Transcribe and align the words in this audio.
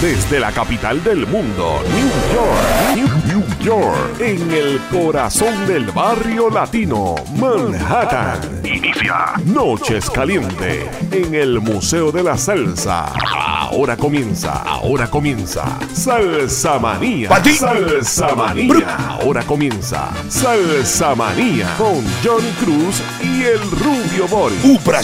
Desde 0.00 0.40
la 0.40 0.50
capital 0.50 1.04
del 1.04 1.24
mundo, 1.28 1.80
New 1.94 2.08
York, 2.34 2.96
New, 2.96 3.08
New 3.26 3.58
York, 3.60 4.20
en 4.20 4.50
el 4.50 4.80
corazón 4.90 5.68
del 5.68 5.84
barrio 5.92 6.50
latino, 6.50 7.14
Manhattan. 7.36 8.40
Inicia 8.64 9.34
Noches 9.44 10.10
Caliente 10.10 10.90
en 11.12 11.32
el 11.32 11.60
Museo 11.60 12.10
de 12.10 12.24
la 12.24 12.36
Salsa. 12.36 13.12
Ahora 13.14 13.96
comienza, 13.96 14.62
ahora 14.64 15.08
comienza 15.08 15.78
Salsa 15.92 16.80
Manía. 16.80 17.30
Salsa 17.44 18.34
Manía. 18.34 18.96
Ahora 18.96 19.44
comienza 19.44 20.10
Salsa 20.28 21.14
Manía 21.14 21.72
con 21.78 22.04
Johnny 22.24 22.50
Cruz 22.58 23.00
y 23.42 23.46
el 23.46 23.70
Rubio 23.70 24.26
Boris. 24.28 24.58
Para 24.84 25.00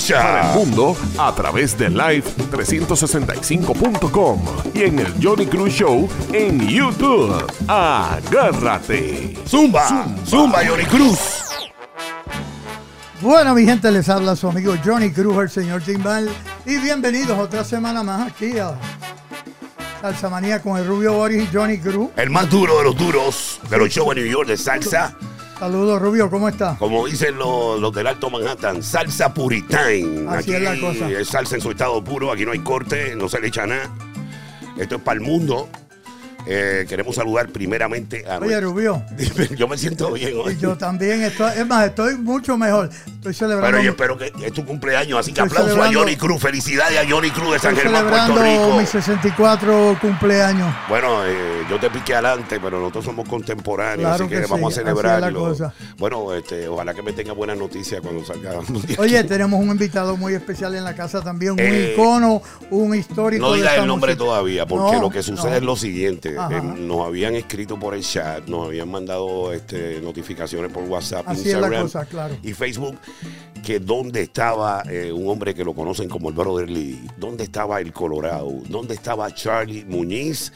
el 0.53 0.59
mundo 0.59 0.95
a 1.19 1.35
través 1.35 1.77
de 1.77 1.91
live365.com 1.91 4.41
y 4.75 4.83
en 4.83 5.01
el 5.01 5.13
Johnny 5.21 5.47
Cruz 5.47 5.73
Show 5.73 6.09
en 6.33 6.69
YouTube. 6.69 7.45
Agárrate. 7.67 9.37
Zumba, 9.47 10.07
Zumba, 10.25 10.61
Johnny 10.65 10.85
Cruz. 10.85 11.19
Bueno, 13.21 13.53
mi 13.55 13.65
gente, 13.65 13.91
les 13.91 14.09
habla 14.09 14.37
su 14.37 14.49
amigo 14.49 14.73
Johnny 14.85 15.11
Cruz, 15.11 15.37
el 15.39 15.51
señor 15.51 15.83
Timbal. 15.83 16.31
Y 16.65 16.77
bienvenidos 16.79 17.37
otra 17.39 17.65
semana 17.65 18.05
más 18.05 18.31
aquí 18.31 18.57
a 18.59 18.79
Salsa 20.01 20.31
Manía 20.31 20.63
con 20.63 20.79
el 20.79 20.87
Rubio 20.87 21.15
Boris 21.15 21.43
y 21.43 21.49
Johnny 21.53 21.79
Cruz. 21.79 22.11
El 22.17 22.31
más 22.31 22.49
duro 22.49 22.79
de 22.79 22.85
los 22.85 22.97
duros 22.97 23.59
de 23.69 23.79
los 23.79 23.89
shows 23.89 24.17
en 24.17 24.23
New 24.23 24.33
York 24.33 24.47
de 24.49 24.57
salsa. 24.57 25.17
Saludos, 25.59 26.01
Rubio, 26.01 26.31
¿cómo 26.31 26.49
está? 26.49 26.77
Como 26.79 27.05
dicen 27.07 27.37
los, 27.37 27.81
los 27.81 27.93
del 27.93 28.07
Alto 28.07 28.31
Manhattan, 28.31 28.81
salsa 28.81 29.35
puritán. 29.35 30.29
Así 30.29 30.55
es 30.55 30.63
la 30.63 30.79
cosa. 30.79 31.11
Es 31.11 31.29
salsa 31.29 31.57
en 31.57 31.61
su 31.61 31.73
estado 31.73 32.03
puro, 32.05 32.31
aquí 32.31 32.45
no 32.45 32.53
hay 32.53 32.61
corte, 32.61 33.17
no 33.17 33.29
se 33.29 33.41
le 33.41 33.49
echa 33.49 33.67
nada. 33.67 33.91
Esto 34.79 34.97
es 34.97 35.03
para 35.03 35.17
el 35.17 35.21
mundo. 35.21 35.69
Eh, 36.47 36.87
queremos 36.89 37.17
saludar 37.17 37.49
primeramente 37.51 38.25
a 38.27 38.39
Oye, 38.39 38.59
Rubio, 38.61 39.03
Yo 39.57 39.69
me 39.69 39.77
siento 39.77 40.13
bien 40.13 40.33
hoy. 40.43 40.55
y 40.55 40.57
yo 40.59 40.77
también 40.79 41.23
estoy, 41.23 41.53
es 41.59 41.67
más, 41.67 41.87
estoy 41.87 42.17
mucho 42.17 42.57
mejor. 42.57 42.89
Estoy 43.07 43.35
celebrando, 43.35 43.71
Pero 43.71 43.83
yo 43.83 43.91
espero 43.91 44.17
que 44.17 44.33
es 44.47 44.53
tu 44.53 44.65
cumpleaños, 44.65 45.19
así 45.19 45.33
que 45.33 45.41
aplauso 45.43 45.83
a 45.83 45.93
Johnny 45.93 46.17
Cruz. 46.17 46.41
Felicidades 46.41 46.99
a 46.99 47.09
Johnny 47.11 47.31
Cruz 47.31 47.53
de 47.53 47.59
San 47.59 47.77
estoy 47.77 47.91
Germán, 47.93 48.09
Puerto 48.09 48.43
Rico. 48.43 48.79
mi 48.79 48.87
64 48.87 49.99
cumpleaños. 50.01 50.75
Bueno, 50.89 51.27
eh, 51.27 51.65
yo 51.69 51.79
te 51.79 51.91
piqué 51.91 52.15
adelante, 52.15 52.59
pero 52.63 52.79
nosotros 52.79 53.05
somos 53.05 53.29
contemporáneos, 53.29 54.01
Claro 54.09 54.25
así 54.25 54.35
que, 54.35 54.41
que 54.41 54.47
vamos 54.47 54.73
sí, 54.75 54.81
a 54.81 54.85
celebrarlo. 54.85 55.55
Bueno, 55.99 56.33
este, 56.35 56.69
ojalá 56.69 56.95
que 56.95 57.03
me 57.03 57.13
tenga 57.13 57.33
buenas 57.33 57.59
noticias 57.59 58.01
cuando 58.01 58.25
salga. 58.25 58.61
Oye, 58.99 59.23
tenemos 59.25 59.61
un 59.61 59.69
invitado 59.71 60.17
muy 60.17 60.33
especial 60.35 60.75
en 60.77 60.85
la 60.85 60.95
casa 60.95 61.21
también, 61.21 61.53
un 61.53 61.59
Eh, 61.61 61.93
icono, 61.95 62.41
un 62.71 62.95
histórico. 62.95 63.45
no 63.49 63.53
digas 63.55 63.77
el 63.79 63.87
nombre 63.87 64.13
música. 64.15 64.25
todavía, 64.25 64.67
porque 64.67 64.97
No, 64.97 65.03
lo 65.03 65.11
que 65.11 65.23
sucede 65.23 65.51
no. 65.51 65.57
es 65.57 65.63
lo 65.63 65.77
siguiente. 65.77 66.28
Ajá. 66.37 66.59
eh, 66.59 66.63
nos 66.63 67.07
habían 67.07 67.35
escrito 67.35 67.79
por 67.79 67.95
el 67.95 68.03
chat, 68.03 68.47
nos 68.47 68.67
habían 68.67 68.91
mandado 68.91 69.53
este, 69.53 70.01
notificaciones 70.01 70.73
por 70.73 70.83
WhatsApp, 70.85 71.29
Así 71.29 71.41
es 71.41 71.47
la 71.47 71.53
Instagram 71.53 71.83
cosa, 71.83 72.05
claro. 72.07 72.37
y 72.43 72.53
Facebook, 72.53 72.99
que 73.65 73.79
dónde 73.81 74.23
estaba 74.23 74.83
eh, 74.91 75.13
un 75.13 75.29
hombre 75.29 75.55
que 75.55 75.65
lo 75.65 75.75
conocen 75.75 76.09
como 76.09 76.29
el 76.29 76.35
Brother 76.35 76.69
Lee, 76.69 77.01
dónde 77.17 77.45
estaba 77.45 77.81
el 77.81 77.93
Colorado, 77.93 78.53
dónde 78.69 78.95
estaba 78.95 79.33
Charlie 79.35 79.85
Muñiz, 79.85 80.53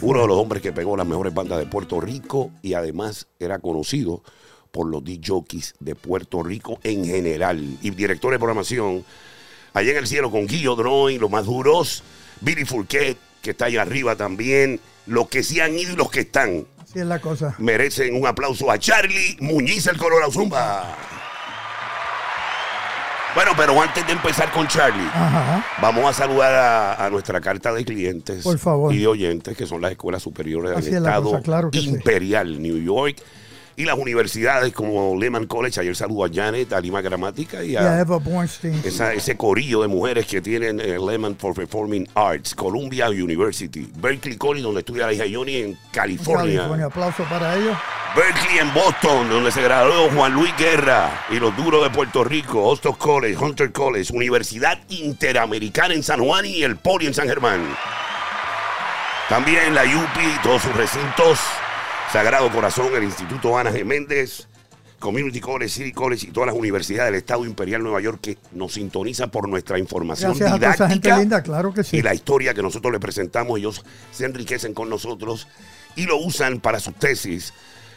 uno 0.00 0.22
de 0.22 0.26
los 0.26 0.36
hombres 0.36 0.62
que 0.62 0.72
pegó 0.72 0.96
las 0.96 1.06
mejores 1.06 1.32
bandas 1.34 1.58
de 1.58 1.66
Puerto 1.66 2.00
Rico 2.00 2.50
y 2.62 2.74
además 2.74 3.26
era 3.38 3.58
conocido 3.58 4.22
por 4.70 4.88
los 4.88 5.02
DJs 5.04 5.76
de 5.80 5.94
Puerto 5.94 6.42
Rico 6.42 6.78
en 6.82 7.04
general 7.04 7.78
y 7.80 7.90
director 7.90 8.32
de 8.32 8.38
programación 8.38 9.04
allá 9.72 9.90
en 9.92 9.96
el 9.98 10.06
cielo 10.06 10.30
con 10.30 10.46
Guillo 10.46 10.74
Droin, 10.74 11.20
los 11.20 11.30
más 11.30 11.44
duros, 11.44 12.02
Billy 12.40 12.64
Fourquet, 12.64 13.16
que 13.42 13.50
está 13.50 13.66
allá 13.66 13.82
arriba 13.82 14.16
también, 14.16 14.80
los 15.06 15.28
que 15.28 15.42
sí 15.42 15.60
han 15.60 15.78
ido 15.78 15.92
y 15.92 15.96
los 15.96 16.10
que 16.10 16.20
están. 16.20 16.66
Así 16.82 16.98
es 17.00 17.06
la 17.06 17.18
cosa. 17.20 17.54
Merecen 17.58 18.14
un 18.14 18.26
aplauso 18.26 18.70
a 18.70 18.78
Charlie 18.78 19.36
Muñiz, 19.40 19.86
el 19.86 19.96
Colorado 19.96 20.30
Zumba. 20.32 20.96
Bueno, 23.34 23.50
pero 23.54 23.78
antes 23.82 24.06
de 24.06 24.12
empezar 24.14 24.50
con 24.50 24.66
Charlie, 24.66 25.06
Ajá. 25.12 25.62
vamos 25.82 26.06
a 26.08 26.12
saludar 26.14 26.54
a, 26.54 27.04
a 27.04 27.10
nuestra 27.10 27.38
carta 27.38 27.70
de 27.74 27.84
clientes 27.84 28.42
Por 28.42 28.58
favor. 28.58 28.94
y 28.94 28.98
de 29.00 29.06
oyentes, 29.06 29.54
que 29.54 29.66
son 29.66 29.82
las 29.82 29.90
escuelas 29.90 30.22
superiores 30.22 30.72
Así 30.72 30.86
del 30.86 30.94
es 30.94 31.00
Estado 31.02 31.24
cosa, 31.24 31.42
claro 31.42 31.70
que 31.70 31.80
sí. 31.80 31.88
Imperial, 31.90 32.62
New 32.62 32.78
York, 32.82 33.16
y 33.78 33.84
las 33.84 33.96
universidades 33.98 34.72
como 34.72 35.14
Lehman 35.18 35.46
College. 35.46 35.80
Ayer 35.80 35.94
saludo 35.94 36.24
a 36.24 36.28
Janet, 36.32 36.72
a 36.72 36.80
Lima 36.80 37.02
Gramática 37.02 37.62
y 37.62 37.72
Y 37.72 37.76
a 37.76 37.96
a, 37.96 38.00
Eva 38.00 38.16
Bornstein. 38.18 38.80
esa- 38.84 39.12
ese 39.12 39.36
corillo 39.36 39.82
de 39.82 39.88
mujeres 39.88 40.26
que 40.26 40.40
tienen 40.40 40.80
eh, 40.80 40.96
Lehman 40.98 41.36
for 41.36 41.54
Performing 41.54 42.08
Arts, 42.14 42.54
Columbia 42.54 43.08
University, 43.10 43.90
Berkeley 43.96 44.36
College, 44.36 44.62
donde 44.64 44.80
estudia 44.80 45.06
la 45.06 45.12
hija 45.12 45.24
Johnny 45.30 45.56
en 45.56 45.78
California. 45.92 46.56
California. 46.56 46.86
Aplauso 46.86 47.22
para 47.24 47.54
ellos. 47.56 47.76
Berkeley 48.16 48.58
en 48.60 48.72
Boston, 48.72 49.28
donde 49.28 49.52
se 49.52 49.60
graduó 49.60 50.08
Juan 50.08 50.32
Luis 50.32 50.54
Guerra 50.56 51.26
y 51.28 51.38
los 51.38 51.54
duros 51.54 51.82
de 51.84 51.90
Puerto 51.90 52.24
Rico, 52.24 52.62
Hostos 52.64 52.96
College, 52.96 53.36
Hunter 53.36 53.72
College, 53.72 54.10
Universidad 54.14 54.78
Interamericana 54.88 55.92
en 55.92 56.02
San 56.02 56.20
Juan 56.24 56.46
y 56.46 56.62
el 56.62 56.76
Poli 56.76 57.06
en 57.08 57.12
San 57.14 57.28
Germán. 57.28 57.60
También 59.28 59.74
la 59.74 59.82
UPI, 59.82 60.40
todos 60.42 60.62
sus 60.62 60.74
recintos, 60.76 61.38
Sagrado 62.12 62.50
Corazón, 62.50 62.88
el 62.94 63.04
Instituto 63.04 63.58
Ana 63.58 63.70
G. 63.70 63.84
Méndez, 63.84 64.46
Community 64.98 65.40
College, 65.40 65.68
City 65.68 65.92
College 65.92 66.28
y 66.28 66.30
todas 66.30 66.46
las 66.46 66.56
universidades 66.56 67.12
del 67.12 67.18
Estado 67.18 67.44
Imperial 67.44 67.82
Nueva 67.82 68.00
York 68.00 68.20
que 68.22 68.38
nos 68.52 68.74
sintonizan 68.74 69.30
por 69.30 69.48
nuestra 69.48 69.78
información 69.78 70.32
Gracias 70.32 70.52
a 70.52 70.56
toda 70.56 70.74
esa 70.74 70.88
gente 70.88 71.08
didáctica 71.08 71.18
linda, 71.18 71.42
claro 71.42 71.74
que 71.74 71.84
sí. 71.84 71.98
y 71.98 72.02
la 72.02 72.14
historia 72.14 72.54
que 72.54 72.62
nosotros 72.62 72.92
le 72.92 73.00
presentamos, 73.00 73.58
ellos 73.58 73.84
se 74.10 74.24
enriquecen 74.24 74.72
con 74.72 74.88
nosotros 74.88 75.48
y 75.96 76.06
lo 76.06 76.16
usan 76.16 76.60
para 76.60 76.80
sus 76.80 76.94
tesis 76.94 77.52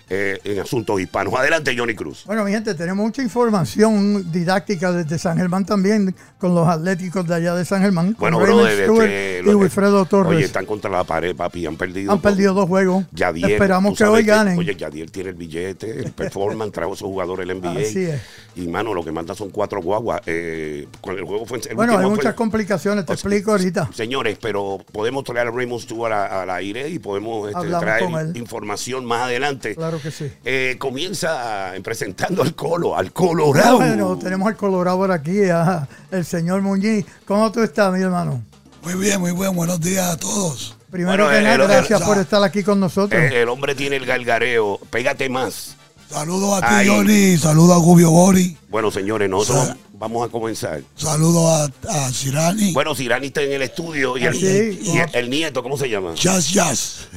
eh, 0.10 0.40
en 0.44 0.60
asuntos 0.60 1.00
hispanos. 1.00 1.34
Adelante, 1.34 1.76
Johnny 1.78 1.94
Cruz. 1.96 2.24
Bueno, 2.26 2.44
mi 2.44 2.52
gente, 2.52 2.74
tenemos 2.74 3.06
mucha 3.06 3.22
información 3.22 4.32
didáctica 4.32 4.92
desde 4.92 5.18
San 5.20 5.38
Germán 5.38 5.66
también, 5.66 6.16
con 6.38 6.56
los 6.56 6.68
atléticos 6.68 7.28
de 7.28 7.36
allá 7.36 7.56
de 7.56 7.66
San 7.66 7.82
Germán. 7.82 8.14
con 8.14 8.32
Bueno, 8.32 8.40
brother, 8.40 8.84
Stewart 8.84 9.06
este, 9.10 9.50
y 9.50 9.54
Wilfredo 9.54 10.06
Torres. 10.06 10.36
Oye, 10.36 10.46
están 10.46 10.66
contra 10.66 10.90
la 10.90 11.04
pared, 11.04 11.36
papi, 11.36 11.66
han 11.66 11.76
perdido. 11.76 12.12
Han 12.12 12.22
perdido 12.22 12.54
dos 12.54 12.68
juegos. 12.68 13.06
Yadier, 13.12 13.52
Esperamos 13.52 13.98
que 13.98 14.04
hoy 14.04 14.24
ganen. 14.24 14.58
Oye, 14.58 14.76
Yadier 14.76 15.10
tiene 15.10 15.30
el 15.30 15.36
billete, 15.36 16.00
el 16.00 16.12
performance, 16.12 16.72
trajo 16.72 16.92
a 16.92 16.96
esos 16.96 17.08
jugadores 17.08 17.48
el 17.48 17.60
NBA. 17.62 17.72
Así 17.80 18.06
es. 18.06 18.22
Y, 18.56 18.68
mano, 18.68 18.94
lo 18.94 19.04
que 19.04 19.12
manda 19.12 19.36
son 19.36 19.52
cuatro 19.52 19.82
guaguas. 19.82 20.22
Eh, 20.26 20.88
cuando 21.02 21.22
el 21.22 21.28
juego 21.28 21.46
fue 21.46 21.60
el 21.70 21.76
bueno, 21.76 21.98
hay 21.98 22.06
muchas 22.10 22.24
fue- 22.24 22.36
complicaciones, 22.36 23.06
te 23.06 23.14
O 23.14 23.16
sea, 23.16 23.30
explico 23.30 23.52
ahorita. 23.52 23.90
Señores, 23.94 24.38
pero 24.42 24.80
podemos 24.92 25.24
traer 25.24 25.48
a 25.48 25.52
Raymond 25.52 25.82
Stewart 25.82 26.12
al 26.12 26.50
aire 26.50 26.90
y 26.90 27.00
podemos 27.00 27.50
este, 27.50 27.68
traer 27.68 28.04
con 28.04 28.36
información 28.36 29.06
más 29.06 29.24
adelante. 29.24 29.76
Claro 29.76 29.99
que 30.02 30.12
sí. 30.12 30.32
Eh, 30.46 30.76
comienza 30.80 31.72
presentando 31.84 32.42
al 32.44 32.56
Colo, 32.56 32.96
al 32.98 33.12
Colorado. 33.14 33.78
Bueno, 33.78 34.18
tenemos 34.18 34.48
al 34.48 34.56
Colorado 34.58 34.98
por 34.98 35.12
aquí, 35.12 35.44
a 35.50 35.88
el 36.12 36.26
señor 36.26 36.62
Muñiz. 36.62 37.06
¿Cómo 37.26 37.52
tú 37.52 37.62
estás, 37.62 37.94
mi 37.94 38.02
hermano? 38.02 38.42
Muy 38.84 38.96
bien, 38.96 39.20
muy 39.20 39.32
bien. 39.34 39.56
Buenos 39.56 39.80
días 39.82 40.08
a 40.14 40.18
todos. 40.18 40.76
Primero 40.90 41.26
Bueno, 41.26 41.38
que 41.40 41.44
nada, 41.44 41.68
gracias 41.68 42.02
el- 42.02 42.08
por 42.08 42.18
estar 42.18 42.44
aquí 42.44 42.64
con 42.64 42.80
nosotros. 42.80 43.22
Eh, 43.22 43.42
el 43.42 43.50
hombre 43.50 43.76
tiene 43.76 43.98
el 43.98 44.06
galgareo. 44.06 44.80
Pégate 44.90 45.30
más. 45.30 45.76
Saludos 46.10 46.64
a 46.64 46.82
ti. 46.82 46.88
Johnny. 46.88 47.38
Saludos 47.38 47.76
a 47.76 47.80
Gubio 47.80 48.10
Bori. 48.10 48.58
Bueno, 48.70 48.90
señores, 48.90 49.30
nosotros. 49.30 49.76
Vamos 50.00 50.26
a 50.28 50.32
comenzar. 50.32 50.82
Saludos 50.96 51.72
a, 51.88 52.06
a 52.06 52.12
Cirani. 52.12 52.72
Bueno, 52.74 52.96
Sirani 52.96 53.28
está 53.28 53.42
en 53.42 53.52
el 53.52 53.62
estudio 53.62 54.18
y, 54.18 54.24
Ah, 54.26 54.30
el, 54.30 54.36
sí. 54.36 54.80
y 54.94 54.98
el, 54.98 55.10
el 55.14 55.30
nieto, 55.30 55.62
¿cómo 55.62 55.78
se 55.78 55.90
llama? 55.90 56.14
Jazz 56.16 56.52
Jazz. 56.52 57.08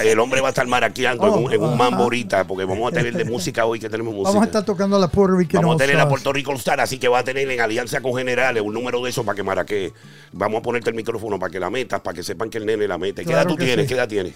El 0.00 0.18
hombre 0.18 0.40
va 0.40 0.48
a 0.48 0.50
estar 0.50 0.66
maraqueando 0.66 1.26
en 1.28 1.44
un, 1.44 1.52
en 1.52 1.62
un 1.62 1.72
Oh, 1.72 1.76
mambo 1.76 2.02
ahorita 2.02 2.46
porque 2.46 2.64
vamos 2.64 2.90
a 2.92 2.94
tener 2.94 3.14
de 3.14 3.24
música 3.24 3.64
hoy 3.64 3.78
que 3.80 3.88
tenemos 3.88 4.12
música. 4.12 4.30
Vamos 4.30 4.42
a 4.42 4.46
estar 4.46 4.64
tocando 4.64 4.98
la 4.98 5.08
Puerto 5.08 5.36
Rican 5.36 5.62
Vamos 5.62 5.76
a 5.76 5.78
tener 5.84 6.00
a. 6.00 6.08
Puerto 6.08 6.32
Rico 6.32 6.52
Star, 6.54 6.80
así 6.80 6.98
que 6.98 7.08
va 7.08 7.20
a 7.20 7.24
tener 7.24 7.50
en 7.50 7.60
alianza 7.60 8.00
con 8.00 8.14
generales 8.16 8.62
un 8.62 8.74
número 8.74 9.00
de 9.02 9.10
esos 9.10 9.24
para 9.24 9.36
que 9.36 9.42
maraquee. 9.42 9.92
Vamos 10.32 10.58
a 10.58 10.62
ponerte 10.62 10.90
el 10.90 10.96
micrófono 10.96 11.38
para 11.38 11.50
que 11.50 11.60
la 11.60 11.70
metas, 11.70 12.00
para 12.00 12.14
que 12.14 12.22
sepan 12.22 12.50
que 12.50 12.58
el 12.58 12.66
nene 12.66 12.86
la 12.88 12.98
mete. 12.98 13.24
¿Qué 13.24 13.32
edad 13.32 13.46
tú 13.46 13.56
tienes? 13.56 13.84
sí. 13.84 13.88
¿Qué 13.88 13.94
edad 13.94 14.08
tienes? 14.08 14.34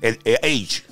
El, 0.00 0.18
el 0.24 0.36
age. 0.42 0.82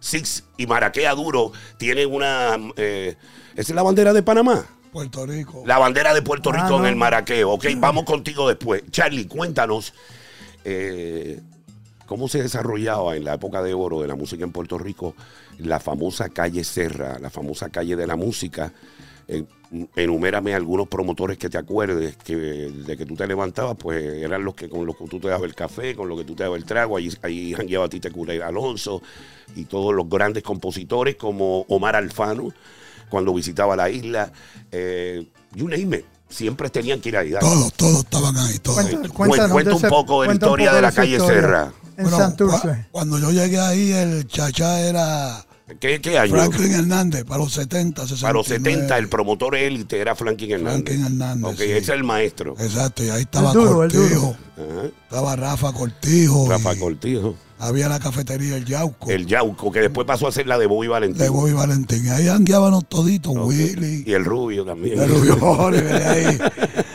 Six 0.00 0.44
y 0.56 0.66
maraquea 0.66 1.14
duro. 1.14 1.52
Tiene 1.76 2.06
una. 2.06 2.56
eh, 2.76 3.16
¿Esa 3.60 3.72
es 3.72 3.76
la 3.76 3.82
bandera 3.82 4.14
de 4.14 4.22
Panamá? 4.22 4.64
Puerto 4.90 5.26
Rico. 5.26 5.62
La 5.66 5.78
bandera 5.78 6.14
de 6.14 6.22
Puerto 6.22 6.50
Ah, 6.50 6.62
Rico 6.62 6.76
en 6.76 6.82
no. 6.82 6.88
el 6.88 6.96
maraqueo. 6.96 7.50
Ok, 7.50 7.66
vamos 7.76 8.04
contigo 8.04 8.48
después. 8.48 8.82
Charlie, 8.90 9.26
cuéntanos. 9.26 9.92
eh, 10.64 11.40
¿Cómo 12.06 12.26
se 12.26 12.42
desarrollaba 12.42 13.14
en 13.16 13.24
la 13.24 13.34
época 13.34 13.62
de 13.62 13.72
oro 13.74 14.00
de 14.00 14.08
la 14.08 14.16
música 14.16 14.42
en 14.44 14.50
Puerto 14.50 14.78
Rico 14.78 15.14
la 15.58 15.78
famosa 15.78 16.28
calle 16.30 16.64
Serra, 16.64 17.18
la 17.20 17.28
famosa 17.30 17.68
calle 17.68 17.94
de 17.96 18.06
la 18.06 18.16
música? 18.16 18.72
Eh, 19.28 19.44
enumérame 19.94 20.54
algunos 20.54 20.88
promotores 20.88 21.36
que 21.38 21.48
te 21.50 21.56
acuerdes 21.58 22.16
que 22.16 22.34
de 22.34 22.96
que 22.96 23.04
tú 23.06 23.14
te 23.14 23.26
levantabas, 23.28 23.76
pues 23.78 24.02
eran 24.02 24.42
los 24.42 24.54
que 24.54 24.68
con 24.70 24.86
los 24.86 24.96
que 24.96 25.04
tú 25.04 25.20
te 25.20 25.28
dabas 25.28 25.44
el 25.44 25.54
café, 25.54 25.94
con 25.94 26.08
los 26.08 26.18
que 26.18 26.24
tú 26.24 26.34
te 26.34 26.42
dabas 26.44 26.58
el 26.58 26.64
trago. 26.64 26.96
Ahí, 26.96 27.10
ahí 27.22 27.52
jangueaba 27.52 27.88
Tite 27.90 28.10
Culé 28.10 28.42
Alonso 28.42 29.02
y 29.54 29.66
todos 29.66 29.94
los 29.94 30.08
grandes 30.08 30.42
compositores 30.42 31.14
como 31.14 31.60
Omar 31.68 31.94
Alfano 31.94 32.52
cuando 33.10 33.34
visitaba 33.34 33.76
la 33.76 33.90
isla. 33.90 34.32
Eh, 34.72 35.26
you 35.54 35.68
name 35.68 35.98
it. 35.98 36.04
siempre 36.30 36.70
tenían 36.70 37.00
que 37.00 37.08
ir 37.10 37.16
ahí. 37.16 37.30
dale. 37.30 37.44
Todos, 37.46 37.72
todos 37.74 37.98
estaban 38.04 38.36
ahí, 38.36 38.58
todos. 38.60 38.84
Cuenta, 39.12 39.48
cuéntanos 39.48 39.82
un 39.82 39.88
poco 39.90 40.22
de 40.22 40.28
la 40.28 40.34
historia 40.34 40.66
poco 40.68 40.76
de 40.76 40.82
la 40.82 40.92
calle 40.92 41.16
historia 41.16 41.40
Serra. 41.40 41.72
En 41.96 42.04
Bueno, 42.04 42.16
Santurce. 42.18 42.56
cua- 42.68 42.86
cuando 42.92 43.18
yo 43.18 43.30
llegué 43.32 43.58
ahí, 43.60 43.92
el 43.92 44.26
chachá 44.28 44.80
era 44.80 45.44
¿Qué, 45.78 46.00
qué 46.00 46.18
año? 46.18 46.34
Franklin 46.34 46.72
Hernández, 46.72 47.24
para 47.24 47.38
los 47.38 47.52
70, 47.52 48.02
69. 48.02 48.22
Para 48.22 48.32
los 48.32 48.46
70, 48.46 48.98
el 48.98 49.08
promotor 49.08 49.54
élite 49.56 49.98
era 50.00 50.14
Franklin 50.16 50.52
Hernández. 50.52 50.84
Franklin 50.84 51.04
Hernández, 51.06 51.44
Ok, 51.52 51.56
sí. 51.58 51.64
ese 51.64 51.78
es 51.78 51.88
el 51.90 52.04
maestro. 52.04 52.54
Exacto, 52.58 53.04
y 53.04 53.10
ahí 53.10 53.22
estaba 53.22 53.50
El 53.52 53.54
duro, 53.58 53.84
el 53.84 53.92
Cortijo, 53.92 54.36
Ajá. 54.56 54.86
estaba 55.04 55.36
Rafa 55.36 55.72
Cortijo, 55.72 56.48
Rafa 56.48 56.74
y 56.74 56.78
Cortijo. 56.78 57.34
Había 57.60 57.88
la 57.88 57.98
cafetería 58.00 58.56
El 58.56 58.64
Yauco, 58.64 59.10
El 59.10 59.26
Yauco, 59.26 59.70
que 59.70 59.80
después 59.80 60.06
pasó 60.06 60.26
a 60.26 60.32
ser 60.32 60.46
la 60.46 60.58
de 60.58 60.66
Bobby 60.66 60.88
Valentín. 60.88 61.18
de 61.22 61.28
Bobby 61.28 61.52
Valentín. 61.52 62.04
Y 62.06 62.08
ahí 62.08 62.28
anguiábamos 62.28 62.88
toditos. 62.88 63.34
Willy, 63.36 64.02
Y 64.06 64.12
el 64.14 64.24
rubio 64.24 64.64
también. 64.64 65.00
el 65.00 65.08
Rubio 65.08 65.36
Jorge, 65.38 65.80
venía 65.82 66.10
ahí 66.10 66.38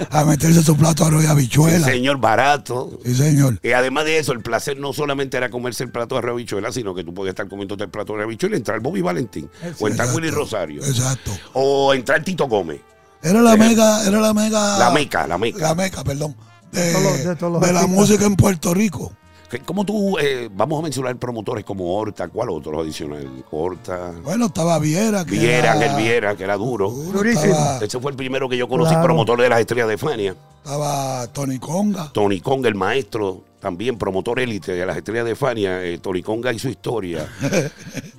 a 0.10 0.26
meterse 0.26 0.62
su 0.64 0.76
plato 0.76 1.04
de 1.04 1.10
arroz 1.10 1.24
y 1.24 1.26
Sí, 1.26 1.32
habichuela. 1.32 1.86
señor 1.86 2.18
barato. 2.20 3.00
Sí, 3.06 3.16
señor. 3.16 3.60
Y 3.64 3.72
además 3.72 4.06
de 4.06 4.18
eso, 4.20 4.32
el 4.34 4.42
placer 4.42 4.78
no 4.80 4.92
solamente 4.94 5.38
era 5.38 5.50
comerse 5.50 5.84
el 5.84 5.92
plato 5.92 6.16
de 6.16 6.20
arroz 6.20 6.32
y 6.32 6.34
habichuela, 6.36 6.72
sino 6.72 6.94
que 6.96 7.04
tú 7.04 7.14
podías 7.14 7.32
estar 7.34 7.48
comiendo 7.48 7.76
el 7.76 7.90
plato 7.90 8.14
de 8.14 8.20
arroz 8.20 8.26
y 8.26 8.30
habichuela 8.30 8.56
y 8.56 8.58
entrar 8.58 8.80
Bobby 8.80 9.02
Valentín. 9.02 9.50
O 9.80 9.88
entrar 9.88 10.08
Exacto. 10.08 10.16
Willy 10.16 10.30
Rosario. 10.32 10.84
Exacto. 10.86 11.32
O 11.54 11.94
entrar 11.94 12.24
Tito 12.24 12.48
Gómez. 12.48 12.82
Era 13.22 13.42
la 13.42 13.56
mega, 13.56 14.06
era 14.08 14.20
la 14.20 14.34
mega. 14.34 14.78
La 14.78 14.92
meca, 14.92 15.26
la 15.28 15.38
meca. 15.38 15.60
La 15.60 15.76
meca, 15.76 16.04
perdón. 16.04 16.36
De, 16.72 16.92
todos 16.92 17.04
los- 17.04 17.24
de 17.24 17.36
todos 17.36 17.54
los 17.54 17.62
de 17.62 17.74
la 17.74 17.88
música 17.88 18.26
en 18.26 18.36
Puerto 18.36 18.74
Rico. 18.74 19.14
¿Qué- 19.50 19.60
¿Cómo 19.60 19.86
tú, 19.86 20.18
eh, 20.18 20.50
vamos 20.52 20.80
a 20.80 20.82
mencionar 20.82 21.16
promotores 21.18 21.64
como 21.64 21.96
Horta? 21.96 22.28
¿Cuál 22.28 22.50
otro 22.50 22.82
adicional? 22.82 23.44
Horta. 23.52 24.12
Bueno, 24.24 24.48
estaba 24.48 24.80
Viera. 24.80 25.24
Que 25.24 25.32
Viera, 25.32 25.58
era 25.60 25.72
Ángel 25.74 25.96
Viera, 26.04 26.36
que 26.36 26.44
era 26.44 26.56
duro. 26.58 26.90
duro, 26.90 27.20
Durísimo. 27.20 27.54
Estaba, 27.54 27.78
Ese 27.80 28.00
fue 28.00 28.12
el 28.12 28.18
primero 28.18 28.50
que 28.50 28.58
yo 28.58 28.68
conocí, 28.68 28.90
Claro. 28.90 29.04
promotor 29.04 29.40
de 29.42 29.50
las 29.50 29.60
estrellas 29.60 29.88
de 29.88 29.98
Fania. 29.98 30.36
estaba 30.64 31.28
Tony 31.28 31.60
Conga. 31.60 32.10
Tony 32.12 32.40
Conga, 32.42 32.68
el 32.70 32.76
maestro, 32.76 33.44
también 33.60 33.98
promotor 33.98 34.40
élite 34.40 34.74
de 34.74 34.86
las 34.86 34.98
estrellas 34.98 35.26
de 35.26 35.36
Fania. 35.36 35.84
Eh, 35.84 35.98
Tony 36.00 36.22
Conga 36.22 36.54
y 36.54 36.60
su 36.60 36.70
historia. 36.70 37.28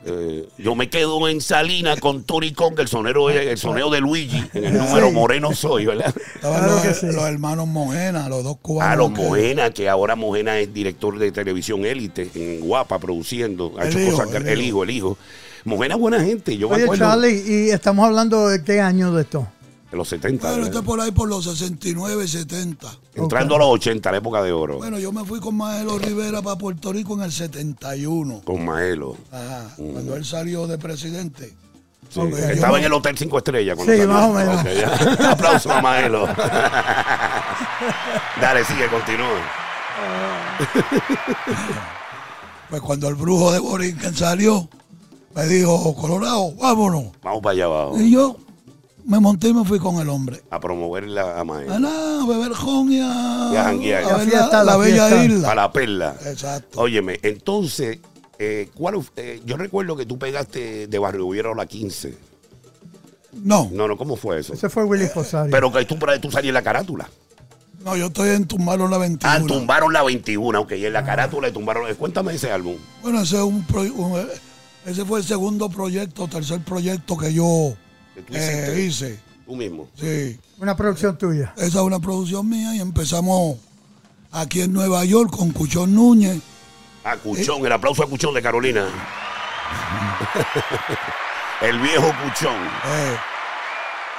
Eh, 0.08 0.48
yo 0.58 0.76
me 0.76 0.88
quedo 0.88 1.28
en 1.28 1.40
Salina 1.40 1.96
con 1.96 2.22
Tony 2.22 2.52
Conga, 2.52 2.80
el 2.80 2.86
sonero, 2.86 3.28
el 3.28 3.58
soneo 3.58 3.90
de 3.90 3.98
Luigi, 4.00 4.40
en 4.54 4.64
el 4.66 4.78
número 4.78 5.08
Sí. 5.08 5.12
Moreno 5.12 5.52
Soy, 5.52 5.84
¿verdad? 5.86 6.14
Estaban 6.36 6.60
Claro 6.60 6.74
los, 6.74 6.82
que 6.84 6.94
sí. 6.94 7.06
los 7.06 7.24
hermanos 7.24 7.66
Mojena, 7.66 8.28
los 8.28 8.44
dos 8.44 8.56
cubanos. 8.62 8.92
A 8.92 8.96
los 8.96 9.10
que- 9.10 9.20
Mojena, 9.26 9.70
que 9.70 9.88
ahora 9.88 10.14
Mojena 10.14 10.60
es 10.60 10.72
director 10.72 11.18
de 11.18 11.32
televisión 11.32 11.84
élite 11.84 12.30
en 12.36 12.60
Guapa, 12.60 13.00
produciendo. 13.00 13.72
Ha 13.78 13.82
El 13.82 13.88
hecho 13.88 13.98
hijo, 13.98 14.10
cosas 14.12 14.28
que- 14.30 14.36
el 14.36 14.46
el 14.46 14.58
hijo. 14.60 14.68
hijo, 14.68 14.84
el 14.84 14.90
hijo. 14.90 15.18
Mojena 15.64 15.94
es 15.96 16.00
buena 16.00 16.20
gente. 16.22 16.56
Yo 16.56 16.68
me 16.68 16.76
Oye, 16.76 16.84
acuerdo 16.84 17.04
Charlie, 17.04 17.42
y 17.44 17.70
estamos 17.70 18.06
hablando 18.06 18.46
de 18.48 18.62
qué 18.62 18.80
año 18.80 19.10
de 19.12 19.22
esto. 19.22 19.48
De 19.96 19.98
los 19.98 20.08
70. 20.08 20.48
Bueno, 20.48 20.66
este 20.66 20.82
por 20.82 21.00
ahí 21.00 21.10
por 21.10 21.28
los 21.28 21.44
69, 21.44 22.28
70. 22.28 22.87
Entrando 23.14 23.56
a 23.56 23.58
los 23.58 23.69
80, 23.69 24.10
la 24.12 24.19
época 24.19 24.43
de 24.43 24.52
oro. 24.52 24.78
Bueno, 24.78 24.98
yo 24.98 25.10
me 25.10 25.25
fui 25.25 25.40
con 25.40 25.56
Maelo 25.56 25.98
Rivera 25.98 26.43
para 26.43 26.56
Puerto 26.56 26.93
Rico 26.93 27.14
en 27.14 27.22
el 27.22 27.32
71. 27.32 28.43
con 28.44 28.64
Maelo. 28.64 29.16
Ajá, 29.32 29.70
cuando 29.76 30.14
él 30.16 30.25
salió 30.25 30.66
de 30.66 30.78
presidente. 30.78 31.54
Sí, 32.08 32.20
Ok, 32.20 32.31
yo 32.31 32.37
Estaba 32.37 32.75
me- 32.75 32.78
en 32.81 32.84
el 32.84 32.93
Hotel 32.93 33.19
5 33.19 33.38
Estrellas. 33.38 33.75
cuando 33.75 33.93
Sí, 33.93 33.98
salió. 33.98 34.14
más 34.14 34.28
o 34.28 34.32
menos. 34.32 34.60
Ok, 34.60 34.66
ya. 34.78 34.94
Aplauso 35.32 35.72
a 35.72 35.81
Maelo. 35.81 36.26
Dale, 38.40 38.64
sigue, 38.64 38.87
continúa. 38.88 39.40
Pues 42.69 42.82
cuando 42.82 43.08
el 43.08 43.14
brujo 43.14 43.52
de 43.52 43.60
Borinquen 43.60 44.12
salió, 44.14 44.69
me 45.37 45.46
dijo, 45.46 45.94
Colorado, 45.94 46.52
vámonos. 46.56 47.04
Vamos 47.22 47.40
para 47.40 47.52
allá 47.52 47.64
abajo. 47.66 47.96
Y 48.00 48.10
yo 48.10 48.37
me 49.06 49.20
monté 49.20 49.48
y 49.48 49.54
me 49.54 49.64
fui 49.64 49.78
con 49.78 49.96
el 49.96 50.08
hombre. 50.08 50.42
A 50.50 50.58
promover 50.60 51.06
la, 51.06 51.38
a 51.40 51.44
Maelo. 51.44 51.74
A 51.74 51.78
nada, 51.78 52.22
a 52.22 52.26
beber 52.26 52.52
jon 52.52 52.92
y 52.92 53.00
a, 53.00 53.50
Y 53.52 53.56
a 53.56 53.64
janguear. 53.64 54.04
a 54.04 54.16
ver 54.16 54.26
La 54.26 54.30
fiesta, 54.32 54.50
la, 54.58 54.64
la 54.64 54.72
la 54.72 54.76
bella 54.76 55.24
isla. 55.24 55.50
A 55.50 55.54
la 55.54 55.72
perla. 55.72 56.16
Exacto. 56.26 56.80
Óyeme, 56.80 57.18
entonces, 57.22 57.98
eh, 58.38 58.68
¿cuál, 58.74 59.00
eh, 59.16 59.40
yo 59.46 59.56
recuerdo 59.56 59.96
que 59.96 60.04
tú 60.06 60.18
pegaste 60.18 60.86
de 60.88 60.98
Barrio 60.98 61.26
Hubiera 61.26 61.52
a 61.52 61.54
la 61.54 61.66
15. 61.66 62.16
No, 63.42 63.68
No, 63.72 63.86
no, 63.86 63.96
¿cómo 63.96 64.16
fue 64.16 64.40
eso? 64.40 64.54
Ese 64.54 64.68
fue 64.68 64.84
Willy 64.84 65.08
Rosario. 65.14 65.50
Pero 65.50 65.70
que 65.72 65.84
tú, 65.84 65.96
tú 66.20 66.30
salías 66.30 66.48
en 66.50 66.54
la 66.54 66.62
carátula. 66.62 67.08
no, 67.84 67.96
yo 67.96 68.06
estoy 68.06 68.30
en 68.30 68.46
Tumbaron 68.46 68.90
la 68.90 68.98
21. 68.98 69.32
Ah, 69.34 69.46
tumbaron 69.46 69.92
la 69.92 70.02
21, 70.02 70.60
ok, 70.62 70.72
y 70.72 70.86
en 70.86 70.92
la 70.94 71.04
carátula 71.04 71.52
tumbaron. 71.52 71.94
Cuéntame 71.96 72.34
ese 72.34 72.50
álbum. 72.50 72.76
Bueno, 73.02 73.20
ese, 73.20 73.36
es 73.36 73.42
un 73.42 73.64
un- 73.94 74.26
ese 74.86 75.04
fue 75.04 75.18
el 75.20 75.24
segundo 75.24 75.68
proyecto, 75.68 76.26
tercer 76.28 76.60
proyecto 76.60 77.16
que 77.16 77.32
yo 77.34 77.74
eh, 78.20 78.74
hiciste. 78.76 78.80
hice. 78.82 79.18
Tú 79.46 79.54
mismo. 79.56 79.88
Sí, 79.98 80.38
Una 80.58 80.76
producción 80.76 81.16
tuya. 81.16 81.52
esa 81.56 81.66
es 81.66 81.74
una 81.76 82.00
producción 82.00 82.48
mía 82.48 82.74
y 82.74 82.80
empezamos 82.80 83.56
aquí 84.32 84.62
en 84.62 84.72
Nueva 84.72 85.04
York 85.04 85.30
con 85.36 85.50
Cuchón 85.52 85.94
Núñez. 85.94 86.40
A 87.04 87.16
Cuchón, 87.16 87.64
el 87.64 87.70
aplauso 87.72 88.02
a 88.02 88.08
Cuchón 88.08 88.34
de 88.34 88.42
Carolina. 88.42 88.88
el 91.62 91.78
viejo 91.80 92.12
Cuchón. 92.24 92.54
eh, 92.86 93.16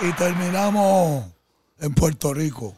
y 0.01 0.11
terminamos 0.13 1.25
en 1.79 1.93
Puerto 1.93 2.33
Rico 2.33 2.75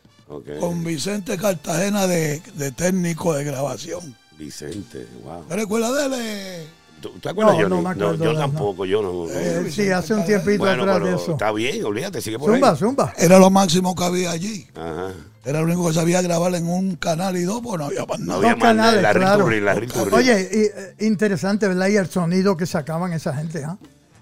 con 0.59 0.83
Vicente 0.83 1.37
Cartagena 1.37 2.07
de, 2.07 2.39
de 2.55 2.71
técnico 2.71 3.33
de 3.33 3.43
grabación. 3.43 4.15
Vicente, 4.37 5.07
wow. 5.23 5.43
¿Te 5.45 5.55
recuerdas 5.55 6.11
de 6.11 6.61
él? 6.63 6.69
¿Tú 7.01 7.09
te 7.21 7.29
acuerdas, 7.29 7.55
No, 7.55 7.61
Johnny? 7.61 7.75
no 7.75 7.81
me 7.81 7.89
acuerdo, 7.89 8.23
yo 8.25 8.37
tampoco, 8.37 8.85
yo 8.85 9.01
no. 9.01 9.29
Eh, 9.31 9.69
sí, 9.71 9.89
hace 9.89 10.13
un 10.13 10.25
tiempito 10.25 10.59
bueno, 10.59 10.83
atrás 10.83 11.03
de 11.03 11.15
eso. 11.15 11.31
está 11.33 11.51
bien, 11.51 11.83
olvídate, 11.85 12.21
sigue 12.21 12.37
por 12.39 12.51
Zumba, 12.51 12.71
ahí. 12.71 12.77
zumba. 12.77 13.13
Era 13.17 13.39
lo 13.39 13.49
máximo 13.49 13.95
que 13.95 14.03
había 14.03 14.31
allí. 14.31 14.67
Ajá. 14.75 15.11
Era 15.45 15.59
lo 15.61 15.65
único 15.65 15.87
que 15.87 15.93
sabía 15.93 16.21
grabar 16.21 16.53
en 16.55 16.67
un 16.67 16.95
canal 16.97 17.37
y 17.37 17.43
dos, 17.43 17.61
pues 17.63 17.79
no 17.79 17.85
había 17.85 18.05
más 18.05 18.19
No 18.19 18.25
nada. 18.25 18.37
había 18.39 18.55
más 18.55 18.63
canales, 18.63 19.01
la 19.01 19.13
claro. 19.13 19.37
Riturri, 19.45 19.61
la 19.61 19.73
Riturri. 19.75 20.13
Oye, 20.15 20.49
y, 20.51 20.57
eh, 20.79 20.95
interesante, 21.07 21.67
¿verdad? 21.67 21.87
Y 21.87 21.95
el 21.97 22.09
sonido 22.09 22.57
que 22.57 22.65
sacaban 22.65 23.13
esa 23.13 23.33
gente, 23.33 23.63
¿ah? 23.63 23.77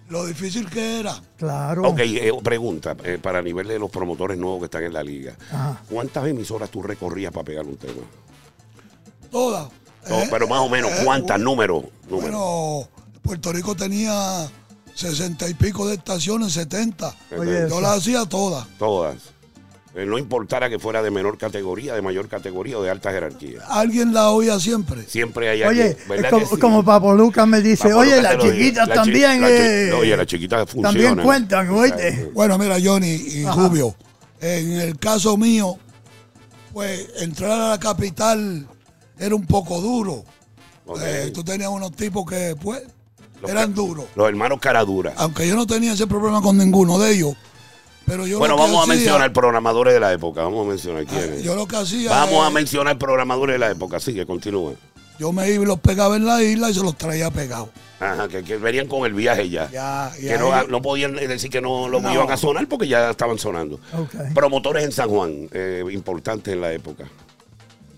Lo 0.09 0.25
difícil 0.25 0.69
que 0.69 0.99
era. 1.01 1.15
Claro. 1.37 1.81
Ok, 1.89 1.99
eh, 1.99 2.31
pregunta, 2.41 2.95
eh, 3.03 3.19
para 3.21 3.41
nivel 3.41 3.67
de 3.67 3.77
los 3.79 3.89
promotores 3.89 4.37
nuevos 4.37 4.59
que 4.59 4.65
están 4.65 4.83
en 4.83 4.93
la 4.93 5.03
liga. 5.03 5.35
Ajá. 5.51 5.81
¿Cuántas 5.89 6.25
emisoras 6.27 6.69
tú 6.69 6.81
recorrías 6.81 7.31
para 7.33 7.43
pegar 7.43 7.65
un 7.65 7.75
tema? 7.75 8.03
Todas. 9.31 9.67
No, 10.09 10.19
Eh, 10.21 10.27
pero 10.29 10.47
más 10.47 10.59
o 10.59 10.69
menos, 10.69 10.91
eh, 10.91 11.01
¿cuántas? 11.03 11.39
bu- 11.39 11.43
Número, 11.43 11.83
número. 12.09 12.37
Bueno, 12.37 12.87
Puerto 13.21 13.51
Rico 13.51 13.75
tenía 13.75 14.47
sesenta 14.93 15.47
y 15.49 15.53
pico 15.53 15.87
de 15.87 15.95
estaciones, 15.95 16.53
70. 16.53 17.13
Oye, 17.37 17.51
Yo 17.51 17.65
eso. 17.67 17.81
las 17.81 17.97
hacía 17.99 18.25
todas. 18.25 18.65
Todas. 18.79 19.15
Eh, 19.95 20.05
no 20.05 20.19
importara 20.19 20.69
que 20.69 20.77
fuera 20.77 21.01
de 21.01 21.09
menor 21.09 21.37
categoría, 21.39 21.95
de 21.95 22.01
mayor 22.03 22.27
categoría 22.29 22.77
o 22.77 22.83
de 22.83 22.91
alta 22.91 23.11
jerarquía. 23.11 23.61
Alguien 23.67 24.13
la 24.13 24.29
oía 24.29 24.59
siempre. 24.59 25.03
Siempre 25.07 25.49
hay 25.49 25.63
Oye, 25.63 25.81
alguien, 25.83 25.97
¿verdad 26.07 26.25
es 26.25 26.31
como, 26.31 26.45
sí? 26.55 26.57
como 26.61 26.85
Papo 26.85 27.13
Lucas 27.15 27.47
me 27.47 27.61
dice, 27.61 27.87
Papo 27.89 27.99
oye, 28.01 28.21
las 28.21 28.37
chiquitas 28.37 28.87
La 28.87 28.93
también, 28.95 29.41
la 29.41 29.47
chi- 29.47 29.53
eh, 29.55 29.93
Oye, 29.93 30.15
las 30.15 30.27
chiquitas 30.27 30.69
funcionan. 30.69 30.93
también 30.93 31.25
cuentan, 31.25 31.69
oíste. 31.71 32.07
Exacto. 32.09 32.31
Bueno, 32.33 32.57
mira, 32.59 32.77
Johnny 32.83 33.07
y 33.09 33.45
Rubio, 33.47 33.95
en 34.39 34.73
el 34.73 34.99
caso 34.99 35.35
mío, 35.35 35.77
pues 36.73 37.09
entrar 37.19 37.51
a 37.59 37.69
la 37.69 37.79
capital 37.79 38.67
era 39.19 39.35
un 39.35 39.45
poco 39.45 39.79
duro. 39.81 40.23
Ok. 40.85 40.99
Eh, 41.03 41.31
tú 41.33 41.43
tenías 41.43 41.69
unos 41.69 41.91
tipos 41.93 42.25
que, 42.25 42.55
pues, 42.61 42.81
Los 43.41 43.51
eran 43.51 43.73
duros. 43.73 44.05
Los 44.15 44.27
hermanos 44.29 44.59
Caradura. 44.59 45.13
Aunque 45.17 45.47
yo 45.47 45.55
no 45.55 45.67
tenía 45.67 45.93
ese 45.93 46.07
problema 46.07 46.41
con 46.41 46.57
ninguno 46.57 46.97
de 46.99 47.11
ellos. 47.13 47.33
Pero 48.05 48.25
yo 48.25 48.39
Bueno, 48.39 48.55
que 48.55 48.61
vamos 48.61 48.83
a 48.83 48.87
mencionar 48.87 49.33
programadores 49.33 49.93
de 49.93 49.99
la 49.99 50.13
época. 50.13 50.41
Vamos 50.43 50.65
a 50.65 50.69
mencionar 50.69 51.05
quiénes. 51.05 51.43
Yo 51.43 51.55
lo 51.55 51.67
que 51.67 51.75
hacía. 51.75 52.09
Vamos 52.09 52.45
a 52.45 52.49
mencionar 52.49 52.97
programadores 52.97 53.55
de 53.55 53.59
la 53.59 53.69
época. 53.71 53.99
Sigue, 53.99 54.25
continúa. 54.25 54.73
Yo 55.19 55.33
me 55.33 55.49
iba 55.51 55.63
y 55.63 55.67
los 55.67 55.79
pegaba 55.79 56.15
en 56.15 56.25
la 56.25 56.41
isla 56.41 56.69
y 56.69 56.73
se 56.73 56.81
los 56.81 56.95
traía 56.95 57.29
pegados. 57.31 57.69
Ajá, 57.99 58.27
que, 58.27 58.43
que 58.43 58.57
venían 58.57 58.87
con 58.87 59.03
el 59.05 59.13
viaje 59.13 59.49
ya. 59.49 59.69
Ya, 59.71 60.11
que 60.17 60.37
no, 60.37 60.53
ahí- 60.53 60.67
no 60.69 60.81
podían 60.81 61.15
decir 61.15 61.49
que 61.49 61.59
no 61.59 61.89
lo 61.89 61.99
No. 61.99 62.13
iban 62.13 62.29
a 62.31 62.37
sonar 62.37 62.67
porque 62.67 62.87
ya 62.87 63.09
estaban 63.09 63.39
sonando. 63.39 63.79
Ok. 63.97 64.33
Promotores 64.35 64.85
en 64.85 64.91
San 64.91 65.09
Juan, 65.09 65.49
eh, 65.51 65.83
importantes 65.91 66.53
en 66.53 66.61
la 66.61 66.71
época. 66.71 67.05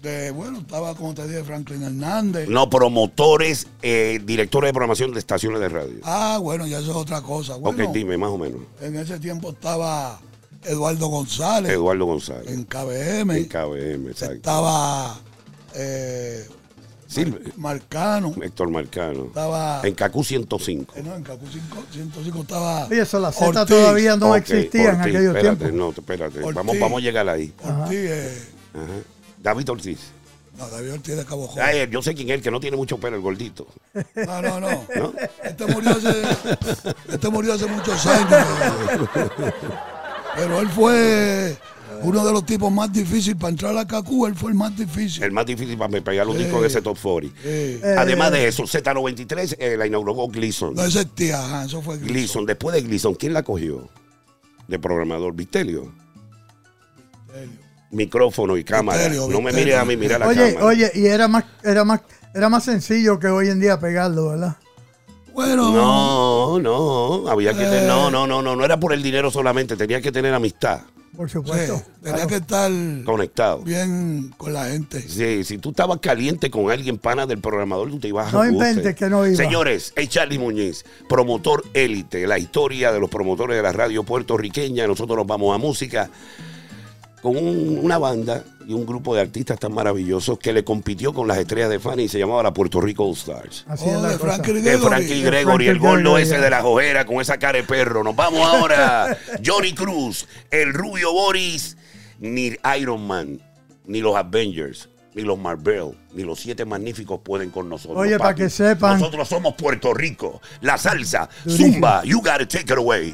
De, 0.01 0.31
bueno, 0.31 0.59
estaba, 0.59 0.95
como 0.95 1.13
te 1.13 1.27
dije, 1.27 1.43
Franklin 1.43 1.83
Hernández. 1.83 2.47
No, 2.47 2.69
promotores, 2.69 3.67
eh, 3.81 4.19
directores 4.23 4.69
de 4.69 4.73
programación 4.73 5.11
de 5.13 5.19
estaciones 5.19 5.59
de 5.59 5.69
radio. 5.69 5.99
Ah, 6.03 6.39
bueno, 6.41 6.65
ya 6.67 6.79
eso 6.79 6.91
es 6.91 6.95
otra 6.97 7.21
cosa. 7.21 7.55
Bueno, 7.55 7.85
ok, 7.87 7.93
dime, 7.93 8.17
más 8.17 8.29
o 8.29 8.37
menos. 8.37 8.61
en 8.81 8.95
ese 8.95 9.19
tiempo 9.19 9.49
estaba 9.51 10.19
Eduardo 10.65 11.07
González 11.07 11.71
Eduardo 11.71 12.05
González. 12.05 12.47
en 12.51 12.63
KBM. 12.65 13.37
En 13.37 13.45
KBM, 13.45 14.09
exacto. 14.11 14.35
Estaba 14.35 15.17
eh, 15.75 16.45
Silve- 17.07 17.53
Marcano. 17.57 18.33
Héctor 18.41 18.69
Marcano. 18.69 19.25
Estaba. 19.25 19.81
En 19.83 19.95
CACU 19.95 20.23
105. 20.23 20.93
eh, 20.95 21.03
no, 21.03 21.15
en 21.15 21.23
Cacu 21.23 21.45
5 21.51 21.77
105 21.91 22.41
estaba. 22.41 22.85
Oye, 22.85 23.01
eso, 23.01 23.19
la 23.19 23.31
Z 23.31 23.45
Ortiz, 23.61 23.65
todavía 23.75 24.15
no 24.15 24.29
Ok, 24.31 24.37
existía 24.37 24.89
en 24.91 25.01
aquellos 25.01 25.21
espérate, 25.35 25.55
tiempos. 25.65 25.73
No, 25.73 25.89
espérate. 25.89 26.39
Ortiz. 26.43 26.53
Vamos, 26.55 26.79
vamos 26.79 26.97
a 26.99 27.01
llegar 27.03 27.27
ahí. 27.29 27.51
Ortiz, 27.63 27.97
eh, 27.97 28.41
Ajá. 28.75 28.83
David 29.41 29.69
Ortiz. 29.69 29.99
no, 30.57 30.67
David 30.69 30.93
Ortiz 30.93 31.15
de 31.15 31.25
Cabo 31.25 31.47
Joven. 31.47 31.63
Ay, 31.65 31.87
yo 31.89 32.01
sé 32.01 32.13
quién 32.13 32.29
es 32.29 32.35
el 32.35 32.41
que 32.41 32.51
no 32.51 32.59
tiene 32.59 32.75
mucho 32.77 32.97
pelo, 32.97 33.15
el 33.15 33.21
gordito. 33.21 33.67
No, 34.15 34.41
no, 34.41 34.59
no. 34.59 34.69
¿No? 34.95 35.13
Este 35.43 35.65
murió 35.65 35.91
hace, 35.91 36.21
este 37.07 37.29
murió 37.29 37.53
hace 37.53 37.65
muchos 37.67 38.05
años. 38.05 38.45
Pero 40.35 40.59
él 40.61 40.69
fue 40.69 41.57
Uno 42.03 42.25
de 42.25 42.31
los 42.31 42.45
tipos 42.45 42.71
más 42.71 42.91
difíciles 42.93 43.37
para 43.37 43.49
entrar 43.51 43.77
a 43.77 43.85
Cacú, 43.87 44.25
él 44.27 44.35
fue 44.35 44.51
el 44.51 44.55
más 44.57 44.75
difícil. 44.77 45.23
El 45.23 45.31
más 45.31 45.45
difícil 45.45 45.77
para 45.77 45.99
pegar 46.01 46.25
los 46.25 46.37
discos 46.37 46.59
en 46.59 46.65
ese 46.65 46.81
top 46.81 46.97
40. 47.01 47.35
Eh, 47.43 47.95
Además 47.97 48.31
de 48.31 48.47
eso, 48.47 48.63
Z93 48.63 49.55
eh, 49.59 49.75
la 49.77 49.87
inauguró 49.87 50.27
Gleason. 50.27 50.75
no 50.75 50.83
existía, 50.85 51.43
ajá, 51.43 51.65
eso 51.65 51.81
fue 51.81 51.95
Gleason. 51.97 52.13
Gleason. 52.13 52.45
Después 52.45 52.75
de 52.75 52.81
Gleason, 52.83 53.15
¿quién 53.15 53.33
la 53.33 53.43
cogió? 53.43 53.89
De 54.67 54.77
programador, 54.79 55.33
Vistelio. 55.33 55.91
Micrófono 57.91 58.55
y 58.57 58.63
cámara. 58.63 59.09
No 59.09 59.41
me 59.41 59.51
mires 59.51 59.75
a 59.75 59.85
mí, 59.85 59.97
mira 59.97 60.19
la 60.19 60.27
Oye, 60.27 60.53
cámara. 60.53 60.65
oye, 60.65 60.91
y 60.95 61.05
era 61.07 61.27
más, 61.27 61.43
era 61.63 61.83
más, 61.83 62.01
era 62.33 62.49
más 62.49 62.63
sencillo 62.63 63.19
que 63.19 63.27
hoy 63.27 63.49
en 63.49 63.59
día 63.59 63.79
pegarlo, 63.79 64.29
¿verdad? 64.29 64.55
Bueno, 65.33 65.71
No, 65.71 66.59
no, 66.59 67.29
había 67.29 67.53
que 67.53 67.63
tener, 67.63 67.83
Eh. 67.83 67.87
no, 67.87 68.11
no, 68.11 68.27
no, 68.27 68.41
no, 68.41 68.55
no 68.55 68.65
era 68.65 68.79
por 68.79 68.93
el 68.93 69.01
dinero 69.01 69.31
solamente, 69.31 69.75
tenía 69.77 70.01
que 70.01 70.11
tener 70.11 70.33
amistad, 70.33 70.81
Por 71.15 71.29
sí, 71.29 71.33
supuesto. 71.33 71.81
tenía 72.03 72.15
Claro. 72.15 72.27
que 72.27 72.35
estar 72.35 72.71
conectado. 73.05 73.59
bien 73.59 74.33
con 74.37 74.51
la 74.53 74.65
gente. 74.65 75.01
Sí, 75.07 75.43
si 75.45 75.57
tú 75.57 75.69
estabas 75.69 75.99
caliente 75.99 76.51
con 76.51 76.69
alguien 76.69 76.97
pana 76.97 77.25
del 77.25 77.39
programador, 77.39 77.89
tú 77.89 77.99
te 77.99 78.09
ibas 78.09 78.33
a 78.33 78.37
No 78.37 78.45
inventes 78.45 78.95
que 78.95 79.09
no 79.09 79.25
iba. 79.25 79.37
Señores, 79.37 79.93
es 79.95 80.09
Charlie 80.09 80.39
Muñiz, 80.39 80.83
promotor 81.07 81.63
élite, 81.73 82.27
la 82.27 82.37
historia 82.37 82.91
de 82.91 82.99
los 82.99 83.09
promotores 83.09 83.55
de 83.55 83.63
la 83.63 83.71
radio 83.71 84.03
puertorriqueña. 84.03 84.87
Nosotros 84.87 85.17
nos 85.17 85.27
vamos 85.27 85.55
a 85.55 85.57
música 85.57 86.09
con 87.21 87.35
un- 87.37 87.79
una 87.83 87.97
banda 87.97 88.43
y 88.65 88.73
un 88.73 88.85
grupo 88.85 89.13
de 89.15 89.21
artistas 89.21 89.59
tan 89.59 89.73
maravillosos 89.73 90.37
que 90.39 90.53
le 90.53 90.63
compitió 90.63 91.13
con 91.13 91.27
las 91.27 91.37
estrellas 91.37 91.69
de 91.69 91.79
Fanny 91.79 92.03
y 92.03 92.07
se 92.07 92.19
llamaba 92.19 92.43
la 92.43 92.53
Puerto 92.53 92.79
Rico 92.79 93.03
All 93.05 93.13
Stars. 93.13 93.65
Así 93.67 93.89
es 93.89 93.95
Oh, 93.95 94.01
la 94.01 94.09
de 94.09 94.17
cosa. 94.17 94.33
Frankie 94.35 94.53
De 94.53 94.61
Gregory. 94.61 94.87
Frankie 94.87 95.21
Gregory, 95.23 95.67
el 95.67 95.79
gordo 95.79 96.17
ese 96.17 96.37
de 96.39 96.49
la 96.49 96.61
jojera 96.61 97.05
con 97.05 97.19
esa 97.19 97.37
cara 97.37 97.57
de 97.57 97.63
perro. 97.63 98.03
Nos 98.03 98.15
vamos 98.15 98.41
ahora. 98.47 99.17
Johnny 99.45 99.73
Cruz, 99.73 100.27
el 100.51 100.73
rubio 100.73 101.11
Boris, 101.11 101.77
ni 102.19 102.53
Iron 102.79 103.05
Man, 103.07 103.39
ni 103.85 104.01
los 104.01 104.15
Avengers, 104.15 104.87
ni 105.15 105.23
los 105.23 105.37
Marvel, 105.39 105.97
ni 106.13 106.23
los 106.23 106.39
siete 106.39 106.63
magníficos 106.63 107.19
pueden 107.21 107.49
con 107.49 107.67
nosotros. 107.67 107.97
Oye, 107.97 108.17
para 108.19 108.35
que 108.35 108.49
sepan. 108.49 108.99
Nosotros 108.99 109.27
somos 109.27 109.55
Puerto 109.55 109.93
Rico. 109.93 110.39
La 110.61 110.77
salsa, 110.77 111.27
Durísimo. 111.43 111.73
Zumba, 111.73 112.03
you 112.05 112.17
gotta 112.19 112.47
take 112.47 112.71
it 112.71 112.77
away. 112.77 113.13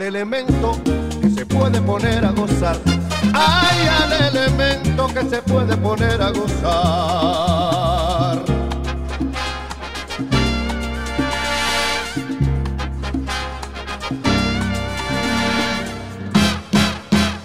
al 0.00 0.06
elemento 0.06 0.80
que 1.20 1.28
se 1.28 1.44
puede 1.44 1.78
poner 1.82 2.24
a 2.24 2.30
gozar. 2.30 2.78
Ay, 3.34 3.86
al 4.02 4.12
elemento 4.34 5.06
que 5.08 5.28
se 5.28 5.42
puede 5.42 5.76
poner 5.76 6.22
a 6.22 6.30
gozar. 6.30 7.58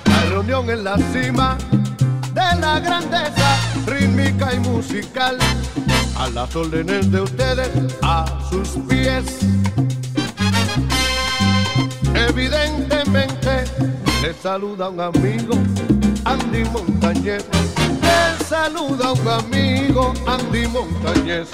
La 0.05 0.29
reunión 0.29 0.69
en 0.69 0.85
la 0.85 0.97
cima 1.11 1.57
de 2.33 2.59
la 2.61 2.79
grandeza 2.79 3.57
rítmica 3.85 4.53
y 4.53 4.59
musical. 4.59 5.37
A 6.17 6.29
las 6.29 6.55
órdenes 6.55 7.11
de 7.11 7.19
ustedes, 7.19 7.69
a 8.01 8.25
sus 8.49 8.69
pies 8.87 9.45
evidentemente 12.35 13.63
le 14.21 14.33
saluda 14.33 14.89
un 14.89 14.99
amigo, 14.99 15.53
Andy 16.25 16.65
Montañez. 16.65 17.45
Le 18.01 18.45
saluda 18.45 19.13
un 19.13 19.27
amigo, 19.27 20.13
Andy 20.27 20.67
Montañez. 20.67 21.47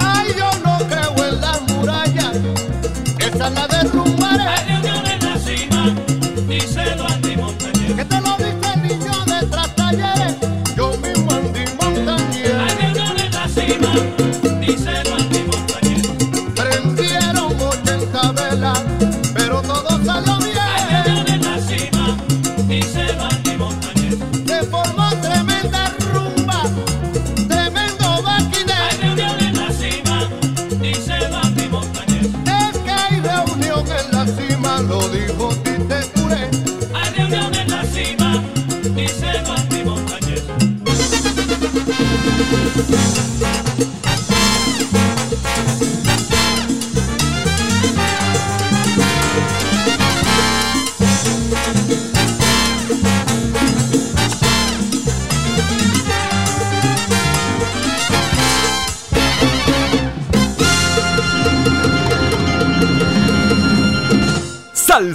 Ay, 0.00 0.32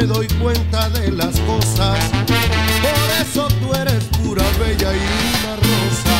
me 0.00 0.06
doy 0.06 0.26
cuenta 0.40 0.88
de 0.90 1.12
las 1.12 1.38
cosas. 1.40 1.98
Por 2.82 3.08
eso 3.20 3.48
tú 3.60 3.74
eres 3.74 4.02
pura, 4.18 4.44
bella 4.58 4.92
y 4.94 5.02
una 5.36 5.56
rosa. 5.56 6.16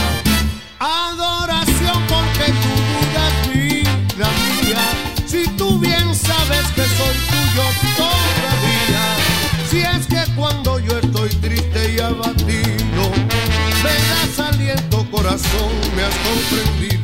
Adoración 0.78 1.98
porque 2.08 2.52
tú 2.62 2.72
dudas 2.90 3.34
vida 3.48 4.28
mía. 4.44 4.84
Si 5.26 5.48
tú 5.56 5.78
bien 5.78 6.14
sabes 6.14 6.66
que 6.74 6.82
soy 6.82 7.16
tuyo 7.30 7.66
todavía. 7.96 9.04
Si 9.70 9.78
es 9.80 10.06
que 10.06 10.30
cuando 10.34 10.78
yo 10.78 10.98
estoy 10.98 11.30
triste 11.36 11.94
y 11.94 12.00
abatido, 12.00 13.02
me 13.84 13.96
das 14.10 14.48
aliento 14.48 15.06
corazón, 15.10 15.70
me 15.96 16.02
has 16.02 16.14
comprendido. 16.28 16.99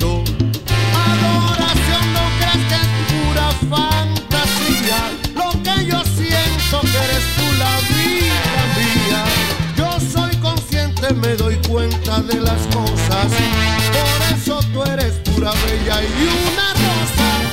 Doy 11.36 11.56
cuenta 11.68 12.20
de 12.22 12.40
las 12.40 12.66
cosas. 12.68 13.32
Por 13.92 14.36
eso 14.36 14.60
tú 14.72 14.82
eres 14.84 15.12
pura 15.24 15.52
bella 15.52 16.02
y 16.02 16.22
una 16.22 16.72
rosa. 16.72 17.45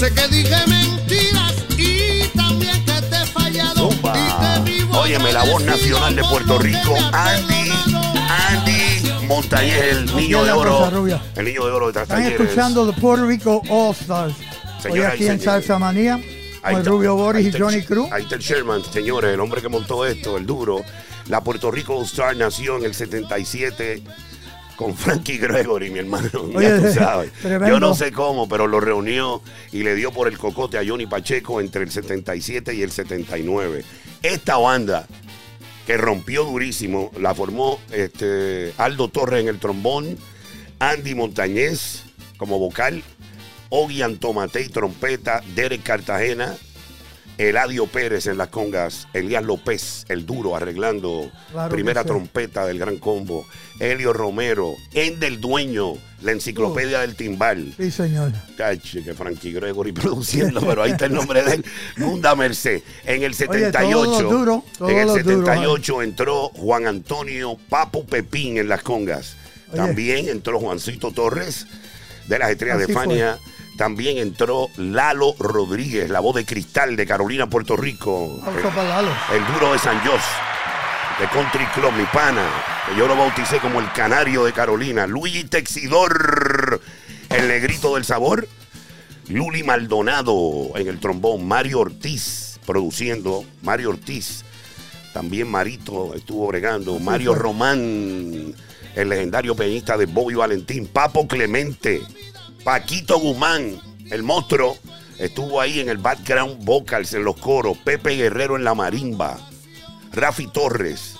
Sé 0.00 0.14
que 0.14 0.28
dije 0.28 0.56
mentiras 0.66 1.54
y 1.76 2.26
también 2.34 2.84
que 2.86 3.02
te 3.02 3.16
he 3.16 3.26
fallado. 3.26 3.90
Zumba. 3.90 4.14
Y 4.16 4.64
te 4.64 4.70
vivo 4.70 4.98
Óyeme, 4.98 5.30
la 5.30 5.44
voz 5.44 5.62
nacional 5.62 6.16
de 6.16 6.22
Puerto 6.22 6.58
Rico, 6.58 6.96
Andy. 7.12 7.70
Andy 8.48 9.26
Montañez, 9.26 9.82
el 9.82 10.16
niño 10.16 10.42
de 10.42 10.52
oro. 10.52 10.90
El 11.36 11.44
niño 11.44 11.66
de 11.66 11.70
oro 11.70 11.92
de 11.92 12.00
Están 12.00 12.22
escuchando 12.22 12.90
The 12.90 12.98
Puerto 12.98 13.26
Rico 13.26 13.62
All 13.68 13.94
Stars. 13.94 14.34
Hoy 14.88 15.00
aquí 15.00 15.26
en. 15.26 15.38
Salsa 15.38 15.78
Manía 15.78 16.14
Ahí 16.62 16.74
con 16.74 16.80
el 16.80 16.86
Rubio 16.86 17.16
Boris 17.16 17.46
ahí 17.46 17.52
y 17.54 17.58
Johnny 17.58 17.82
Cruz. 17.82 18.10
Ahí 18.10 18.22
está 18.22 18.36
el 18.36 18.40
Sherman, 18.40 18.82
señores, 18.90 19.34
el 19.34 19.40
hombre 19.40 19.60
que 19.60 19.68
montó 19.68 20.06
esto, 20.06 20.38
el 20.38 20.46
duro. 20.46 20.82
La 21.28 21.42
Puerto 21.42 21.70
Rico 21.70 21.98
All 21.98 22.06
Star 22.06 22.34
nació 22.36 22.78
en 22.78 22.84
el 22.84 22.94
77 22.94 24.02
con 24.80 24.96
Frankie 24.96 25.36
Gregory, 25.36 25.90
mi 25.90 25.98
hermano. 25.98 26.30
Oye, 26.54 26.66
ya 26.66 26.80
tú 26.80 26.90
sabes. 26.94 27.32
tremendo. 27.32 27.68
Yo 27.68 27.78
no 27.80 27.94
sé 27.94 28.12
cómo, 28.12 28.48
pero 28.48 28.66
lo 28.66 28.80
reunió 28.80 29.42
y 29.72 29.82
le 29.82 29.94
dio 29.94 30.10
por 30.10 30.26
el 30.26 30.38
cocote 30.38 30.78
a 30.78 30.82
Johnny 30.86 31.04
Pacheco 31.04 31.60
entre 31.60 31.82
el 31.82 31.90
77 31.90 32.72
y 32.72 32.80
el 32.80 32.90
79. 32.90 33.84
Esta 34.22 34.56
banda 34.56 35.06
que 35.86 35.98
rompió 35.98 36.44
durísimo, 36.44 37.10
la 37.20 37.34
formó 37.34 37.78
este, 37.92 38.72
Aldo 38.78 39.08
Torres 39.08 39.42
en 39.42 39.48
el 39.48 39.58
trombón, 39.58 40.16
Andy 40.78 41.14
Montañez 41.14 42.04
como 42.38 42.58
vocal, 42.58 43.02
Ogi 43.68 44.00
Antomatei 44.00 44.70
trompeta, 44.70 45.42
Derek 45.54 45.82
Cartagena, 45.82 46.56
Eladio 47.40 47.86
Pérez 47.86 48.26
en 48.26 48.36
las 48.36 48.48
congas, 48.48 49.08
Elías 49.14 49.42
López, 49.42 50.04
el 50.10 50.26
duro, 50.26 50.54
arreglando 50.54 51.30
Claro 51.50 51.70
primera 51.70 52.02
sí. 52.02 52.08
trompeta 52.08 52.66
del 52.66 52.78
gran 52.78 52.98
combo, 52.98 53.46
Elio 53.78 54.12
Romero, 54.12 54.74
Endel 54.92 55.40
Dueño, 55.40 55.94
la 56.20 56.32
enciclopedia 56.32 57.00
del 57.00 57.16
timbal. 57.16 57.72
Sí, 57.78 57.90
señor. 57.90 58.32
Cache, 58.58 59.02
que 59.02 59.14
Frankie 59.14 59.52
Gregory 59.52 59.92
produciendo, 59.92 60.60
pero 60.60 60.82
ahí 60.82 60.90
está 60.90 61.06
el 61.06 61.14
nombre 61.14 61.42
de 61.42 61.54
él. 61.54 61.64
Gunda 61.96 62.36
Merced. 62.36 62.82
En 63.06 63.22
el 63.22 63.32
Oye, 63.32 63.34
78. 63.34 63.90
todos 63.90 64.22
los 64.22 64.30
duros, 64.30 64.62
todos 64.76 64.90
en 64.90 64.98
el 64.98 65.06
los 65.06 65.22
duros, 65.24 65.46
78 65.46 66.02
entró 66.02 66.48
Juan 66.50 66.86
Antonio 66.86 67.56
Papo 67.70 68.04
Pepín 68.04 68.58
en 68.58 68.68
las 68.68 68.82
congas. 68.82 69.36
Oye. 69.68 69.78
También 69.78 70.28
entró 70.28 70.60
Juancito 70.60 71.10
Torres 71.10 71.66
de 72.28 72.38
las 72.38 72.50
Estrellas 72.50 72.86
de 72.86 72.92
fue. 72.92 73.06
También 73.80 74.18
entró 74.18 74.68
Lalo 74.76 75.34
Rodríguez, 75.38 76.10
la 76.10 76.20
voz 76.20 76.34
de 76.36 76.44
cristal 76.44 76.96
de 76.96 77.06
Carolina, 77.06 77.48
Puerto 77.48 77.78
Rico. 77.78 78.38
El 79.32 79.54
duro 79.54 79.72
de 79.72 79.78
San 79.78 79.98
Jos, 80.00 80.20
de 81.18 81.26
Country 81.28 81.64
Club, 81.72 81.90
mi 81.92 82.04
pana, 82.04 82.46
que 82.86 82.94
yo 82.94 83.08
lo 83.08 83.16
bauticé 83.16 83.56
como 83.56 83.80
el 83.80 83.90
canario 83.92 84.44
de 84.44 84.52
Carolina. 84.52 85.06
Luigi 85.06 85.44
Texidor, 85.44 86.82
el 87.30 87.48
negrito 87.48 87.94
del 87.94 88.04
sabor. 88.04 88.46
Luli 89.28 89.62
Maldonado 89.62 90.76
en 90.76 90.86
el 90.86 91.00
trombón. 91.00 91.48
Mario 91.48 91.80
Ortiz 91.80 92.60
produciendo. 92.66 93.46
Mario 93.62 93.88
Ortiz. 93.88 94.44
También 95.14 95.50
Marito 95.50 96.12
estuvo 96.14 96.48
bregando. 96.48 96.98
Mario. 96.98 97.34
Román, 97.34 98.54
el 98.94 99.08
legendario 99.08 99.54
peñista 99.54 99.96
de 99.96 100.04
Bobby 100.04 100.34
Valentín. 100.34 100.86
Papo 100.86 101.26
Clemente. 101.26 102.02
Paquito 102.64 103.18
Guzmán, 103.18 103.80
el 104.10 104.22
monstruo. 104.22 104.76
Estuvo 105.18 105.60
ahí 105.60 105.80
en 105.80 105.88
el 105.90 105.98
background 105.98 106.64
vocals, 106.64 107.12
en 107.12 107.24
los 107.24 107.36
coros. 107.36 107.76
Pepe 107.78 108.16
Guerrero 108.16 108.56
en 108.56 108.64
la 108.64 108.74
marimba. 108.74 109.36
Rafi 110.12 110.46
Torres. 110.46 111.16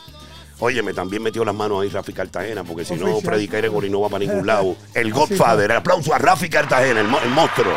Óyeme, 0.59 0.93
también 0.93 1.23
metió 1.23 1.45
las 1.45 1.55
manos 1.55 1.83
ahí 1.83 1.89
Rafi 1.89 2.13
Cartagena, 2.13 2.65
porque 2.65 2.85
si 2.85 2.95
no. 2.95 3.21
Freddy 3.21 3.47
Gregory 3.47 3.89
no 3.89 4.01
va 4.01 4.09
para 4.09 4.21
ningún 4.25 4.47
lado. 4.47 4.77
El 4.95 5.13
Godfather. 5.13 5.71
El 5.71 5.77
aplauso 5.79 6.15
a 6.15 6.19
Rafi 6.19 6.49
Cartagena, 6.49 7.01
el, 7.01 7.09
mo- 7.09 7.21
el 7.21 7.31
monstruo. 7.31 7.75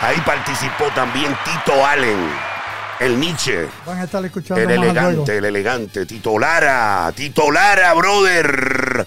Ahí 0.00 0.16
participó 0.26 0.84
también 0.94 1.36
Tito 1.44 1.84
Allen, 1.86 2.18
el 3.00 3.20
Nietzsche. 3.20 3.66
Van 3.86 3.98
a 3.98 4.04
estar 4.04 4.24
escuchando 4.24 4.60
El 4.62 4.70
elegante, 4.70 5.36
el 5.38 5.44
elegante. 5.44 6.06
Tito 6.06 6.38
Lara, 6.38 7.12
Tito 7.14 7.50
Lara, 7.50 7.92
brother. 7.94 9.06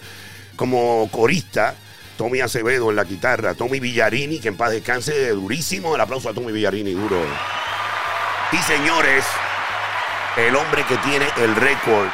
Como 0.55 1.09
corista, 1.11 1.75
Tommy 2.17 2.39
Acevedo 2.39 2.89
en 2.89 2.95
la 2.95 3.03
guitarra, 3.03 3.53
Tommy 3.55 3.79
Villarini, 3.79 4.39
que 4.39 4.47
en 4.49 4.57
paz 4.57 4.71
descanse, 4.71 5.29
durísimo. 5.31 5.95
El 5.95 6.01
aplauso 6.01 6.29
a 6.29 6.33
Tommy 6.33 6.51
Villarini, 6.51 6.91
duro. 6.93 7.21
Y 8.51 8.57
señores, 8.57 9.25
el 10.37 10.55
hombre 10.55 10.83
que 10.87 10.97
tiene 10.97 11.25
el 11.37 11.55
récord 11.55 12.07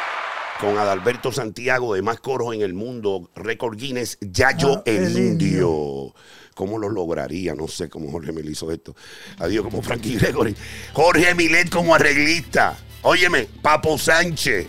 con 0.59 0.77
Adalberto 0.77 1.31
Santiago 1.31 1.93
de 1.95 2.01
más 2.01 2.19
coros 2.19 2.53
en 2.53 2.61
el 2.61 2.73
mundo, 2.73 3.29
récord 3.35 3.77
Guinness, 3.77 4.17
Yayo 4.21 4.77
Ah, 4.77 4.83
el, 4.85 5.03
el 5.05 5.17
indio. 5.17 6.13
¿Cómo 6.55 6.77
lo 6.77 6.89
lograría? 6.89 7.55
No 7.55 7.67
sé 7.67 7.89
cómo 7.89 8.11
Jorge 8.11 8.31
Milet 8.31 8.51
hizo 8.51 8.71
esto. 8.71 8.95
Adiós, 9.39 9.63
como 9.63 9.81
Frankie 9.81 10.17
Gregory. 10.17 10.55
Jorge 10.93 11.33
Milet 11.33 11.69
como 11.69 11.95
arreglista. 11.95 12.77
Óyeme, 13.03 13.47
Papo 13.61 13.97
Sánchez. 13.97 14.67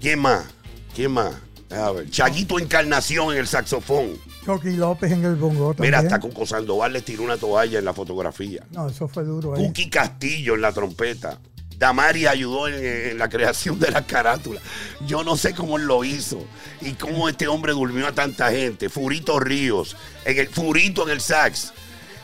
¿Quién 0.00 0.20
más? 0.20 0.46
¿Quién 0.94 1.10
más? 1.12 1.34
A 1.70 1.92
ver, 1.92 2.10
Chaguito 2.10 2.58
Encarnación 2.58 3.32
en 3.32 3.38
el 3.38 3.46
saxofón. 3.46 4.18
Chucky 4.44 4.72
López 4.72 5.12
en 5.12 5.24
el 5.24 5.36
bongo 5.36 5.72
también. 5.74 5.92
Mira, 5.92 5.98
hasta 6.00 6.18
Coco 6.18 6.44
Sandoval 6.44 6.92
le 6.92 7.02
tiró 7.02 7.22
una 7.22 7.36
toalla 7.36 7.78
en 7.78 7.84
la 7.84 7.94
fotografía. 7.94 8.66
No, 8.72 8.88
eso 8.88 9.06
fue 9.06 9.22
duro 9.24 9.54
ahí. 9.54 9.64
Cookie 9.64 9.88
Castillo 9.88 10.54
en 10.56 10.62
la 10.62 10.72
trompeta. 10.72 11.38
Damari 11.78 12.26
ayudó 12.26 12.68
en, 12.68 12.74
en 13.12 13.18
la 13.18 13.28
creación 13.28 13.78
de 13.78 13.90
la 13.90 14.04
carátula. 14.04 14.60
Yo 15.06 15.22
no 15.22 15.36
sé 15.36 15.54
cómo 15.54 15.78
él 15.78 15.84
lo 15.84 16.04
hizo 16.04 16.44
y 16.80 16.92
cómo 16.92 17.28
este 17.28 17.46
hombre 17.48 17.72
durmió 17.72 18.06
a 18.08 18.12
tanta 18.12 18.50
gente. 18.50 18.88
Furito 18.88 19.38
Ríos, 19.38 19.96
en 20.24 20.38
el 20.38 20.48
Furito 20.48 21.04
en 21.04 21.10
el 21.10 21.20
sax. 21.20 21.72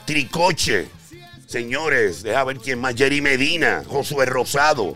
Tricoche. 0.05 0.89
Señores, 1.47 2.23
deja 2.23 2.43
ver 2.45 2.59
quién 2.59 2.81
más. 2.81 2.97
Jerry 2.97 3.21
Medina, 3.21 3.83
Josué 3.87 4.27
Rosado. 4.27 4.95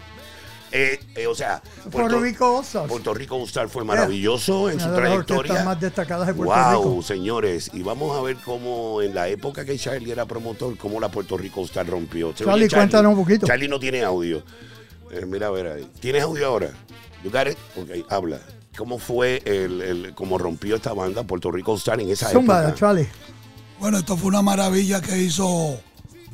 Eh, 0.73 1.01
eh, 1.17 1.27
o 1.27 1.35
sea, 1.35 1.61
Puerto 1.91 2.21
Rico 2.21 2.59
All 2.59 2.65
Stars. 2.65 2.89
Puerto 2.89 3.13
Rico 3.13 3.37
All 3.37 3.69
fue 3.69 3.85
maravilloso 3.85 4.71
en 4.71 4.77
Una 4.77 4.85
su 4.85 4.91
de 4.91 5.01
las 5.01 5.09
trayectoria. 5.27 5.65
más 5.65 5.81
destacadas 5.81 6.27
de 6.29 6.35
Puerto 6.35 6.55
Wow, 6.55 6.83
Rico. 6.91 7.03
señores, 7.03 7.71
y 7.73 7.83
vamos 7.83 8.17
a 8.17 8.23
ver 8.23 8.37
cómo 8.45 9.03
en 9.03 9.15
la 9.15 9.29
época 9.29 9.65
que 9.65 9.77
Charlie 9.79 10.13
era 10.13 10.27
promotor, 10.27 10.77
cómo 10.77 11.01
la 11.01 11.09
Puerto 11.09 11.37
Rico 11.37 11.65
Star 11.65 11.87
rompió. 11.89 12.31
¿Se 12.37 12.45
Charlie, 12.45 12.67
oye, 12.67 12.75
cuéntanos 12.77 13.13
un 13.15 13.19
poquito. 13.25 13.47
Charlie 13.47 13.69
no 13.69 13.81
tiene 13.81 14.05
audio. 14.05 14.43
Eh, 15.11 15.27
mira, 15.27 15.49
a 15.49 15.51
ver 15.51 15.67
ahí. 15.67 15.91
¿Tienes 15.99 16.23
audio 16.23 16.47
ahora? 16.47 16.71
You 17.25 17.31
got 17.31 17.49
it? 17.49 17.59
Ok, 17.77 18.07
habla. 18.13 18.39
cómo 18.77 18.99
fue 18.99 19.43
el, 19.45 19.83
el- 19.83 20.15
cómo 20.15 20.39
rompió 20.39 20.77
esta 20.77 20.93
banda 20.93 21.25
Puerto 21.25 21.51
Rico 21.51 21.75
Star 21.75 22.01
en 22.01 22.09
esa 22.11 22.29
Zumba, 22.31 22.61
época. 22.63 22.75
Charlie. 22.77 23.09
Bueno, 23.81 23.99
esto 23.99 24.17
fue 24.17 24.29
una 24.29 24.41
maravilla 24.43 25.01
que 25.01 25.19
hizo 25.19 25.81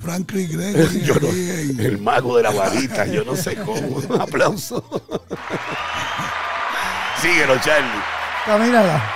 Franklin 0.06 0.48
Gregory. 0.50 1.00
Yo 1.04 1.14
no- 1.16 1.82
el 1.82 1.98
mago 1.98 2.36
de 2.36 2.42
la 2.44 2.50
varita, 2.50 3.06
yo 3.06 3.24
no 3.24 3.34
sé 3.36 3.56
cómo. 3.56 4.00
Aplauso. 4.20 4.82
Síguelo, 7.20 7.58
Charlie. 7.60 8.02
Camínala. 8.44 9.12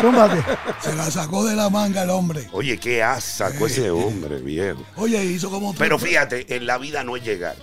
Zúmbate. 0.00 0.44
se 0.80 0.94
la 0.94 1.10
sacó 1.10 1.44
de 1.44 1.56
la 1.56 1.70
manga 1.70 2.02
el 2.02 2.10
hombre. 2.10 2.48
Oye, 2.52 2.78
qué 2.78 3.02
asa 3.02 3.48
sacó 3.50 3.66
ese 3.66 3.90
hombre, 3.90 4.36
viejo. 4.38 4.82
Oye, 4.96 5.24
hizo 5.24 5.50
como 5.50 5.70
tres- 5.70 5.78
Pero 5.80 5.98
fíjate, 5.98 6.54
en 6.54 6.66
la 6.66 6.76
vida 6.78 7.02
no 7.02 7.16
es 7.16 7.24
llegar. 7.24 7.56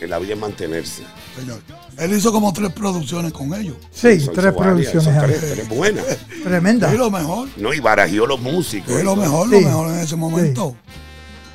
En 0.00 0.10
la 0.10 0.18
vida 0.18 0.34
es 0.34 0.38
mantenerse. 0.40 1.02
Señor, 1.38 1.60
él 1.98 2.12
hizo 2.16 2.30
como 2.30 2.52
tres 2.52 2.70
producciones 2.72 3.32
con 3.32 3.54
ellos. 3.54 3.76
Sí, 3.90 4.20
Son- 4.20 4.34
tres 4.34 4.52
producciones 4.52 5.18
tres, 5.24 5.52
tres 5.54 5.68
buenas. 5.68 6.04
Tremenda. 6.44 6.92
Es 6.92 6.98
lo 6.98 7.10
mejor. 7.10 7.48
No, 7.56 7.72
y 7.72 7.80
barajió 7.80 8.26
los 8.26 8.40
músicos. 8.40 8.90
Es 8.94 9.04
lo 9.04 9.16
mejor, 9.16 9.48
Sí. 9.48 9.54
lo 9.54 9.60
mejor 9.62 9.88
en 9.94 10.00
ese 10.00 10.16
momento. 10.16 10.76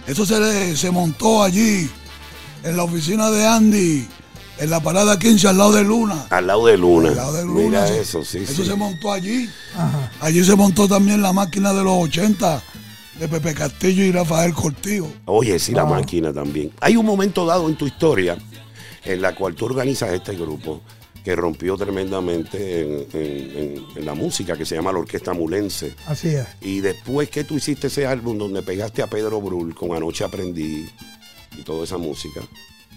Eso 0.08 0.26
se, 0.26 0.40
le- 0.40 0.76
se 0.76 0.90
montó 0.90 1.44
allí, 1.44 1.90
en 2.64 2.76
la 2.78 2.84
oficina 2.84 3.30
de 3.30 3.46
Andy, 3.46 4.08
en 4.58 4.70
la 4.70 4.80
parada 4.80 5.18
15 5.20 5.48
al 5.48 5.58
lado 5.60 5.72
de 5.74 5.84
Luna. 5.84 6.26
Al 6.32 6.48
lado 6.48 6.66
de 6.66 6.78
Luna. 6.78 7.10
Al 7.10 7.16
lado 7.16 7.34
de 7.34 7.46
Luna. 7.46 7.62
Mira 7.64 7.88
eso, 7.88 8.22
eso, 8.22 8.26
sí, 8.26 8.40
Eso 8.40 8.64
sí. 8.64 8.66
se 8.70 8.76
montó 8.76 9.14
allí. 9.14 9.48
Ajá. 9.76 10.12
Allí 10.20 10.44
se 10.44 10.56
montó 10.56 10.88
también 10.88 11.22
la 11.22 11.32
máquina 11.34 11.74
de 11.74 11.84
los 11.84 11.94
80 11.94 12.62
de 13.22 13.28
Pepe 13.28 13.54
Castillo 13.54 14.04
y 14.04 14.12
Rafael 14.12 14.52
Cortijo. 14.54 15.08
Oye, 15.26 15.60
sí, 15.60 15.74
la 15.74 15.84
Ah. 15.84 15.86
máquina 15.86 16.34
también. 16.34 16.72
Hay 16.82 16.96
un 16.98 17.06
momento 17.06 17.46
dado 17.46 17.70
en 17.70 17.76
tu 17.76 17.86
historia 17.86 18.36
en 19.06 19.22
la 19.22 19.36
cual 19.36 19.54
tú 19.54 19.66
organizas 19.66 20.12
este 20.12 20.36
grupo 20.36 20.82
que 21.24 21.36
rompió 21.36 21.78
tremendamente 21.78 22.82
en, 22.82 23.08
en- 23.14 23.58
en- 23.58 23.86
en 23.96 24.06
la 24.06 24.16
música 24.16 24.58
que 24.58 24.66
se 24.66 24.74
llama 24.76 24.92
la 24.92 24.98
Orquesta 25.00 25.34
Mulense. 25.36 25.94
Así 26.08 26.30
es. 26.30 26.48
Y 26.62 26.80
después 26.80 27.30
que 27.30 27.44
tú 27.44 27.58
hiciste 27.58 27.88
ese 27.88 28.08
álbum 28.08 28.40
donde 28.40 28.64
pegaste 28.64 29.04
a 29.04 29.08
Pedro 29.08 29.40
Brul 29.40 29.76
con 29.76 29.96
Anoche 29.96 30.24
Aprendí 30.24 30.90
y 31.56 31.62
toda 31.62 31.84
esa 31.84 31.98
música. 32.00 32.42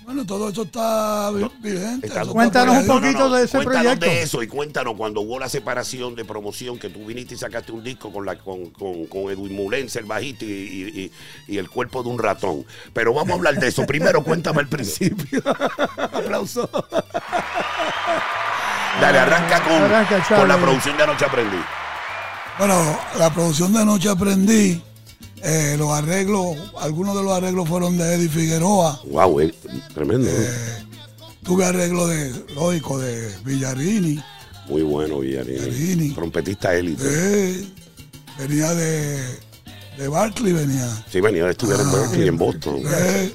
Bueno, 0.04 0.26
todo 0.26 0.50
eso 0.50 0.62
está 0.62 1.30
vi- 1.30 1.50
vigente. 1.60 2.06
Está- 2.06 2.20
eso 2.20 2.30
está 2.30 2.32
Cuéntanos 2.32 2.76
un 2.76 2.86
poquito 2.86 3.30
de 3.30 3.44
ese 3.44 3.56
cuéntanos 3.56 3.82
proyecto. 3.82 4.06
de 4.06 4.22
eso 4.22 4.42
y 4.42 4.46
cuéntanos 4.48 4.94
cuando 4.96 5.22
hubo 5.22 5.38
la 5.38 5.48
separación 5.48 6.14
de 6.14 6.24
promoción 6.26 6.78
que 6.78 6.90
tú 6.90 7.06
viniste 7.06 7.34
y 7.34 7.38
sacaste 7.38 7.72
un 7.72 7.82
disco 7.82 8.12
con 8.12 8.26
la 8.26 8.36
con, 8.36 8.66
con, 8.70 9.06
con 9.06 9.22
Edwin 9.30 9.54
Mulense, 9.56 9.98
el 10.00 10.04
bajito 10.04 10.44
y, 10.44 10.48
y- 10.48 11.10
y- 11.48 11.54
y 11.54 11.58
el 11.58 11.70
cuerpo 11.70 12.02
de 12.02 12.10
un 12.10 12.18
ratón. 12.18 12.66
Pero 12.92 13.14
vamos 13.14 13.30
a 13.30 13.34
hablar 13.34 13.54
de 13.56 13.68
eso. 13.68 13.86
Primero 13.86 14.22
cuéntame 14.22 14.60
al 14.60 14.68
principio. 14.68 15.42
Aplauso. 15.96 16.68
Dale, 19.00 19.18
arranca 19.18 19.62
con, 19.64 19.72
Arranca, 19.82 20.36
con 20.36 20.48
la 20.48 20.56
producción 20.58 20.96
de 20.96 21.02
Anoche 21.02 21.24
Aprendí. 21.24 21.58
Bueno, 22.58 22.98
la 23.18 23.32
producción 23.34 23.72
de 23.72 23.84
Noche 23.84 24.08
aprendí. 24.08 24.80
Eh, 25.44 25.76
los 25.78 25.90
arreglos, 25.90 26.56
algunos 26.80 27.14
de 27.16 27.22
los 27.22 27.32
arreglos 27.32 27.68
fueron 27.68 27.98
de 27.98 28.14
Eddie 28.14 28.28
Figueroa. 28.28 29.00
Wow, 29.10 29.40
eh, 29.40 29.54
tremendo. 29.94 30.30
Tuve 31.42 31.66
arreglo 31.66 32.06
de, 32.06 32.32
lógico, 32.54 32.98
de 32.98 33.30
Villarini. 33.44 34.22
Muy 34.68 34.82
bueno, 34.82 35.20
Villarini. 35.20 35.58
Villarini. 35.58 36.10
Trompetista 36.14 36.74
élite. 36.74 37.04
Eh, 37.06 37.66
venía 38.38 38.74
de, 38.74 39.18
de 39.98 40.08
Barclay, 40.08 40.52
venía. 40.52 41.04
Sí, 41.10 41.20
venía 41.20 41.44
a 41.44 41.50
estudiar 41.50 41.80
en 41.80 41.92
Berkeley, 41.92 42.28
en 42.28 42.38
Boston. 42.38 42.82
Eh, 42.86 43.32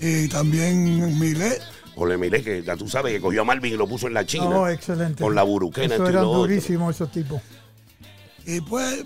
y 0.00 0.28
también 0.28 1.18
Milet. 1.18 1.62
Ole, 1.94 2.18
mire 2.18 2.42
que 2.42 2.62
ya 2.62 2.76
tú 2.76 2.88
sabes 2.88 3.14
que 3.14 3.20
cogió 3.20 3.42
a 3.42 3.44
Marvin 3.44 3.72
y 3.72 3.76
lo 3.76 3.86
puso 3.86 4.06
en 4.06 4.14
la 4.14 4.26
China. 4.26 4.48
Oh, 4.48 4.68
excelente. 4.68 5.22
Con 5.22 5.34
la 5.34 5.44
buruquena. 5.44 5.94
Eso 5.94 6.06
eran 6.06 6.24
durísimos 6.24 6.94
esos 6.94 7.10
tipos. 7.10 7.40
Y 8.44 8.60
pues, 8.60 9.04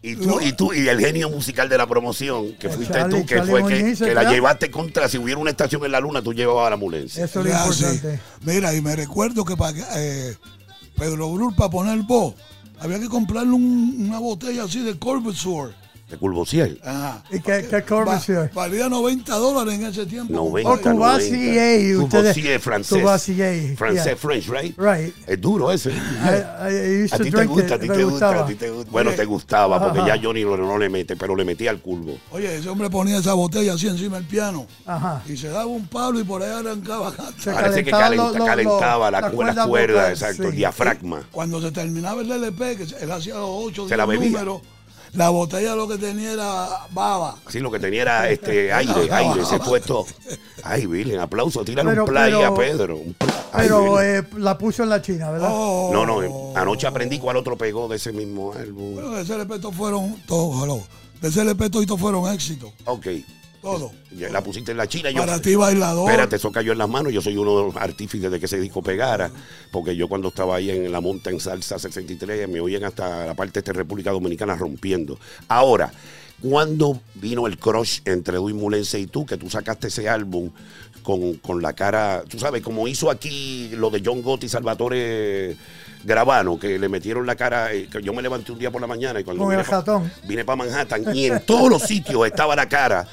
Y 0.00 0.14
tú, 0.14 0.40
y 0.40 0.52
tú, 0.52 0.72
y 0.72 0.86
el 0.88 1.00
genio 1.00 1.28
musical 1.28 1.68
de 1.68 1.76
la 1.76 1.86
promoción, 1.86 2.52
que 2.54 2.68
Eh, 2.68 2.70
fuiste 2.70 2.94
Charlie- 2.94 3.20
tú, 3.20 3.26
que 3.26 3.34
Charlie 3.34 3.50
fue 3.50 3.66
que, 3.66 3.94
que 3.96 4.14
la 4.14 4.30
llevaste 4.30 4.70
contra, 4.70 5.08
si 5.08 5.18
hubiera 5.18 5.40
una 5.40 5.50
estación 5.50 5.84
en 5.84 5.90
la 5.92 5.98
luna, 6.00 6.22
tú 6.22 6.32
llevabas 6.32 6.68
a 6.68 6.70
la 6.70 6.74
ambulancia. 6.74 7.24
Eso 7.24 7.40
es 7.40 7.46
lo 7.46 7.50
ya, 7.50 7.72
sí. 7.72 7.84
importante. 7.84 8.20
Mira, 8.42 8.74
y 8.74 8.80
me 8.80 8.94
recuerdo 8.94 9.44
que 9.44 9.56
para 9.56 9.76
eh, 9.96 10.36
Pedro 10.96 11.32
Brul, 11.32 11.54
para 11.56 11.70
poner 11.70 11.98
voz, 12.02 12.34
había 12.78 13.00
que 13.00 13.08
comprarle 13.08 13.52
un- 13.52 13.96
una 14.08 14.20
botella 14.20 14.64
así 14.64 14.80
de 14.84 14.96
Corvette 14.98 15.34
Sword. 15.36 15.72
De 16.08 16.16
Culbociel. 16.16 16.80
Ajá. 16.82 17.22
¿Y 17.30 17.40
qué, 17.40 17.66
qué 17.68 17.76
Va- 17.76 17.82
Corvair? 17.82 18.50
valía 18.54 18.88
90 18.88 19.34
dólares 19.36 19.74
en 19.74 19.84
ese 19.86 20.06
tiempo. 20.06 20.32
90, 20.32 20.70
Oh, 20.70 20.80
Courvoisier, 20.80 21.38
90. 21.38 22.02
ustedes- 22.04 22.08
Courvoisier, 22.34 22.60
francés. 22.60 22.90
Courvoisier, 23.02 23.76
Francés, 23.76 24.04
yeah. 24.04 24.16
French, 24.16 24.48
right? 24.48 24.78
Right. 24.78 25.14
Es 25.26 25.38
duro 25.40 25.70
ese. 25.70 25.90
I- 25.90 27.04
I 27.04 27.08
A 27.12 27.18
ti 27.18 27.30
te 27.30 27.44
gusta, 27.44 27.74
a 27.74 27.78
ti 27.78 27.88
te 27.88 28.04
gusta, 28.04 28.40
a 28.40 28.46
ti 28.46 28.54
te 28.54 28.70
gusta. 28.70 28.90
Bueno, 28.90 29.10
te 29.12 29.24
gustaba, 29.26 29.78
porque 29.82 29.98
Ajá. 30.00 30.16
ya 30.16 30.22
Johnny 30.22 30.44
no, 30.44 30.56
no 30.56 30.78
le 30.78 30.88
mete, 30.88 31.14
pero 31.14 31.36
le 31.36 31.44
metía 31.44 31.70
al 31.70 31.80
curvo. 31.80 32.16
Oye, 32.30 32.56
ese 32.56 32.68
hombre 32.70 32.88
ponía 32.88 33.18
esa 33.18 33.34
botella 33.34 33.74
así 33.74 33.86
encima 33.88 34.16
del 34.16 34.24
piano. 34.26 34.66
Ajá. 34.86 35.22
Y 35.28 35.36
se 35.36 35.48
daba 35.48 35.66
un 35.66 35.86
palo 35.88 36.18
y 36.18 36.24
por 36.24 36.42
ahí 36.42 36.50
arrancaba. 36.50 37.12
Se 37.38 37.52
Parece 37.52 37.84
que 37.84 37.90
calenta- 37.90 38.32
calentaba 38.46 39.10
la, 39.10 39.20
las 39.20 39.30
cu- 39.30 39.36
cuerdas 39.36 39.56
las 39.56 39.66
cuerdas, 39.66 39.96
vocales, 39.96 40.22
exacto, 40.22 40.42
sí. 40.44 40.48
el 40.48 40.56
diafragma. 40.56 41.22
Cuando 41.30 41.60
se 41.60 41.70
terminaba 41.70 42.22
el 42.22 42.30
LP, 42.32 42.76
que 42.76 42.84
él 43.04 43.10
hacía 43.12 43.34
los 43.34 43.48
8 43.50 43.88
Se 43.88 43.96
la 43.96 44.06
bebía. 44.06 44.30
números, 44.30 44.62
la 45.12 45.30
botella 45.30 45.74
lo 45.74 45.88
que 45.88 45.98
tenía 45.98 46.32
era 46.32 46.68
baba. 46.90 47.36
Así 47.46 47.60
lo 47.60 47.70
que 47.70 47.78
tenía 47.78 48.02
era 48.02 48.28
este 48.30 48.72
aire, 48.72 49.08
aire, 49.10 49.42
ese 49.42 49.58
puesto. 49.58 50.06
Ay, 50.62 50.86
Virgen, 50.86 51.18
aplauso, 51.20 51.64
tírale 51.64 51.90
Pero- 51.90 52.04
un 52.04 52.08
play 52.10 52.32
a 52.32 52.36
pero- 52.38 52.54
Pedro. 52.54 52.96
un 52.96 53.14
pl- 53.14 53.32
Ay, 53.52 53.66
Pero 53.66 54.02
eh, 54.02 54.22
la 54.36 54.58
puso 54.58 54.82
en 54.82 54.90
la 54.90 55.00
China, 55.00 55.30
¿verdad? 55.30 55.48
Oh. 55.50 55.90
No, 55.92 56.04
no, 56.04 56.22
eh, 56.22 56.30
anoche 56.54 56.86
aprendí 56.86 57.18
cuál 57.18 57.36
otro 57.36 57.56
pegó 57.56 57.88
de 57.88 57.96
ese 57.96 58.12
mismo 58.12 58.52
álbum. 58.52 58.94
Bueno, 58.94 59.10
de 59.12 59.22
ese 59.22 59.34
todos 59.58 59.74
fueron, 59.74 60.16
todos, 60.26 60.82
de 61.22 61.28
ese 61.28 61.40
LP 61.42 61.70
todos 61.70 61.98
fueron 61.98 62.30
éxitos. 62.32 62.70
Ok, 62.84 63.06
Todo. 63.76 63.92
ya 64.16 64.28
la 64.30 64.42
pusiste 64.42 64.72
en 64.72 64.78
la 64.78 64.86
China. 64.86 65.10
Yo, 65.10 65.18
Para 65.20 65.40
ti, 65.40 65.54
bailador. 65.54 66.08
Espérate, 66.08 66.36
eso 66.36 66.50
cayó 66.52 66.72
en 66.72 66.78
las 66.78 66.88
manos. 66.88 67.12
Yo 67.12 67.20
soy 67.20 67.36
uno 67.36 67.56
de 67.58 67.64
los 67.66 67.76
artífices 67.76 68.30
de 68.30 68.38
que 68.40 68.46
ese 68.46 68.58
disco 68.58 68.82
pegara. 68.82 69.30
Porque 69.70 69.94
yo 69.96 70.08
cuando 70.08 70.28
estaba 70.28 70.56
ahí 70.56 70.70
en 70.70 70.90
la 70.90 71.00
monta 71.00 71.30
en 71.30 71.40
Salsa 71.40 71.78
63, 71.78 72.48
me 72.48 72.60
oían 72.60 72.84
hasta 72.84 73.26
la 73.26 73.34
parte 73.34 73.54
de 73.54 73.58
esta 73.60 73.72
República 73.72 74.10
Dominicana 74.10 74.56
rompiendo. 74.56 75.18
Ahora, 75.48 75.92
¿cuándo 76.42 77.00
vino 77.14 77.46
el 77.46 77.58
crush 77.58 78.00
entre 78.04 78.36
Edwin 78.36 78.56
Mulense 78.56 78.98
y 78.98 79.06
tú? 79.06 79.26
Que 79.26 79.36
tú 79.36 79.50
sacaste 79.50 79.88
ese 79.88 80.08
álbum 80.08 80.50
con, 81.02 81.34
con 81.34 81.62
la 81.62 81.72
cara, 81.72 82.22
tú 82.28 82.38
sabes, 82.38 82.62
como 82.62 82.86
hizo 82.86 83.10
aquí 83.10 83.70
lo 83.74 83.88
de 83.90 84.02
John 84.04 84.20
Gotti 84.22 84.46
y 84.46 84.48
Salvatore 84.48 85.56
Gravano, 86.04 86.58
que 86.58 86.78
le 86.78 86.88
metieron 86.88 87.26
la 87.26 87.34
cara, 87.34 87.72
eh, 87.72 87.88
que 87.90 88.02
yo 88.02 88.12
me 88.12 88.20
levanté 88.22 88.52
un 88.52 88.58
día 88.58 88.70
por 88.70 88.80
la 88.80 88.86
mañana 88.86 89.18
y 89.18 89.24
cuando 89.24 89.42
Con 89.42 89.50
vine 89.50 89.62
el 89.62 89.68
pa- 89.84 90.02
vine 90.26 90.44
para 90.44 90.56
Manhattan 90.56 91.04
y 91.16 91.26
en 91.26 91.40
todos 91.40 91.70
los 91.70 91.82
sitios 91.82 92.26
estaba 92.26 92.54
la 92.54 92.68
cara 92.68 93.06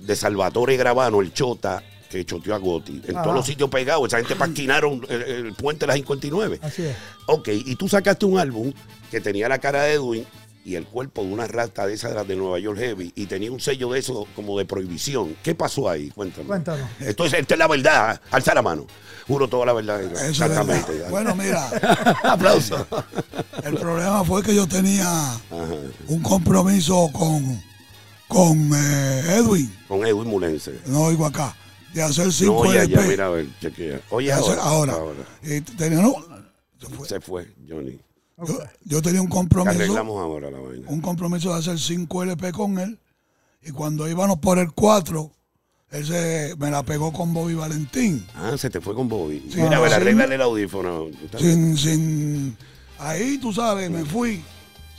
de 0.00 0.16
Salvatore 0.16 0.76
Gravano, 0.76 1.20
el 1.20 1.32
chota, 1.32 1.82
que 2.10 2.24
choteó 2.24 2.54
a 2.54 2.58
Gotti. 2.58 3.00
En 3.06 3.14
Ajá. 3.16 3.22
todos 3.22 3.36
los 3.36 3.46
sitios 3.46 3.70
pegados, 3.70 4.08
esa 4.08 4.18
gente 4.18 4.34
paquinaron 4.36 5.06
el, 5.08 5.22
el 5.22 5.54
puente 5.54 5.80
de 5.80 5.86
la 5.88 5.94
59. 5.94 6.58
Así 6.62 6.82
es. 6.82 6.96
Ok, 7.26 7.48
y 7.52 7.76
tú 7.76 7.88
sacaste 7.88 8.26
un 8.26 8.38
álbum 8.38 8.72
que 9.10 9.20
tenía 9.20 9.48
la 9.48 9.58
cara 9.58 9.82
de 9.84 9.94
Edwin 9.94 10.26
y 10.64 10.74
el 10.74 10.84
cuerpo 10.84 11.22
de 11.22 11.32
una 11.32 11.46
rata 11.46 11.86
de 11.86 11.94
esas 11.94 12.10
de 12.10 12.16
las 12.16 12.28
de 12.28 12.36
Nueva 12.36 12.58
York 12.58 12.78
Heavy 12.78 13.12
y 13.14 13.26
tenía 13.26 13.50
un 13.50 13.60
sello 13.60 13.90
de 13.92 14.00
eso 14.00 14.26
como 14.36 14.58
de 14.58 14.64
prohibición. 14.66 15.36
¿Qué 15.42 15.54
pasó 15.54 15.88
ahí? 15.88 16.10
Cuéntame. 16.10 16.46
Cuéntanos. 16.48 16.86
Esto 17.00 17.24
es, 17.24 17.32
esto 17.32 17.54
es 17.54 17.58
la 17.58 17.66
verdad. 17.68 18.20
Alza 18.30 18.54
la 18.54 18.62
mano. 18.62 18.86
Juro 19.26 19.48
toda 19.48 19.66
la 19.66 19.72
verdad. 19.72 20.02
Eso 20.02 20.14
es 20.16 20.28
Exactamente. 20.30 20.90
verdad. 20.92 21.10
Bueno, 21.10 21.34
mira, 21.36 21.66
Aplauso. 22.24 22.86
el 23.64 23.74
problema 23.76 24.24
fue 24.24 24.42
que 24.42 24.54
yo 24.54 24.66
tenía 24.66 25.08
un 26.08 26.20
compromiso 26.22 27.08
con, 27.12 27.62
con 28.30 28.70
eh, 28.74 29.22
Edwin, 29.38 29.70
Con 29.88 30.06
Edwin 30.06 30.28
Mulense. 30.28 30.72
no 30.86 31.02
oigo 31.02 31.26
acá, 31.26 31.54
de 31.92 32.02
hacer 32.02 32.26
No, 32.26 32.32
cinco 32.32 32.72
ya, 32.72 32.82
LP. 32.84 32.94
ya, 32.94 33.00
mira, 33.08 33.26
a 33.26 33.30
ver, 33.30 33.46
chequea. 33.60 34.00
Oye, 34.10 34.32
ahora. 34.32 34.62
ahora. 34.62 34.94
Tenía, 35.76 36.00
no, 36.00 36.14
se 36.78 36.86
fue. 36.86 37.08
Se 37.08 37.20
fue, 37.20 37.52
Johnny. 37.68 37.98
Yo, 38.46 38.58
yo 38.84 39.02
tenía 39.02 39.20
un 39.20 39.26
¿Qué 39.26 39.34
compromiso, 39.34 39.76
arreglamos 39.76 40.18
ahora 40.18 40.50
la 40.50 40.58
vaina? 40.60 40.86
un 40.88 41.00
compromiso 41.00 41.52
de 41.52 41.58
hacer 41.58 41.78
5 41.78 42.22
LP 42.22 42.52
con 42.52 42.78
él. 42.78 42.98
Y 43.62 43.72
cuando 43.72 44.08
íbamos 44.08 44.38
por 44.38 44.58
el 44.58 44.72
4, 44.72 45.30
él 45.90 46.06
se, 46.06 46.54
me 46.58 46.70
la 46.70 46.82
pegó 46.84 47.12
con 47.12 47.34
Bobby 47.34 47.54
Valentín. 47.54 48.24
Ah, 48.34 48.56
se 48.56 48.70
te 48.70 48.80
fue 48.80 48.94
con 48.94 49.08
Bobby. 49.08 49.44
Sí, 49.52 49.60
Mira, 49.60 49.76
a 49.76 49.80
ver, 49.80 49.90
sí. 49.90 49.96
arréglale 49.96 50.36
el 50.36 50.40
audífono. 50.42 51.08
Sin, 51.38 51.76
sin, 51.76 52.56
ahí 52.98 53.36
tú 53.38 53.52
sabes, 53.52 53.90
me 53.90 54.04
fui 54.06 54.42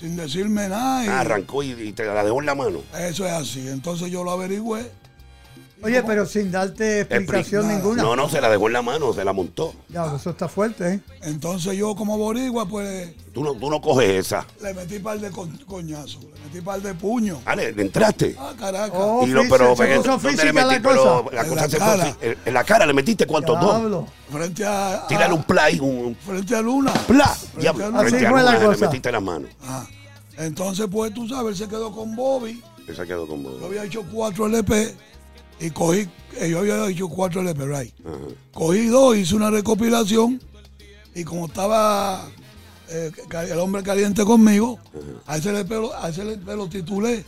sin 0.01 0.15
decirme 0.17 0.67
nada. 0.67 1.05
y- 1.05 1.07
Ah, 1.07 1.19
arrancó 1.21 1.63
y, 1.63 1.71
y 1.71 1.93
te 1.93 2.03
la 2.03 2.23
dejó 2.23 2.39
en 2.41 2.47
la 2.47 2.55
mano. 2.55 2.79
Eso 2.99 3.25
es 3.25 3.31
así. 3.31 3.67
Entonces 3.69 4.09
yo 4.11 4.23
lo 4.23 4.31
averigüé 4.31 4.91
Oye, 5.83 6.03
pero 6.03 6.25
sin 6.25 6.51
darte 6.51 7.01
explicación 7.01 7.65
Expli- 7.65 7.75
ninguna. 7.77 8.03
No, 8.03 8.15
no, 8.15 8.29
se 8.29 8.39
la 8.39 8.49
dejó 8.49 8.67
en 8.67 8.73
la 8.73 8.81
mano, 8.81 9.13
se 9.13 9.23
la 9.25 9.33
montó. 9.33 9.73
Ya, 9.89 10.05
eso 10.15 10.29
está 10.29 10.47
fuerte, 10.47 10.93
¿eh? 10.93 10.99
Entonces 11.23 11.75
yo 11.75 11.95
como 11.95 12.17
boricua, 12.17 12.67
pues 12.67 13.13
Tú 13.33 13.43
no, 13.43 13.53
tú 13.53 13.69
no 13.69 13.81
coges 13.81 14.09
esa. 14.27 14.45
le 14.61 14.73
metí 14.73 14.99
par 14.99 15.19
de 15.19 15.31
con- 15.31 15.57
coñazos, 15.65 16.23
le 16.23 16.39
metí 16.45 16.61
par 16.61 16.81
de 16.81 16.93
puños. 16.93 17.39
Ah, 17.45 17.55
le, 17.55 17.71
le 17.71 17.81
entraste. 17.81 18.35
Ah, 18.37 18.53
Caracas. 18.59 18.91
Oh, 18.93 19.25
Y 19.25 19.31
lo- 19.31 19.41
pero, 19.49 19.75
se 19.75 19.87
puso 19.97 20.11
¿dónde 20.11 20.29
le 20.29 20.29
física 20.29 20.53
la 20.53 20.67
metí? 20.67 20.83
Pero 20.87 21.23
cosa. 21.23 21.35
la 21.35 21.41
En 21.41 21.49
cosa 21.49 21.61
la 21.61 21.69
se 21.69 21.77
cara. 21.77 22.13
fue 22.19 22.29
en- 22.31 22.37
En 22.45 22.53
la 22.53 22.63
cara 22.63 22.85
le 22.85 22.93
metiste 22.93 23.25
cuántos 23.25 23.59
dos. 23.59 24.05
Frente 24.31 24.65
a, 24.65 25.03
a- 25.03 25.07
Tírale 25.07 25.33
un 25.33 25.43
play, 25.43 25.79
un 25.79 26.15
frente 26.15 26.55
a 26.55 26.61
Luna. 26.61 26.93
pla. 27.07 27.35
Ya, 27.59 27.73
frente 27.73 28.27
a 28.27 28.29
fue 28.29 28.43
la 28.43 28.51
Luna, 28.51 28.59
le 28.59 28.65
cosa. 28.67 28.85
metiste 28.85 29.11
la 29.11 29.19
mano. 29.19 29.47
Ah, 29.63 29.85
Entonces, 30.37 30.87
pues 30.91 31.13
tú 31.13 31.27
sabes, 31.27 31.51
él 31.59 31.65
se 31.65 31.69
quedó 31.69 31.91
con 31.91 32.15
Bobby. 32.15 32.61
Esa 32.87 33.05
quedó 33.05 33.27
como. 33.27 33.57
Yo 33.59 33.65
había 33.67 33.83
hecho 33.83 34.03
cuatro 34.11 34.47
LP 34.47 34.95
y 35.61 35.69
cogí, 35.71 36.07
yo 36.49 36.59
había 36.59 36.87
hecho 36.89 37.07
cuatro 37.07 37.41
LP, 37.41 37.65
right. 37.65 37.93
Ajá. 38.05 38.17
Cogí 38.53 38.87
dos, 38.87 39.15
hice 39.17 39.35
una 39.35 39.49
recopilación 39.51 40.41
y 41.13 41.23
como 41.23 41.45
estaba 41.45 42.27
eh, 42.89 43.11
el 43.49 43.59
hombre 43.59 43.83
caliente 43.83 44.23
conmigo, 44.25 44.79
a 45.27 45.37
ese 45.37 45.49
LP, 45.51 45.75
lo- 45.75 45.95
a 45.95 46.09
ese 46.09 46.21
LP 46.23 46.55
lo 46.55 46.67
titulé 46.67 47.23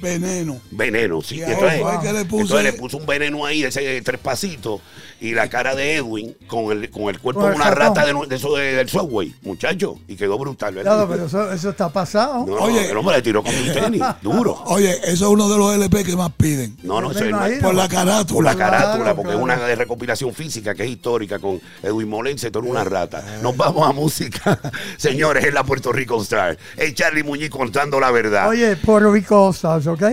Veneno. 0.00 0.60
Veneno, 0.70 1.22
sí. 1.22 1.36
Y 1.36 1.42
Entonces, 1.42 1.78
le 1.80 2.24
puse- 2.26 2.40
entonces 2.42 2.62
le 2.64 2.72
puso 2.74 2.96
un 2.98 3.06
veneno 3.06 3.44
ahí 3.46 3.62
de 3.62 3.68
ese 3.68 4.00
tres 4.02 4.20
pasitos 4.20 4.80
y 5.20 5.32
la 5.32 5.48
cara 5.48 5.74
de 5.74 5.96
Edwin 5.96 6.36
con 6.46 6.70
el, 6.70 6.90
con 6.90 7.04
el 7.04 7.18
cuerpo 7.18 7.40
Con 7.40 7.50
de 7.50 7.56
el 7.56 7.62
una 7.62 7.70
rata 7.70 8.04
de, 8.04 8.12
de 8.28 8.36
eso 8.36 8.54
de- 8.54 8.74
del 8.74 8.88
subway, 8.88 9.34
muchacho. 9.42 9.98
Y 10.06 10.16
quedó 10.16 10.38
brutal. 10.38 10.74
¿verdad? 10.74 10.92
Claro, 10.96 11.08
pero 11.08 11.26
eso, 11.26 11.50
eso 11.52 11.70
está 11.70 11.88
pasado. 11.88 12.44
No, 12.46 12.54
Oye. 12.56 12.90
el 12.90 12.96
hombre 12.96 13.16
le 13.16 13.22
tiró 13.22 13.42
con 13.42 13.54
un 13.54 13.72
tenis, 13.72 14.02
duro. 14.22 14.62
Oye, 14.66 14.92
eso 15.04 15.10
es 15.26 15.30
uno 15.30 15.48
de 15.48 15.56
los 15.56 15.74
LP 15.74 16.04
que 16.04 16.14
más 16.16 16.30
piden. 16.36 16.76
No, 16.82 17.00
no, 17.00 17.10
eso 17.12 17.24
es 17.24 17.30
imagino. 17.30 17.62
Por 17.62 17.74
la 17.74 17.88
carátula. 17.88 18.34
por 18.34 18.44
la 18.44 18.54
Claro, 18.54 18.72
carátula, 18.72 19.14
porque 19.14 19.22
claro. 19.32 19.38
es 19.38 19.44
una 19.44 19.56
de 19.66 19.74
recopilación 19.76 20.34
física 20.34 20.74
que 20.74 20.84
es 20.84 20.90
histórica 20.90 21.38
con 21.38 21.60
Edwin 21.82 22.08
Molense, 22.08 22.50
todo 22.50 22.64
una 22.64 22.84
rata. 22.84 23.24
Nos 23.42 23.56
vamos 23.56 23.88
a 23.88 23.92
música, 23.92 24.60
señores, 24.98 25.44
en 25.44 25.54
la 25.54 25.64
Puerto 25.64 25.92
Rico 25.92 26.20
Star. 26.22 26.58
Es 26.76 26.94
Charlie 26.94 27.22
Muñiz 27.22 27.48
contando 27.50 27.98
la 27.98 28.10
verdad. 28.10 28.48
Oye, 28.48 28.76
Puerto 28.76 29.10
Rico 29.12 29.52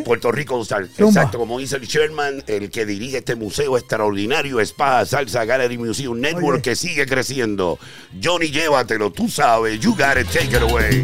Puerto 0.03 0.31
Rico 0.31 0.63
Zumba. 0.63 0.85
exacto, 0.97 1.37
como 1.37 1.59
dice 1.59 1.77
el 1.77 1.87
Sherman, 1.87 2.43
el 2.47 2.69
que 2.69 2.85
dirige 2.85 3.17
este 3.17 3.35
museo 3.35 3.77
extraordinario, 3.77 4.59
Spa 4.59 5.05
Salsa 5.05 5.45
Gallery 5.45 5.77
Museum 5.77 6.19
Network, 6.19 6.55
Oye. 6.55 6.61
que 6.61 6.75
sigue 6.75 7.05
creciendo. 7.05 7.79
Johnny, 8.21 8.47
llévatelo, 8.51 9.11
tú 9.11 9.29
sabes, 9.29 9.79
you 9.79 9.91
got 9.95 10.17
it, 10.17 10.27
take 10.31 10.55
it 10.55 10.61
away. 10.61 11.03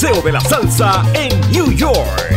Museo 0.00 0.22
de 0.22 0.30
la 0.30 0.40
Salsa 0.40 1.02
en 1.12 1.28
New 1.50 1.72
York. 1.72 2.27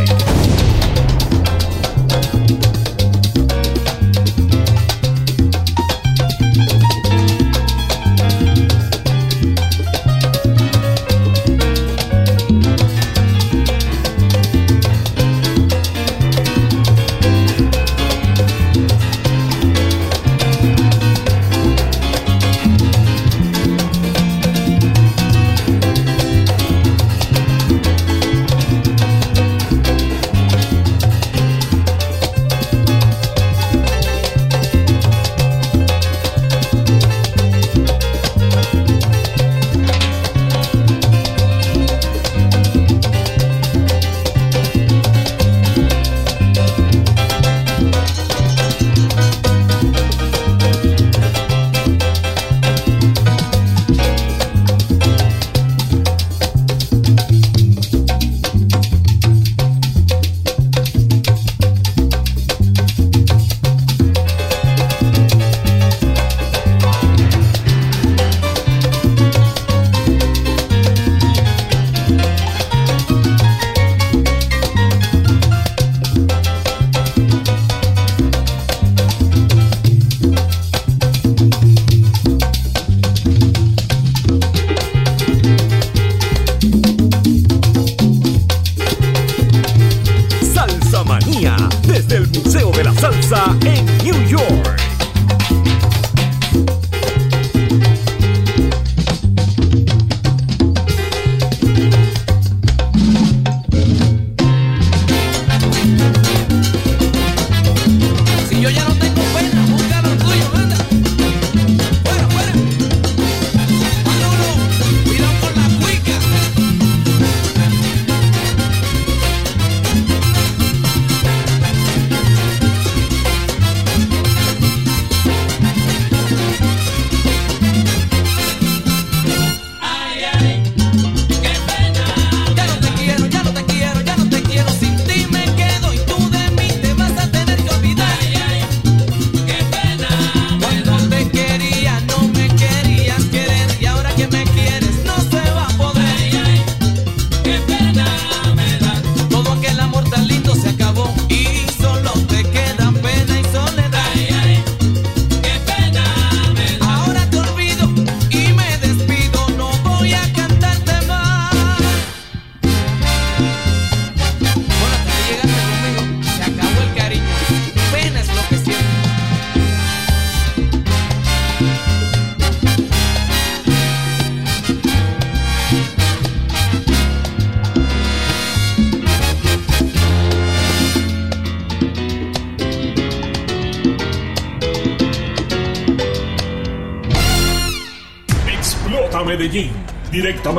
desde 91.87 92.17
el 92.17 92.27
Museo 92.27 92.71
de 92.71 92.83
la 92.83 92.94
Salsa 92.94 93.58
en 93.65 93.90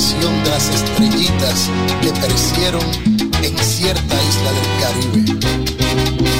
de 0.00 0.48
las 0.48 0.70
estrellitas 0.70 1.68
que 2.00 2.10
perecieron 2.12 2.80
en 3.42 3.58
cierta 3.58 4.14
isla 4.24 4.52
del 4.52 4.68
Caribe. 4.80 6.39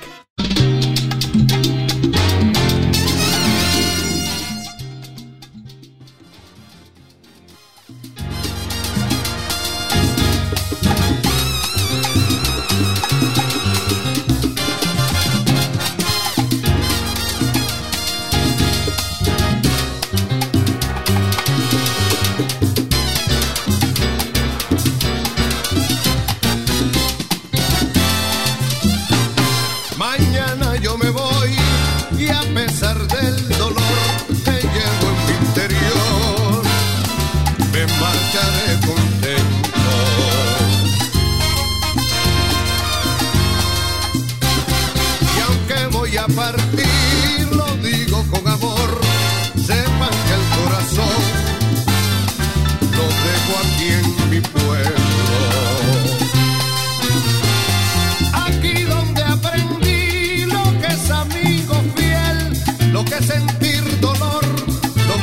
Sentir 63.21 63.99
dolor, 63.99 64.43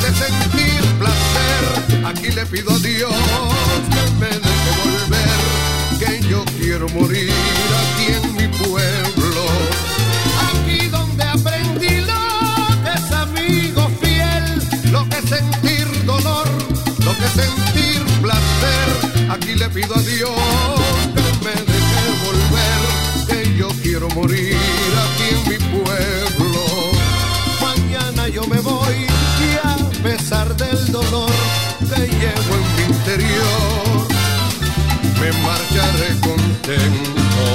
es 0.09 0.17
sentir 0.17 0.81
placer. 0.99 2.07
Aquí 2.07 2.31
le 2.31 2.47
pido 2.47 2.71
a 2.71 2.79
Dios 2.79 3.13
que 3.95 4.11
me 4.21 4.29
deje 4.29 4.71
volver, 4.85 5.39
que 5.99 6.29
yo 6.29 6.45
quiero 6.59 6.89
morir 6.91 7.33
aquí 7.83 8.07
en 8.19 8.37
mi 8.37 8.49
pueblo. 8.59 9.45
Aquí 10.51 10.89
donde 10.89 11.25
aprendí 11.25 12.01
lo 12.01 12.83
que 12.85 12.93
es 12.95 13.13
amigo 13.13 13.91
fiel, 14.01 14.93
lo 14.93 15.09
que 15.09 15.21
sentir 15.23 15.87
dolor, 16.05 16.49
lo 17.05 17.13
que 17.19 17.29
sentir 17.29 18.03
placer. 18.23 19.31
Aquí 19.31 19.55
le 19.55 19.69
pido 19.71 19.95
a 19.95 20.01
Dios 20.01 20.31
que 21.15 21.45
me 21.45 21.55
deje 21.71 22.03
volver, 22.27 22.81
que 23.29 23.57
yo 23.57 23.69
quiero 23.83 24.09
morir 24.11 24.58
del 30.59 30.93
dolor 30.93 31.31
que 31.79 32.01
llevo 32.07 32.55
en 32.59 32.77
mi 32.77 32.97
interior, 32.97 34.09
me 35.21 35.33
marcharé 35.43 36.11
contento. 36.21 37.53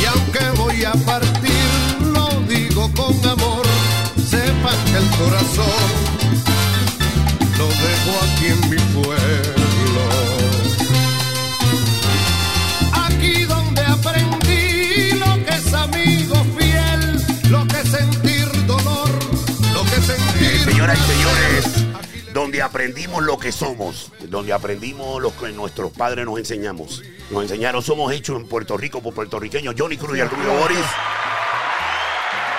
Y 0.00 0.04
aunque 0.06 0.62
voy 0.62 0.84
a 0.84 0.92
partir, 0.92 1.68
lo 2.14 2.28
digo 2.48 2.90
con 2.94 3.14
amor, 3.28 3.66
sepan 4.28 4.76
que 4.86 4.98
el 4.98 5.08
corazón 5.20 5.88
lo 7.58 7.66
dejo 7.66 8.12
aquí 8.22 8.46
en 8.46 8.70
mi 8.70 9.02
pueblo. 9.02 9.57
Donde 22.58 22.62
aprendimos 22.76 23.22
lo 23.22 23.38
que 23.38 23.52
somos, 23.52 24.10
donde 24.28 24.52
aprendimos 24.52 25.22
lo 25.22 25.36
que 25.36 25.48
nuestros 25.50 25.92
padres 25.92 26.24
nos 26.24 26.38
enseñamos. 26.40 27.04
Nos 27.30 27.42
enseñaron, 27.44 27.82
somos 27.82 28.12
hechos 28.12 28.36
en 28.36 28.48
Puerto 28.48 28.76
Rico 28.76 29.00
por 29.00 29.14
puertorriqueños, 29.14 29.76
Johnny 29.78 29.96
Cruz 29.96 30.18
y 30.18 30.22
Rubio 30.24 30.54
Boris. 30.54 30.84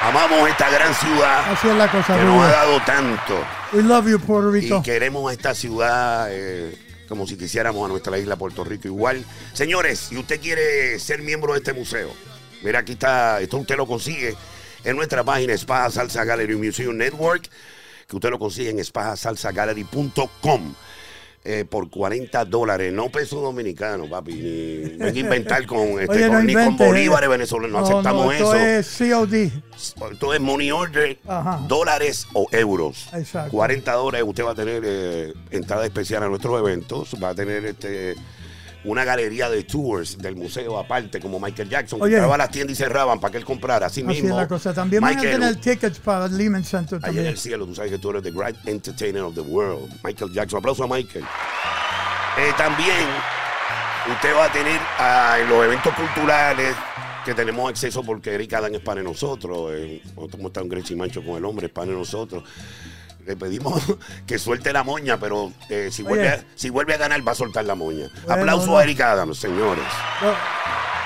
Amamos 0.02 0.50
esta 0.50 0.70
gran 0.70 0.94
ciudad 0.96 1.52
Así 1.52 1.68
es 1.68 1.76
la 1.76 1.92
cosa, 1.92 2.18
que 2.18 2.24
nos 2.24 2.42
ha 2.46 2.50
dado 2.50 2.80
tanto. 2.86 3.46
We 3.74 3.84
love 3.84 4.08
you, 4.08 4.20
Puerto 4.22 4.56
Y 4.56 4.62
Rico. 4.62 4.82
queremos 4.82 5.34
esta 5.34 5.54
ciudad 5.54 6.28
eh, 6.32 6.78
como 7.10 7.28
si 7.28 7.36
quisiéramos 7.36 7.84
a 7.84 7.90
nuestra 7.90 8.18
isla 8.18 8.38
Puerto 8.38 8.64
Rico 8.64 8.88
igual. 8.88 9.26
Señores, 9.52 10.00
si 10.00 10.18
usted 10.18 10.40
quiere 10.40 10.98
ser 11.00 11.22
miembro 11.22 11.52
de 11.52 11.60
este 11.60 11.74
museo, 11.74 12.10
mira 12.64 12.80
aquí 12.80 12.94
está, 12.94 13.42
esto 13.42 13.58
usted 13.58 13.76
lo 13.76 13.86
consigue 13.86 14.34
en 14.86 14.96
nuestra 14.96 15.26
página 15.26 15.54
Spa 15.56 15.92
Salsa 15.92 16.24
Gallery 16.24 16.56
Museum 16.56 16.96
Network, 16.96 17.50
que 18.10 18.16
usted 18.16 18.30
lo 18.32 18.40
consigue 18.40 18.72
en 18.72 18.84
spasalsagallery.com. 18.84 20.74
eh, 21.46 21.64
por 21.64 21.90
40 21.90 22.44
dólares, 22.46 22.92
no 22.92 23.10
pesos 23.10 23.42
dominicanos, 23.42 24.10
papi, 24.10 24.34
ni 24.34 24.80
venga 24.98 25.06
a 25.06 25.18
inventar 25.18 25.66
con, 25.66 25.80
este, 26.02 26.10
Oye, 26.10 26.26
no 26.28 26.34
con- 26.34 26.46
ni 26.46 26.54
con 26.54 26.76
bolívares 26.78 27.28
eh. 27.28 27.32
venezolanos, 27.32 27.72
no, 27.72 27.88
aceptamos 27.88 28.34
esto 28.34 28.56
eso. 28.56 29.00
es 29.08 29.12
COD. 29.14 29.34
Esto 30.12 30.34
es 30.34 30.42
money 30.42 30.70
order, 30.72 31.18
Ajá. 31.26 31.62
dólares 31.66 32.28
o 32.34 32.46
euros. 32.52 33.08
Exacto. 33.14 33.52
40 33.52 33.92
dólares 33.94 34.28
usted 34.28 34.44
va 34.44 34.52
a 34.52 34.56
tener 34.56 34.84
eh, 34.86 35.34
entrada 35.52 35.86
especial 35.86 36.24
a 36.24 36.28
nuestros 36.28 36.60
eventos, 36.60 37.16
va 37.24 37.30
a 37.30 37.36
tener 37.36 37.64
este 37.66 38.16
una 38.92 39.04
galería 39.06 39.50
de 39.50 39.64
tours 39.64 40.18
del 40.18 40.36
museo 40.36 40.78
aparte, 40.78 41.20
como 41.20 41.40
Michael 41.40 41.70
Jackson, 41.70 42.00
que 42.00 42.06
Oye. 42.06 42.16
entraba 42.16 42.36
a 42.36 42.38
las 42.40 42.52
tiendas 42.52 42.74
y 42.74 42.76
cerraban 42.76 43.20
para 43.20 43.32
que 43.32 43.38
él 43.38 43.46
comprara. 43.46 43.88
Así, 43.88 44.02
Así 44.02 44.18
es 44.18 44.24
mismo, 44.24 44.38
la 44.38 44.48
cosa. 44.48 44.74
También 44.74 45.02
van 45.02 45.14
a 45.14 45.16
Michael, 45.16 45.40
tener 45.40 45.56
tickets 45.58 46.00
para 46.00 46.26
el 46.26 46.38
Lehman 46.38 46.64
Center 46.64 46.98
Allá 46.98 47.08
en 47.08 47.16
también. 47.16 47.26
el 47.28 47.38
cielo, 47.38 47.66
tú 47.66 47.76
sabes 47.76 47.92
que 47.92 47.98
tú 48.00 48.10
eres 48.10 48.24
the 48.24 48.32
great 48.32 48.56
entertainer 48.68 49.22
of 49.22 49.36
the 49.36 49.42
world. 49.42 49.90
Michael 50.04 50.32
Jackson. 50.34 50.60
Aplauso 50.60 50.84
a 50.84 50.88
Michael. 50.88 51.26
Eh, 52.38 52.54
también 52.58 53.08
usted 54.12 54.36
va 54.36 54.46
a 54.46 54.52
tener 54.52 54.80
ah, 54.98 55.38
en 55.42 55.50
los 55.50 55.64
eventos 55.66 55.94
culturales 55.94 56.76
que 57.26 57.34
tenemos 57.34 57.70
acceso 57.70 58.02
porque 58.04 58.34
Eric 58.34 58.54
Adán 58.54 58.76
es 58.76 58.82
para 58.82 59.04
nosotros. 59.04 59.72
Eh, 59.74 60.02
nosotros 60.16 60.52
en 60.56 60.70
Grecia 60.70 60.94
y 60.94 60.98
Mancho 60.98 61.24
con 61.24 61.36
el 61.38 61.46
hombre, 61.46 61.68
es 61.68 61.72
para 61.72 61.92
nosotros. 61.92 62.44
Le 63.30 63.36
pedimos 63.36 63.80
que 64.26 64.40
suelte 64.40 64.74
la 64.74 64.82
moña, 64.84 65.20
pero 65.20 65.54
eh, 65.70 65.90
si, 65.92 66.02
Oye. 66.02 66.10
vuelve 66.10 66.30
a, 66.30 66.44
si 66.56 66.72
vuelve 66.72 66.96
a 66.96 66.98
ganar, 66.98 67.26
va 67.26 67.34
a 67.34 67.36
soltar 67.36 67.64
la 67.64 67.76
moña. 67.76 68.08
Bueno, 68.26 68.42
Aplauso 68.42 68.72
no. 68.72 68.78
a 68.80 68.84
Eric 68.84 69.02
Adams, 69.02 69.38
señores. 69.38 69.84
No, 70.20 70.34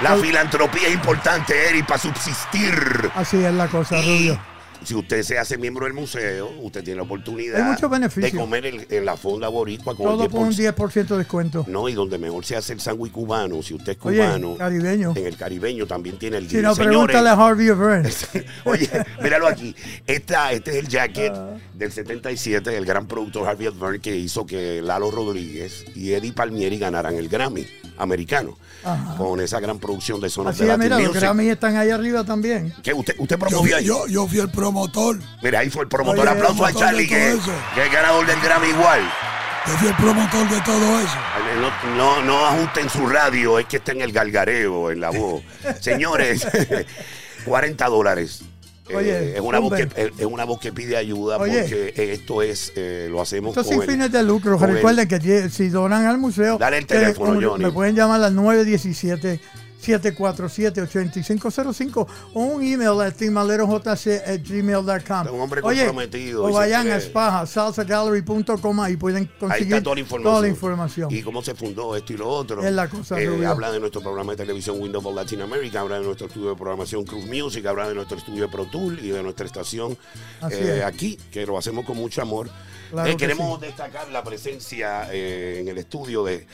La 0.01 0.15
filantropía 0.15 0.87
es 0.87 0.93
importante, 0.93 1.53
Eric, 1.69 1.85
para 1.85 1.99
subsistir. 1.99 3.11
así 3.13 3.43
es 3.43 3.53
la 3.53 3.67
cosa, 3.67 3.97
Rubio. 3.97 4.39
Si 4.83 4.95
usted 4.95 5.23
se 5.23 5.37
hace 5.37 5.57
miembro 5.57 5.85
del 5.85 5.93
museo, 5.93 6.51
usted 6.61 6.83
tiene 6.83 6.97
la 6.97 7.03
oportunidad 7.03 7.77
de 8.15 8.31
comer 8.31 8.65
en, 8.65 8.85
en 8.89 9.05
la 9.05 9.15
fonda 9.17 9.47
boricua 9.47 9.95
con 9.95 10.05
Todo 10.05 10.23
el 10.25 10.29
por 10.29 10.41
un 10.41 10.51
10%. 10.53 10.73
10% 10.75 11.07
de 11.07 11.17
descuento. 11.17 11.65
No, 11.67 11.87
y 11.89 11.93
donde 11.93 12.17
mejor 12.17 12.45
se 12.45 12.55
hace 12.55 12.73
el 12.73 12.79
sándwich 12.79 13.11
cubano, 13.11 13.61
si 13.63 13.73
usted 13.73 13.93
es 13.93 13.97
Oye, 14.05 14.17
cubano, 14.17 14.55
caribeño. 14.57 15.13
en 15.15 15.25
el 15.25 15.37
caribeño 15.37 15.85
también 15.87 16.17
tiene 16.19 16.37
el 16.37 16.43
Si 16.49 16.57
10. 16.57 16.63
no, 16.63 16.75
Señores, 16.75 16.95
pregúntale 16.97 17.29
a 17.29 17.33
Harvey 17.33 17.69
O'Brien. 17.69 18.03
Oye, 18.65 18.89
míralo 19.21 19.47
aquí. 19.47 19.75
Esta, 20.05 20.51
este 20.51 20.71
es 20.71 20.77
el 20.77 20.87
jacket 20.87 21.33
Ah. 21.35 21.57
del 21.73 21.91
77, 21.91 22.75
el 22.77 22.85
gran 22.85 23.07
productor 23.07 23.47
Harvey 23.47 23.67
Advern 23.67 23.99
que 24.01 24.15
hizo 24.15 24.45
que 24.45 24.81
Lalo 24.81 25.09
Rodríguez 25.11 25.85
y 25.95 26.11
Eddie 26.13 26.33
Palmieri 26.33 26.77
ganaran 26.77 27.15
el 27.15 27.29
Grammy 27.29 27.65
americano 27.97 28.57
Ajá. 28.83 29.15
con 29.17 29.39
esa 29.39 29.59
gran 29.59 29.79
producción 29.79 30.19
de 30.19 30.29
Sonos 30.29 30.55
Así 30.55 30.63
de 30.63 30.69
Latin 30.69 30.83
mira, 30.83 30.97
los 30.97 31.07
Music. 31.09 31.21
Grammys 31.21 31.51
están 31.51 31.77
ahí 31.77 31.89
arriba 31.91 32.23
también. 32.23 32.73
¿Qué? 32.83 32.93
¿Usted, 32.93 33.15
usted 33.19 33.35
Yo, 33.35 33.39
promovió 33.39 33.77
ahí? 33.77 33.85
yo, 33.85 34.07
yo 34.07 34.27
fui 34.27 34.39
el 34.39 34.49
promotor. 34.73 35.19
Mira, 35.41 35.59
ahí 35.59 35.69
fue 35.69 35.83
el 35.83 35.87
promotor. 35.89 36.19
Oye, 36.27 36.29
Aplauso 36.29 36.65
a 36.65 36.69
promotor 36.69 36.81
Charlie, 36.81 37.07
que, 37.07 37.37
que 37.75 37.85
es 37.85 37.91
ganador 37.91 38.25
del 38.25 38.39
Grammy 38.41 38.67
igual. 38.69 39.01
Yo 39.65 39.73
fui 39.77 39.87
el 39.87 39.95
promotor 39.95 40.49
de 40.49 40.61
todo 40.61 40.99
eso. 40.99 41.15
No, 41.61 41.95
no, 41.95 42.21
no 42.23 42.45
ajusten 42.47 42.89
su 42.89 43.05
radio, 43.07 43.59
es 43.59 43.65
que 43.67 43.77
está 43.77 43.91
en 43.93 44.01
el 44.01 44.11
galgareo, 44.11 44.91
en 44.91 44.99
la 44.99 45.11
voz. 45.11 45.41
Señores, 45.79 46.45
40 47.45 47.85
dólares. 47.87 48.41
Eh, 48.89 49.35
es, 49.37 49.41
una 49.41 49.59
voz 49.59 49.73
que, 49.75 49.83
hombre. 49.83 50.11
es 50.17 50.25
una 50.25 50.43
voz 50.43 50.59
que 50.59 50.73
pide 50.73 50.97
ayuda 50.97 51.37
Oye. 51.37 51.61
porque 51.61 51.93
eh, 51.95 52.13
esto 52.13 52.41
es, 52.41 52.73
eh, 52.75 53.07
lo 53.09 53.21
hacemos 53.21 53.55
Esto 53.55 53.63
sin 53.63 53.81
el- 53.81 53.87
fines 53.89 54.11
de 54.11 54.21
lucro. 54.23 54.57
con 54.59 54.69
el- 54.69 54.75
Recuerden 54.75 55.07
que 55.07 55.49
si 55.49 55.69
donan 55.69 56.05
al 56.05 56.17
museo, 56.17 56.57
Dale 56.57 56.79
el 56.79 56.85
teléfono, 56.85 57.39
eh, 57.39 57.45
Johnny. 57.45 57.63
me 57.63 57.71
pueden 57.71 57.95
llamar 57.95 58.21
al 58.21 58.35
917 58.35 59.39
747-8505 59.83 62.07
o 62.33 62.39
un 62.41 62.63
email 62.63 62.99
a 63.01 63.11
timalerojc@gmail.com. 63.11 65.33
Un 65.33 65.41
hombre 65.41 65.61
Oye, 65.63 65.85
comprometido 65.85 66.43
O 66.45 66.49
y 66.49 66.53
vayan 66.53 66.81
a 66.87 66.99
siempre- 66.99 67.09
Spaja, 67.09 67.45
salsagallery.com 67.45 68.79
ahí 68.81 68.95
pueden 68.97 69.23
Ahí 69.23 69.29
conseguir 69.39 69.73
está 69.73 69.83
toda 69.83 69.95
la 69.95 70.01
información. 70.01 70.31
toda 70.31 70.41
la 70.41 70.47
información. 70.47 71.11
Y 71.11 71.21
cómo 71.21 71.41
se 71.41 71.55
fundó 71.55 71.95
esto 71.95 72.13
y 72.13 72.17
lo 72.17 72.27
otro. 72.29 72.63
Es 72.63 72.71
la 72.73 72.87
cosa, 72.87 73.19
Eh, 73.19 73.45
habla 73.45 73.71
de 73.71 73.79
nuestro 73.79 74.01
programa 74.01 74.33
de 74.33 74.37
televisión 74.37 74.79
Windows 74.81 75.05
of 75.05 75.15
Latin 75.15 75.41
America, 75.41 75.79
habla 75.81 75.99
de 75.99 76.05
nuestro 76.05 76.27
estudio 76.27 76.49
de 76.49 76.55
programación 76.55 77.03
Cruz 77.05 77.25
Music, 77.25 77.65
habla 77.65 77.87
de 77.89 77.95
nuestro 77.95 78.17
estudio 78.17 78.43
de 78.43 78.49
Pro 78.49 78.65
Tool 78.65 78.99
y 78.99 79.09
de 79.09 79.23
nuestra 79.23 79.45
estación 79.45 79.97
eh, 80.51 80.77
es. 80.79 80.83
aquí, 80.83 81.17
que 81.31 81.45
lo 81.45 81.57
hacemos 81.57 81.85
con 81.85 81.97
mucho 81.97 82.21
amor. 82.21 82.49
Claro 82.93 83.09
Eh, 83.09 83.11
que 83.13 83.17
queremos 83.17 83.59
destacar 83.59 84.07
la 84.09 84.23
presencia 84.23 85.07
eh, 85.11 85.57
en 85.61 85.67
el 85.67 85.77
estudio 85.79 86.23
de 86.23 86.45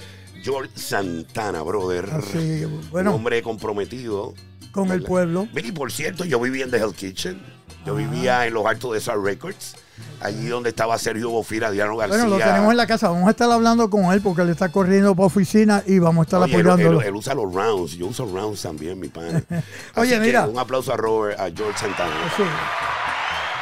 George 0.42 0.72
Santana, 0.76 1.62
brother. 1.64 2.10
Así, 2.14 2.64
bueno. 2.92 3.12
Un 3.12 3.18
hombre 3.18 3.42
comprometido. 3.44 4.34
Con 4.72 4.90
el 4.92 5.04
pueblo. 5.04 5.48
Mira, 5.54 5.68
y 5.68 5.72
por 5.74 5.92
cierto, 5.92 6.24
yo 6.24 6.40
vivía 6.40 6.64
en 6.64 6.72
The 6.72 6.78
Hell 6.78 6.94
Kitchen. 6.94 7.42
Yo 7.86 7.94
Ah. 7.94 7.98
vivía 7.98 8.46
en 8.48 8.54
los 8.54 8.66
altos 8.66 8.94
de 8.94 9.02
SAR 9.02 9.20
Records, 9.22 9.76
allí 10.22 10.48
donde 10.48 10.70
estaba 10.70 10.98
Sergio 10.98 11.30
Bofira, 11.30 11.72
Diano 11.72 11.98
García. 11.98 12.20
Bueno, 12.20 12.38
lo 12.38 12.44
tenemos 12.46 12.72
en 12.72 12.78
la 12.78 12.88
casa. 12.88 13.10
Vamos 13.10 13.28
a 13.28 13.32
estar 13.32 13.50
hablando 13.52 13.90
con 13.90 14.06
él 14.14 14.22
porque 14.22 14.42
él 14.44 14.50
está 14.50 14.70
corriendo 14.70 15.16
para 15.16 15.26
oficina 15.28 15.84
y 15.88 16.00
vamos 16.00 16.24
a 16.24 16.26
estar 16.28 16.42
Oye, 16.42 16.56
él, 16.56 16.62
apoyándolo. 16.62 17.02
él- 17.02 17.08
él 17.08 17.16
usa 17.16 17.34
los 17.34 17.54
rounds, 17.54 17.94
yo 17.94 18.08
uso 18.08 18.26
rounds 18.26 18.62
también, 18.62 19.00
mi 19.00 19.08
pana. 19.10 19.44
Oye, 19.50 19.64
Así 19.96 20.10
que 20.12 20.20
mira. 20.20 20.48
un 20.48 20.58
aplauso 20.60 20.94
a 20.94 20.98
Robert, 20.98 21.40
a 21.40 21.50
George 21.52 21.78
Santana. 21.80 22.14
Sí. 22.38 22.44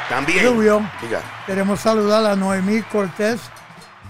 También. 0.08 0.46
Rubio. 0.46 0.88
Diga. 1.02 1.20
Queremos 1.46 1.80
saludar 1.80 2.24
a 2.24 2.34
Noemí 2.36 2.82
Cortés, 2.82 3.40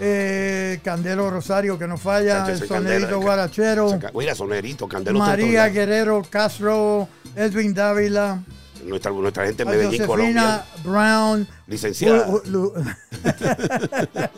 eh, 0.01 0.80
Candelo 0.84 1.28
Rosario, 1.30 1.78
que 1.78 1.86
no 1.88 1.96
falla, 1.99 2.44
Chacho, 2.46 2.62
el 2.62 2.68
Sonerito 2.68 3.07
Candela- 3.09 3.22
Guarachero, 3.24 3.90
Saca- 3.90 4.11
Mira, 4.14 4.34
sonerito, 4.34 4.88
candelo 4.88 5.18
María. 5.18 5.68
Guerrero 5.68 6.22
Castro, 6.30 7.09
Edwin 7.34 7.74
Dávila, 7.74 8.40
Nuestra, 8.84 9.11
nuestra 9.11 9.44
gente 9.44 9.64
en 9.64 9.68
Medellín, 9.70 10.07
Josefina 10.07 10.07
Colombia. 10.07 10.64
Brown. 10.84 11.49
Licenciada. 11.66 12.26
Lu- 12.28 12.42
Lu- 12.46 12.72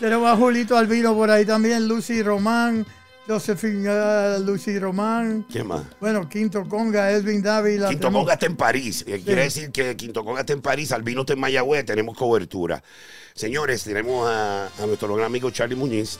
Tenemos 0.00 0.30
a 0.30 0.36
Julito 0.36 0.76
Albino 0.76 1.14
por 1.14 1.30
ahí 1.30 1.44
también, 1.46 1.86
Lucy 1.88 2.22
Román, 2.22 2.84
Josefina 3.26 4.38
Lucy 4.38 4.78
Román. 4.78 5.44
¿Quién 5.50 5.66
más? 5.66 5.82
Bueno, 6.00 6.28
Quinto 6.28 6.64
Conga, 6.68 7.10
Edwin 7.10 7.42
Dávila. 7.42 7.88
Quinto 7.88 8.08
tenemos- 8.08 8.20
Conga 8.22 8.34
está 8.34 8.46
en 8.46 8.56
París. 8.56 9.04
Eh, 9.06 9.20
Quiere 9.24 9.42
decir 9.42 9.70
que 9.70 9.96
Quinto 9.96 10.24
Conga 10.24 10.40
está 10.40 10.52
en 10.52 10.62
París, 10.62 10.92
Albino 10.92 11.22
está 11.22 11.32
en 11.32 11.40
Mayagüez, 11.40 11.84
tenemos 11.84 12.16
cobertura. 12.16 12.82
Señores, 13.34 13.84
tenemos 13.84 14.28
a, 14.28 14.66
a 14.66 14.86
nuestro 14.86 15.14
gran 15.14 15.26
amigo 15.26 15.50
Charlie 15.50 15.76
Muñiz, 15.76 16.18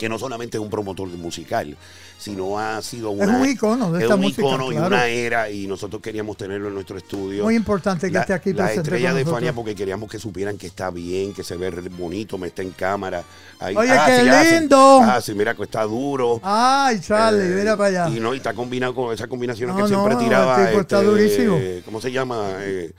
que 0.00 0.08
no 0.08 0.18
solamente 0.18 0.56
es 0.56 0.62
un 0.62 0.70
promotor 0.70 1.06
musical, 1.08 1.76
sino 2.18 2.58
ha 2.58 2.80
sido 2.80 3.12
Es 3.22 3.28
un 3.28 3.46
icono 3.46 3.92
de 3.92 3.98
es 3.98 4.02
esta 4.04 4.14
un 4.14 4.22
música, 4.22 4.40
icono 4.40 4.72
y 4.72 4.76
una 4.78 5.06
era, 5.06 5.50
y 5.50 5.66
nosotros 5.66 6.00
queríamos 6.00 6.38
tenerlo 6.38 6.68
en 6.68 6.74
nuestro 6.74 6.96
estudio. 6.96 7.44
Muy 7.44 7.54
importante 7.54 8.06
que 8.08 8.14
La- 8.14 8.20
esté 8.22 8.32
aquí 8.32 8.52
la 8.54 8.72
estrella 8.72 9.12
de. 9.12 9.26
Fania 9.26 9.52
porque 9.52 9.74
queríamos 9.74 10.10
que 10.10 10.18
supieran 10.18 10.56
que 10.56 10.66
está 10.68 10.90
bien, 10.90 11.34
que 11.34 11.44
se 11.44 11.56
ve 11.58 11.70
bonito, 11.90 12.38
me 12.38 12.46
está 12.48 12.62
en 12.62 12.70
cámara. 12.70 13.22
Ahí- 13.58 13.76
Oye, 13.76 13.90
ah, 13.92 14.04
qué 14.06 14.22
sí, 14.22 14.28
ah, 14.30 14.42
lindo. 14.58 15.00
Ah, 15.02 15.20
sí, 15.20 15.34
mira 15.34 15.54
que 15.54 15.64
está 15.64 15.82
duro. 15.84 16.40
Ay, 16.42 16.98
Charlie, 17.00 17.42
Eh, 17.44 17.54
mira 17.58 17.76
para 17.76 18.04
allá. 18.06 18.16
Y 18.16 18.20
no, 18.20 18.32
y 18.32 18.38
está 18.38 18.54
combinado 18.54 18.94
con 18.94 19.12
esa 19.12 19.26
combinación 19.28 19.68
No, 19.70 19.76
que 19.76 19.86
siempre 19.86 20.16
tiraba. 20.16 20.52
este, 20.54 20.62
el 20.62 20.68
tipo 20.70 20.80
está 20.80 21.02
durísimo. 21.02 21.58
¿Cómo 21.84 22.00
se 22.00 22.10
llama? 22.10 22.52
Eh, 22.60 22.90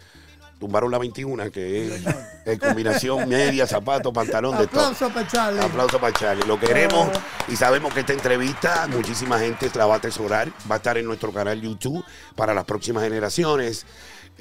tumbaron 0.61 0.91
la 0.91 0.99
21, 0.99 1.51
que 1.51 1.87
es 1.87 2.03
eh, 2.45 2.57
combinación 2.59 3.27
media, 3.27 3.65
zapato, 3.65 4.13
pantalón 4.13 4.59
de 4.59 4.67
todo. 4.67 4.81
Aplauso 4.81 5.09
para 5.09 5.27
Charlie. 5.27 5.59
Aplauso 5.59 5.99
para 5.99 6.13
Charlie. 6.13 6.45
Lo 6.45 6.59
queremos 6.59 7.09
y 7.47 7.55
sabemos 7.55 7.91
que 7.91 8.01
esta 8.01 8.13
entrevista 8.13 8.87
muchísima 8.87 9.39
gente 9.39 9.71
la 9.73 9.87
va 9.87 9.95
a 9.95 9.97
atesorar. 9.97 10.49
Va 10.69 10.75
a 10.75 10.77
estar 10.77 10.99
en 10.99 11.05
nuestro 11.05 11.33
canal 11.33 11.59
YouTube 11.59 12.05
para 12.35 12.53
las 12.53 12.65
próximas 12.65 13.03
generaciones. 13.03 13.87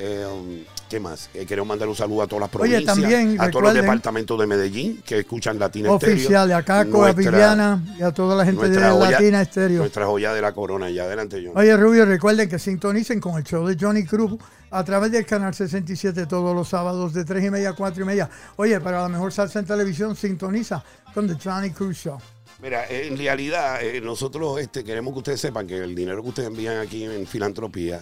Eh, 0.02 0.24
um, 0.26 0.64
¿Qué 0.88 0.98
más? 0.98 1.28
Eh, 1.34 1.44
queremos 1.46 1.68
mandar 1.68 1.88
un 1.88 1.94
saludo 1.94 2.22
a 2.22 2.26
todas 2.26 2.40
las 2.50 2.60
Oye, 2.60 2.70
provincias, 2.82 2.84
también, 2.98 3.40
a 3.40 3.50
todos 3.50 3.62
los 3.66 3.74
departamentos 3.74 4.40
de 4.40 4.46
Medellín 4.46 5.02
que 5.06 5.18
escuchan 5.20 5.58
Latina 5.58 5.92
Estéreo. 5.92 6.14
Oficial, 6.16 6.52
a 6.52 6.64
Caco, 6.64 7.04
a 7.04 7.12
Nuestra- 7.12 7.30
Viviana 7.30 7.84
y 7.98 8.02
a 8.02 8.10
toda 8.10 8.34
la 8.34 8.44
gente 8.46 8.68
de 8.70 8.76
joya- 8.80 9.10
Latina 9.10 9.42
Estéreo. 9.42 9.78
Nuestra 9.80 10.06
joya 10.06 10.32
de 10.32 10.40
la 10.40 10.52
corona. 10.52 10.90
Ya 10.90 11.04
adelante, 11.04 11.40
yo. 11.42 11.52
Oye, 11.54 11.76
Rubio, 11.76 12.06
recuerden 12.06 12.48
que 12.48 12.58
sintonicen 12.58 13.20
con 13.20 13.36
el 13.36 13.44
show 13.44 13.64
de 13.68 13.76
Johnny 13.78 14.04
Cruz 14.04 14.40
a 14.70 14.82
través 14.82 15.12
del 15.12 15.26
canal 15.26 15.54
67 15.54 16.26
todos 16.26 16.56
los 16.56 16.66
sábados 16.68 17.12
de 17.12 17.24
3 17.24 17.44
y 17.44 17.50
media 17.50 17.68
a 17.70 17.74
4 17.74 18.02
y 18.02 18.06
media. 18.06 18.28
Oye, 18.56 18.80
para 18.80 19.02
la 19.02 19.08
mejor 19.08 19.32
salsa 19.32 19.58
en 19.60 19.66
televisión, 19.66 20.16
sintoniza 20.16 20.82
con 21.14 21.28
The 21.28 21.36
Johnny 21.42 21.70
Cruz 21.70 21.98
Show. 21.98 22.18
Mira, 22.62 22.84
en 22.88 23.16
realidad 23.16 23.80
eh, 23.82 24.00
nosotros 24.00 24.60
este, 24.60 24.82
queremos 24.82 25.12
que 25.14 25.18
ustedes 25.18 25.40
sepan 25.40 25.66
que 25.66 25.78
el 25.78 25.94
dinero 25.94 26.20
que 26.22 26.28
ustedes 26.30 26.48
envían 26.48 26.78
aquí 26.78 27.04
en 27.04 27.26
filantropía 27.26 28.00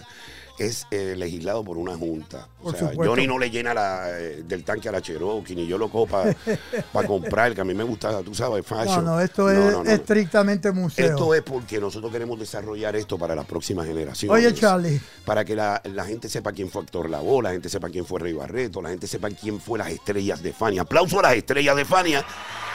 es 0.59 0.85
eh, 0.91 1.15
legislado 1.17 1.63
por 1.63 1.77
una 1.77 1.95
junta. 1.97 2.47
O 2.59 2.63
Por 2.65 2.71
sea, 2.77 2.89
supuesto. 2.89 3.11
Johnny 3.11 3.27
no 3.27 3.39
le 3.39 3.49
llena 3.49 3.73
la, 3.73 4.09
eh, 4.19 4.43
del 4.45 4.63
tanque 4.63 4.89
a 4.89 4.91
la 4.91 5.01
Cherokee, 5.01 5.55
ni 5.55 5.65
yo 5.67 5.77
lo 5.77 5.89
cojo 5.89 6.07
para 6.07 6.35
comprar, 7.07 7.53
que 7.55 7.61
a 7.61 7.65
mí 7.65 7.73
me 7.73 7.83
gusta, 7.83 8.21
tú 8.23 8.33
sabes, 8.35 8.65
fashion. 8.65 9.03
no, 9.05 9.19
esto 9.21 9.43
No, 9.43 9.49
es 9.51 9.73
no, 9.73 9.83
no. 9.83 9.89
estrictamente 9.89 10.71
museo. 10.71 11.05
Esto 11.09 11.33
es 11.33 11.41
porque 11.41 11.79
nosotros 11.79 12.11
queremos 12.11 12.39
desarrollar 12.39 12.95
esto 12.95 13.17
para 13.17 13.35
las 13.35 13.45
próximas 13.45 13.85
generaciones. 13.87 14.35
Oye, 14.45 14.53
Charlie. 14.53 14.99
Para 15.25 15.45
que 15.45 15.55
la, 15.55 15.81
la 15.85 16.05
gente 16.05 16.29
sepa 16.29 16.51
quién 16.51 16.69
fue 16.69 16.81
Héctor 16.83 17.09
Lavoe, 17.09 17.41
la 17.43 17.51
gente 17.51 17.69
sepa 17.69 17.89
quién 17.89 18.05
fue 18.05 18.19
Rey 18.19 18.33
Barreto, 18.33 18.81
la 18.81 18.89
gente 18.89 19.07
sepa 19.07 19.29
quién 19.29 19.59
fue 19.59 19.79
las 19.79 19.89
estrellas 19.91 20.41
de 20.43 20.53
Fania. 20.53 20.81
Aplauso 20.81 21.19
a 21.19 21.23
las 21.23 21.33
estrellas 21.35 21.75
de 21.75 21.85
Fania, 21.85 22.25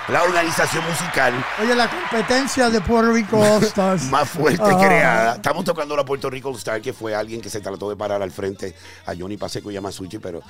la 0.09 0.23
organización 0.23 0.85
musical 0.89 1.33
Oye, 1.63 1.75
la 1.75 1.89
competencia 1.89 2.69
de 2.71 2.81
Puerto 2.81 3.13
Rico 3.13 3.39
All 3.39 3.63
Stars. 3.65 4.03
más 4.05 4.29
fuerte 4.29 4.63
creada. 4.63 5.37
Estamos 5.37 5.65
tocando 5.65 5.97
la 5.97 6.05
Puerto 6.05 6.29
Rico 6.29 6.51
All 6.51 6.57
Star, 6.57 6.81
que 6.83 6.93
fue 6.93 7.15
alguien 7.15 7.41
que 7.41 7.49
se 7.51 7.61
trató 7.61 7.89
de 7.89 7.97
parar 7.97 8.21
al 8.23 8.31
frente 8.31 8.75
a 9.07 9.15
Johnny 9.19 9.37
Paseco 9.37 9.71
y 9.71 9.75
Yamasuchi, 9.75 10.19
pero 10.19 10.43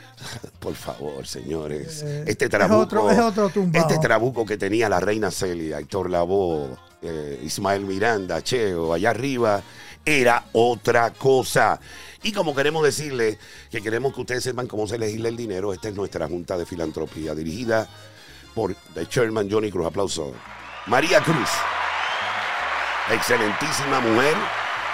por 0.58 0.74
favor, 0.74 1.26
señores, 1.26 2.02
Eh, 2.02 2.24
este 2.28 2.46
es 2.46 2.50
trabuco, 2.50 2.80
otro- 2.80 3.10
es 3.10 3.18
otro 3.18 3.48
tumbao. 3.50 3.82
este 3.82 3.98
trabuco 3.98 4.46
que 4.46 4.56
tenía 4.56 4.88
la 4.88 5.00
reina 5.00 5.30
Celia, 5.30 5.78
Héctor 5.80 6.08
Lavoe, 6.08 6.70
eh, 7.02 7.40
Ismael 7.44 7.82
Miranda, 7.84 8.42
Cheo, 8.42 8.94
allá 8.94 9.10
arriba, 9.10 9.60
era 10.06 10.44
otra 10.52 11.10
cosa. 11.12 11.78
Y 12.22 12.32
como 12.32 12.54
queremos 12.54 12.82
decirle 12.84 13.38
que 13.70 13.82
queremos 13.82 14.14
que 14.14 14.20
ustedes 14.22 14.44
sepan 14.44 14.66
cómo 14.66 14.86
se 14.86 14.96
legisla 14.98 15.28
el 15.28 15.36
dinero, 15.36 15.74
esta 15.74 15.88
es 15.88 15.94
nuestra 15.94 16.26
Junta 16.26 16.56
de 16.56 16.64
Filantropía, 16.64 17.34
dirigida 17.34 17.86
por 18.54 18.74
el 18.94 19.08
Chairman 19.08 19.48
Johnny 19.50 19.70
Cruz. 19.70 19.86
Aplauso. 19.86 20.32
María 20.86 21.20
Cruz, 21.22 21.48
excelentísima 23.10 24.00
mujer 24.00 24.34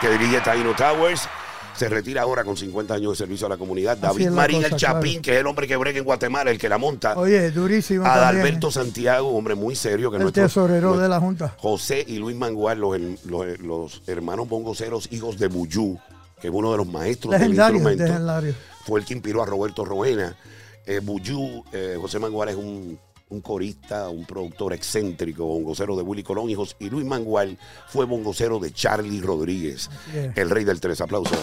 que 0.01 0.09
dirige 0.11 0.41
Taino 0.41 0.75
Towers. 0.75 1.29
Se 1.77 1.89
retira 1.89 2.23
ahora 2.23 2.45
con 2.45 2.57
50 2.57 2.93
años 2.95 3.13
de 3.13 3.17
servicio 3.17 3.47
a 3.47 3.51
la 3.51 3.57
comunidad. 3.57 3.93
Así 3.93 4.03
David 4.03 4.25
la 4.27 4.31
Marín, 4.33 4.63
cosa, 4.63 4.75
el 4.75 4.81
Chapín, 4.81 5.13
claro. 5.13 5.23
que 5.23 5.33
es 5.35 5.41
el 5.41 5.47
hombre 5.47 5.67
que 5.67 5.77
brega 5.77 5.99
en 5.99 6.05
Guatemala, 6.05 6.51
el 6.51 6.59
que 6.59 6.69
la 6.69 6.77
monta. 6.79 7.17
Oye, 7.17 7.51
durísimo. 7.53 8.05
Adalberto 8.05 8.71
Santiago, 8.71 9.29
hombre 9.31 9.55
muy 9.55 9.75
serio. 9.77 10.11
Que 10.11 10.17
El 10.17 10.25
nuestro- 10.25 10.43
tesorero 10.43 10.89
nuestro- 10.89 11.03
de 11.03 11.09
la 11.09 11.21
Junta. 11.21 11.55
José 11.59 12.05
y 12.07 12.19
Luis 12.19 12.37
Mangual, 12.37 12.81
los, 12.81 12.99
los- 13.25 13.59
los 13.61 14.03
hermanos 14.07 14.49
bongoceros, 14.49 15.09
hijos 15.13 15.39
de 15.39 15.47
Buyú, 15.49 15.99
que 16.41 16.49
es 16.49 16.53
uno 16.53 16.71
de 16.73 16.77
los 16.77 16.87
maestros 16.87 17.33
Legendario, 17.33 17.67
del 17.67 17.77
instrumento. 17.93 18.05
legendario. 18.13 18.55
Fue 18.85 19.01
el 19.01 19.07
que 19.07 19.15
inspiró 19.15 19.43
a 19.43 19.47
Roberto 19.47 19.85
Roena. 19.85 20.37
Eh, 20.85 21.01
Buyú, 21.03 21.65
eh, 21.73 21.97
José 21.99 22.19
Mangual 22.19 22.51
es 22.51 22.57
un, 22.57 22.99
un 23.31 23.41
corista, 23.41 24.09
un 24.09 24.25
productor 24.25 24.73
excéntrico, 24.73 25.45
bongocero 25.45 25.97
de 25.97 26.03
Willy 26.03 26.23
Colón. 26.23 26.51
Y, 26.51 26.55
Jos- 26.55 26.77
y 26.79 26.91
Luis 26.91 27.07
Mangual 27.07 27.57
fue 27.89 28.05
bongocero 28.05 28.59
de 28.59 28.73
Charlie 28.73 29.21
Rodríguez, 29.21 29.89
el 30.35 30.51
rey 30.51 30.65
del 30.65 30.81
tres. 30.81 31.01
Aplausos. 31.01 31.39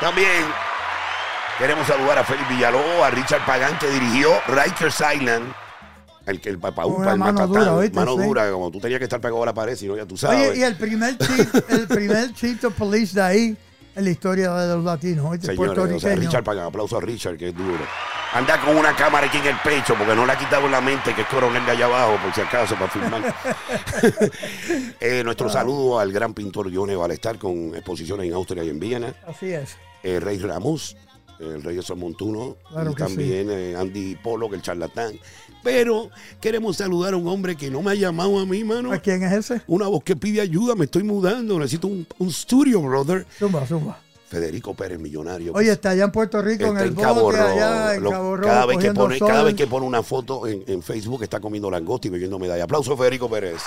También 0.00 0.28
queremos 1.58 1.86
saludar 1.86 2.18
a 2.18 2.24
Félix 2.24 2.48
Villalobos, 2.48 3.02
a 3.02 3.10
Richard 3.10 3.44
Pagán, 3.46 3.78
que 3.78 3.88
dirigió 3.88 4.30
Rikers 4.48 5.02
Island. 5.14 5.52
El 6.26 6.40
que 6.40 6.48
el 6.48 6.58
papaupa, 6.58 7.12
el 7.12 7.18
mano 7.18 7.32
matatán, 7.34 7.48
dura, 7.52 7.74
¿oíste? 7.74 7.94
mano 7.96 8.16
Sí. 8.16 8.22
dura, 8.24 8.50
como 8.50 8.70
tú 8.70 8.80
tenías 8.80 8.98
que 8.98 9.04
estar 9.04 9.20
pegado 9.20 9.42
a 9.42 9.46
la 9.46 9.52
pared, 9.52 9.76
si 9.76 9.86
no 9.86 9.94
ya 9.94 10.06
tú 10.06 10.16
sabes. 10.16 10.52
Oye, 10.52 10.60
y 10.60 10.62
el 10.62 10.74
primer 10.76 11.18
chief, 11.18 11.54
el 11.70 11.86
primer 11.86 12.32
chief 12.34 12.64
of 12.64 12.72
police 12.74 13.14
de 13.14 13.20
ahí 13.22 13.56
en 13.96 14.04
la 14.04 14.10
historia 14.10 14.52
de 14.54 14.74
los 14.74 14.84
latinos, 14.84 15.26
¿oíste? 15.26 15.46
Señores, 15.48 15.70
o 15.70 15.74
sea, 15.74 15.82
puertorriqueño. 15.84 16.16
Richard 16.28 16.44
Pagán, 16.44 16.66
aplauso 16.66 16.96
a 16.96 17.00
Richard, 17.00 17.36
que 17.36 17.48
es 17.48 17.56
duro. 17.56 17.84
Anda 18.32 18.60
con 18.60 18.76
una 18.76 18.96
cámara 18.96 19.28
aquí 19.28 19.38
en 19.38 19.46
el 19.46 19.56
pecho, 19.62 19.94
porque 19.96 20.14
no 20.16 20.26
le 20.26 20.32
ha 20.32 20.38
quitado 20.38 20.66
en 20.66 20.72
la 20.72 20.80
mente 20.80 21.14
que 21.14 21.20
es 21.22 21.28
coronel 21.28 21.64
de 21.64 21.70
allá 21.72 21.84
abajo, 21.86 22.16
por 22.22 22.34
si 22.34 22.40
acaso, 22.40 22.74
para 22.74 22.88
filmar. 22.88 23.22
Eh, 25.00 25.20
Ah. 25.20 25.24
nuestro 25.24 25.48
saludo 25.48 25.98
al 25.98 26.10
gran 26.12 26.34
pintor 26.34 26.74
Johnny 26.74 26.94
Balestar, 26.94 27.38
con 27.38 27.74
exposiciones 27.74 28.26
en 28.26 28.34
Austria 28.34 28.64
y 28.64 28.70
en 28.70 28.80
Viena. 28.80 29.14
Así 29.26 29.52
es. 29.52 29.76
eh, 30.02 30.18
Rey 30.20 30.38
Ramos, 30.38 30.96
el 31.52 31.62
Rey 31.62 31.76
de 31.76 31.82
San 31.82 31.98
Montuno, 31.98 32.56
Claro 32.70 32.92
y 32.92 32.94
también 32.94 33.48
eh, 33.50 33.76
Andy 33.76 34.16
Polo, 34.16 34.48
que 34.50 34.56
el 34.56 34.62
charlatán. 34.62 35.18
Pero 35.62 36.10
queremos 36.40 36.76
saludar 36.76 37.14
a 37.14 37.16
un 37.16 37.26
hombre 37.26 37.56
que 37.56 37.70
no 37.70 37.80
me 37.82 37.92
ha 37.92 37.94
llamado 37.94 38.38
a 38.38 38.44
mí, 38.44 38.62
mano. 38.64 38.92
¿A 38.92 38.98
quién 38.98 39.22
es 39.22 39.32
ese? 39.32 39.62
Una 39.66 39.86
voz 39.88 40.04
que 40.04 40.14
pide 40.14 40.40
ayuda, 40.40 40.74
me 40.74 40.84
estoy 40.84 41.02
mudando, 41.04 41.58
necesito 41.58 41.86
un, 41.88 42.06
un 42.18 42.30
studio, 42.30 42.82
brother. 42.82 43.26
Zumba, 43.38 43.66
zumba. 43.66 43.98
Federico 44.28 44.74
Pérez, 44.74 44.98
millonario. 44.98 45.52
Oye, 45.54 45.70
está 45.70 45.90
allá 45.90 46.04
en 46.04 46.10
Puerto 46.12 46.42
Rico, 46.42 46.66
en 46.66 46.76
el 46.78 46.88
en 46.88 46.94
Cabo 46.96 47.30
Rojo. 47.30 47.42
allá 47.44 47.94
en 47.94 48.02
Lo- 48.02 48.10
Cabo 48.10 48.36
Rojo, 48.36 48.48
cada, 48.48 48.66
vez 48.66 48.78
que 48.78 48.92
pone, 48.92 49.18
sol. 49.18 49.28
cada 49.28 49.42
vez 49.44 49.54
que 49.54 49.66
pone 49.66 49.86
una 49.86 50.02
foto 50.02 50.46
en, 50.48 50.64
en 50.66 50.82
Facebook 50.82 51.22
está 51.22 51.38
comiendo 51.40 51.70
langosta 51.70 52.08
y 52.08 52.10
bebiendo 52.10 52.38
medalla. 52.38 52.64
Aplauso, 52.64 52.96
Federico 52.96 53.30
Pérez. 53.30 53.62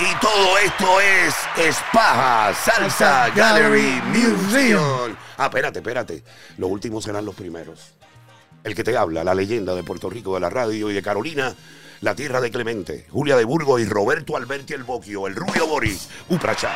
Y 0.00 0.14
todo 0.18 0.56
esto 0.56 1.00
es 1.00 1.34
Espaja 1.58 2.54
Salsa 2.54 3.28
Gallery 3.34 4.00
Gallery 4.00 4.28
Museum. 4.28 5.14
Ah, 5.36 5.44
espérate, 5.44 5.80
espérate. 5.80 6.24
Los 6.56 6.70
últimos 6.70 7.04
serán 7.04 7.26
los 7.26 7.34
primeros. 7.34 7.92
El 8.64 8.74
que 8.74 8.82
te 8.82 8.96
habla, 8.96 9.24
la 9.24 9.34
leyenda 9.34 9.74
de 9.74 9.84
Puerto 9.84 10.08
Rico, 10.08 10.32
de 10.32 10.40
la 10.40 10.48
radio 10.48 10.90
y 10.90 10.94
de 10.94 11.02
Carolina, 11.02 11.54
la 12.00 12.14
tierra 12.14 12.40
de 12.40 12.50
Clemente, 12.50 13.08
Julia 13.10 13.36
de 13.36 13.44
Burgos 13.44 13.78
y 13.78 13.84
Roberto 13.84 14.38
Alberti 14.38 14.72
el 14.72 14.84
Boquio, 14.84 15.26
el 15.26 15.36
Rubio 15.36 15.66
Boris, 15.66 16.08
Upracha. 16.30 16.72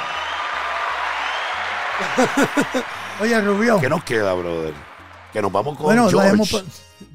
Oye, 3.20 3.41
Rubio. 3.41 3.81
¿Qué 3.81 3.89
nos 3.89 4.05
queda, 4.05 4.35
brother? 4.35 4.75
Que 5.35 5.43
nos 5.43 5.51
vamos 5.53 5.76
con 5.76 5.85
Bueno, 5.87 6.09
George. 6.09 6.37
pa- 6.53 6.62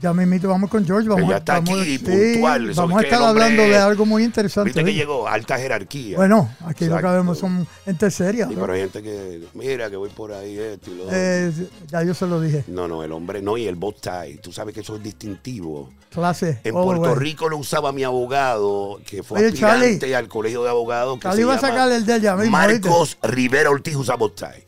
ya 0.01 0.13
mismito 0.13 0.49
vamos 0.49 0.69
con 0.69 0.85
George. 0.85 1.07
Vamos, 1.07 1.29
ya 1.29 1.35
a- 1.35 1.39
está 1.39 1.53
vamos, 1.53 1.79
aquí, 1.81 1.97
sí, 1.97 1.99
puntual. 1.99 2.73
Vamos 2.73 2.97
a 2.97 2.99
que 2.99 3.05
estar 3.07 3.23
hablando 3.23 3.63
de 3.63 3.77
algo 3.77 4.05
muy 4.05 4.23
interesante. 4.25 4.67
Viste 4.71 4.83
que 4.83 4.93
llegó 4.93 5.25
alta 5.27 5.57
jerarquía. 5.57 6.17
Bueno, 6.17 6.53
aquí 6.59 6.83
lo 6.85 6.91
que 6.91 6.97
Exacto. 6.97 7.11
vemos 7.13 7.37
son 7.39 7.65
gente 7.85 8.11
seria. 8.11 8.45
Sí, 8.49 8.55
pero 8.59 8.73
hay 8.73 8.81
gente 8.81 9.01
que, 9.01 9.41
mira, 9.53 9.89
que 9.89 9.95
voy 9.95 10.09
por 10.09 10.33
ahí, 10.33 10.57
esto 10.59 10.91
y 10.91 10.95
lo. 10.95 11.03
Eh, 11.09 11.51
ya 11.87 12.03
yo 12.03 12.13
se 12.13 12.27
lo 12.27 12.41
dije. 12.41 12.65
No, 12.67 12.89
no, 12.89 13.03
el 13.05 13.11
hombre 13.13 13.41
no, 13.41 13.55
y 13.57 13.67
el 13.67 13.75
bow 13.77 13.93
tie. 13.93 14.37
Tú 14.43 14.51
sabes 14.51 14.73
que 14.75 14.81
eso 14.81 14.97
es 14.97 15.01
distintivo. 15.03 15.89
Clase. 16.09 16.49
En 16.49 16.61
the 16.63 16.71
Puerto 16.73 17.01
way. 17.03 17.15
Rico 17.15 17.47
lo 17.47 17.57
usaba 17.57 17.93
mi 17.93 18.03
abogado, 18.03 18.99
que 19.05 19.23
fue 19.23 19.39
Oye, 19.39 19.47
aspirante 19.47 19.99
Charlie. 19.99 20.13
al 20.15 20.27
colegio 20.27 20.61
de 20.63 20.69
abogados. 20.69 21.15
Que 21.19 21.23
Charlie 21.23 21.41
se 21.43 21.45
va 21.45 21.55
a 21.55 21.59
sacar 21.59 21.89
el 21.89 22.05
de 22.05 22.15
ella 22.17 22.35
Marcos 22.35 23.17
Rivera 23.23 23.69
Ortiz 23.69 23.95
usa 23.95 24.15
bow 24.15 24.29
tie. 24.31 24.67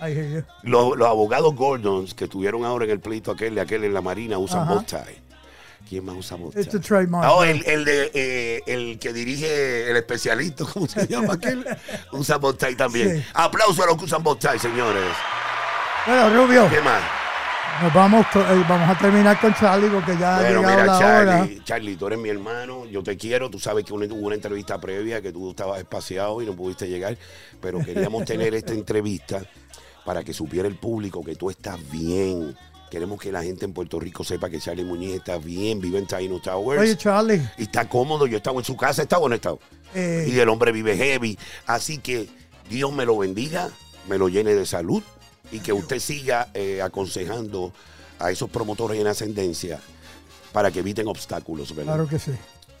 Ay, 0.00 0.18
ay, 0.18 0.34
ay. 0.36 0.44
Los, 0.62 0.96
los 0.96 1.06
abogados 1.08 1.54
Gordons 1.54 2.14
que 2.14 2.24
estuvieron 2.24 2.64
ahora 2.64 2.84
en 2.86 2.90
el 2.92 3.00
pleito 3.00 3.30
aquel 3.30 3.54
de 3.54 3.60
aquel 3.60 3.84
en 3.84 3.94
la 3.94 4.00
Marina 4.00 4.38
usan 4.38 4.60
Ajá. 4.62 4.74
bow 4.74 4.82
tie. 4.84 5.20
¿Quién 5.88 6.04
más 6.04 6.14
usa 6.16 6.36
bow 6.36 6.50
tie? 6.52 6.62
It's 6.62 6.74
a 6.74 6.80
trademark. 6.80 7.30
Oh, 7.30 7.42
el, 7.44 7.64
el 7.66 7.84
de, 7.84 8.10
eh, 8.14 8.60
el 8.66 8.98
que 8.98 9.12
dirige 9.12 9.90
el 9.90 9.96
especialista, 9.96 10.64
¿cómo 10.72 10.86
se 10.86 11.06
llama 11.06 11.34
aquel? 11.34 11.64
Usa 12.12 12.36
bow 12.38 12.54
tie 12.54 12.74
también. 12.76 13.18
Sí. 13.18 13.24
Aplauso 13.34 13.82
a 13.82 13.86
los 13.86 13.96
que 13.98 14.04
usan 14.04 14.22
bow 14.22 14.36
tie, 14.36 14.58
señores. 14.58 15.04
Bueno, 16.06 16.30
Rubio, 16.30 16.68
¿Qué 16.70 16.80
más? 16.80 17.02
nos 17.82 17.94
vamos, 17.94 18.26
eh, 18.34 18.64
vamos 18.68 18.90
a 18.94 18.98
terminar 18.98 19.40
con 19.40 19.54
Charlie 19.54 19.88
porque 19.88 20.14
ya 20.18 20.36
ha 20.36 20.40
Bueno, 20.40 20.60
llegado 20.60 20.80
mira, 20.82 20.86
la 20.92 20.98
Charlie, 20.98 21.54
hora. 21.56 21.64
Charlie, 21.64 21.96
tú 21.96 22.06
eres 22.08 22.18
mi 22.18 22.28
hermano, 22.28 22.84
yo 22.86 23.02
te 23.02 23.16
quiero, 23.16 23.48
tú 23.48 23.58
sabes 23.58 23.84
que 23.86 23.92
una- 23.94 24.04
hubo 24.06 24.26
una 24.26 24.34
entrevista 24.34 24.78
previa 24.78 25.22
que 25.22 25.32
tú 25.32 25.50
estabas 25.50 25.78
espaciado 25.78 26.42
y 26.42 26.46
no 26.46 26.54
pudiste 26.54 26.88
llegar, 26.88 27.16
pero 27.60 27.78
queríamos 27.82 28.24
tener 28.26 28.54
esta 28.54 28.72
entrevista 28.74 29.40
para 30.10 30.24
que 30.24 30.32
supiera 30.32 30.66
el 30.66 30.74
público 30.74 31.22
que 31.22 31.36
tú 31.36 31.50
estás 31.50 31.78
bien. 31.88 32.56
Queremos 32.90 33.20
que 33.20 33.30
la 33.30 33.44
gente 33.44 33.64
en 33.64 33.72
Puerto 33.72 34.00
Rico 34.00 34.24
sepa 34.24 34.50
que 34.50 34.58
Charlie 34.58 34.82
Muñiz 34.82 35.14
está 35.14 35.38
bien, 35.38 35.80
vive 35.80 36.00
en 36.00 36.06
Taino 36.08 36.40
Towers 36.40 36.82
Oye, 36.82 36.96
Charlie, 36.96 37.40
y 37.56 37.62
está 37.62 37.88
cómodo. 37.88 38.26
Yo 38.26 38.34
he 38.34 38.38
estado 38.38 38.58
en 38.58 38.64
su 38.64 38.76
casa, 38.76 39.02
¿está 39.02 39.18
o 39.18 39.28
no 39.28 39.34
he 39.34 39.36
estado? 39.36 39.60
eh, 39.94 40.26
Y 40.28 40.36
el 40.36 40.48
hombre 40.48 40.72
vive 40.72 40.96
heavy. 40.96 41.38
Así 41.64 41.98
que 41.98 42.28
Dios 42.68 42.92
me 42.92 43.06
lo 43.06 43.18
bendiga, 43.18 43.70
me 44.08 44.18
lo 44.18 44.28
llene 44.28 44.52
de 44.52 44.66
salud 44.66 45.00
y 45.52 45.60
que 45.60 45.72
usted 45.72 46.00
siga 46.00 46.48
eh, 46.54 46.82
aconsejando 46.82 47.72
a 48.18 48.32
esos 48.32 48.50
promotores 48.50 49.00
en 49.00 49.06
ascendencia 49.06 49.78
para 50.50 50.72
que 50.72 50.80
eviten 50.80 51.06
obstáculos, 51.06 51.72
¿verdad? 51.72 51.92
claro 51.94 52.08
que 52.08 52.18
sí. 52.18 52.32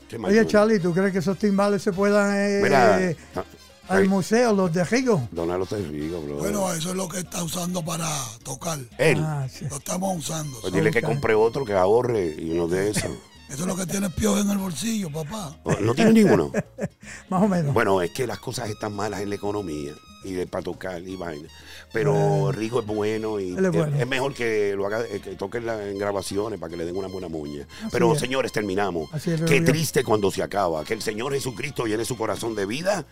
¿Qué 0.08 0.18
más, 0.18 0.32
Oye? 0.32 0.44
Charlie, 0.48 0.80
¿tú 0.80 0.92
crees 0.92 1.12
que 1.12 1.20
esos 1.20 1.38
timbales 1.38 1.80
se 1.80 1.92
puedan 1.92 2.34
eh, 2.36 2.60
Mira, 2.60 3.00
eh, 3.00 3.16
ah, 3.36 3.44
al 3.90 4.08
museo, 4.08 4.52
los 4.52 4.72
de 4.72 4.84
Rigo? 4.84 5.28
Donalo 5.32 5.66
te 5.66 5.76
digo, 5.76 6.20
bro. 6.22 6.36
Bueno, 6.36 6.72
eso 6.72 6.90
es 6.90 6.96
lo 6.96 7.08
que 7.08 7.18
está 7.18 7.42
usando 7.42 7.84
para 7.84 8.08
tocar. 8.42 8.78
Él, 8.98 9.18
Ah, 9.20 9.46
sí. 9.52 9.66
Lo 9.68 9.76
estamos 9.76 10.16
usando. 10.18 10.60
pues 10.60 10.72
dile 10.72 10.90
que 10.90 11.02
compre 11.02 11.34
otro, 11.34 11.64
que 11.64 11.74
ahorre 11.74 12.34
y 12.38 12.50
uno 12.52 12.68
de 12.68 12.90
esos. 12.90 13.04
Eso 13.50 13.62
es 13.62 13.66
lo 13.66 13.74
que 13.74 13.84
tiene 13.84 14.08
piojo 14.10 14.38
en 14.38 14.48
el 14.48 14.58
bolsillo, 14.58 15.10
papá. 15.10 15.56
¿No- 15.64 15.80
¿No 15.80 15.92
tiene 15.96 16.12
ninguno? 16.12 16.52
Más 17.28 17.42
o 17.42 17.48
menos. 17.48 17.74
Bueno, 17.74 18.00
es 18.00 18.12
que 18.12 18.24
las 18.24 18.38
cosas 18.38 18.70
están 18.70 18.94
malas 18.94 19.22
en 19.22 19.28
la 19.28 19.34
economía 19.34 19.92
y 20.22 20.34
de 20.34 20.46
para 20.46 20.62
tocar 20.62 21.02
y 21.02 21.16
vaina. 21.16 21.48
Pero 21.92 22.52
Rigo 22.52 22.78
es 22.78 22.86
bueno 22.86 23.40
y 23.40 23.56
Él 23.56 23.64
es 23.64 23.72
bueno. 23.72 23.96
es 23.98 24.06
mejor 24.06 24.34
que 24.34 24.74
lo 24.76 24.86
haga, 24.86 25.00
eh, 25.04 25.20
que 25.20 25.34
toque 25.34 25.58
en, 25.58 25.66
la- 25.66 25.84
en 25.88 25.98
grabaciones 25.98 26.60
para 26.60 26.70
que 26.70 26.76
le 26.76 26.84
den 26.84 26.96
una 26.96 27.08
buena 27.08 27.26
muña. 27.28 27.66
Pero 27.90 28.12
es. 28.12 28.20
señores, 28.20 28.52
terminamos. 28.52 29.12
Así 29.12 29.32
es, 29.32 29.40
Qué 29.40 29.58
Rubio. 29.58 29.64
triste 29.64 30.04
cuando 30.04 30.30
se 30.30 30.44
acaba. 30.44 30.84
Que 30.84 30.94
el 30.94 31.02
Señor 31.02 31.32
Jesucristo 31.32 31.86
llene 31.86 32.04
su 32.04 32.16
corazón 32.16 32.54
de 32.54 32.66
vida 32.66 33.04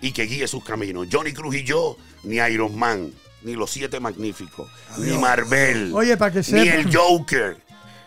y 0.00 0.12
que 0.12 0.24
guíe 0.24 0.46
sus 0.48 0.64
caminos. 0.64 1.06
Johnny 1.10 1.32
Cruz 1.32 1.54
y 1.56 1.64
yo, 1.64 1.96
ni 2.24 2.36
Iron 2.36 2.78
Man, 2.78 3.12
ni 3.42 3.54
los 3.54 3.70
siete 3.70 4.00
magníficos, 4.00 4.68
ni 4.98 5.16
Marvel, 5.18 5.92
Oye, 5.94 6.16
para 6.16 6.32
que 6.32 6.42
ni 6.52 6.68
el 6.68 6.94
Joker. 6.94 7.64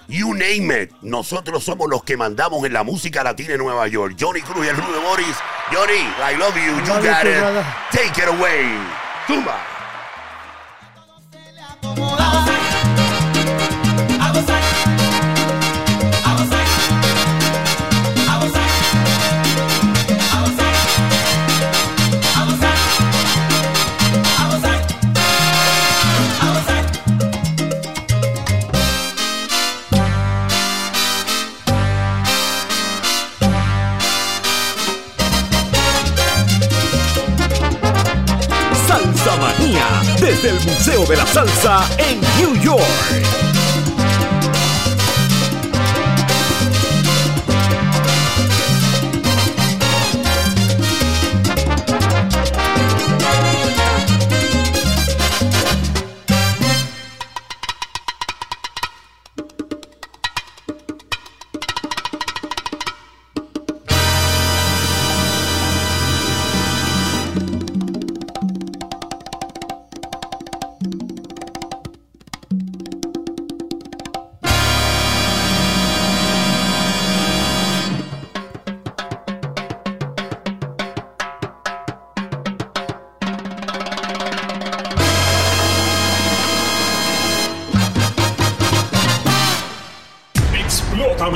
You 0.07 0.33
name 0.33 0.73
it. 0.83 0.91
Nosotros 1.03 1.63
somos 1.63 1.87
los 1.87 2.03
que 2.03 2.17
mandamos 2.17 2.65
en 2.65 2.73
la 2.73 2.83
música 2.83 3.23
latina 3.23 3.53
en 3.53 3.59
Nueva 3.59 3.87
York. 3.87 4.15
Johnny 4.19 4.41
Cruz 4.41 4.65
y 4.65 4.69
el 4.69 4.75
Rubio 4.75 5.01
Boris. 5.03 5.35
Johnny, 5.71 5.99
I 5.99 6.35
love 6.35 6.55
you. 6.55 6.61
You 6.83 6.87
Love 6.87 7.05
got 7.05 7.27
it. 7.27 7.37
brother. 7.37 7.65
Take 7.91 8.19
it 8.19 8.27
away. 8.27 8.65
Tumba. 9.27 9.59
Desde 40.41 40.57
el 40.57 40.65
Museo 40.65 41.05
de 41.05 41.17
la 41.17 41.25
Salsa 41.25 41.85
en 41.97 42.21
New 42.37 42.55
York. 42.61 43.48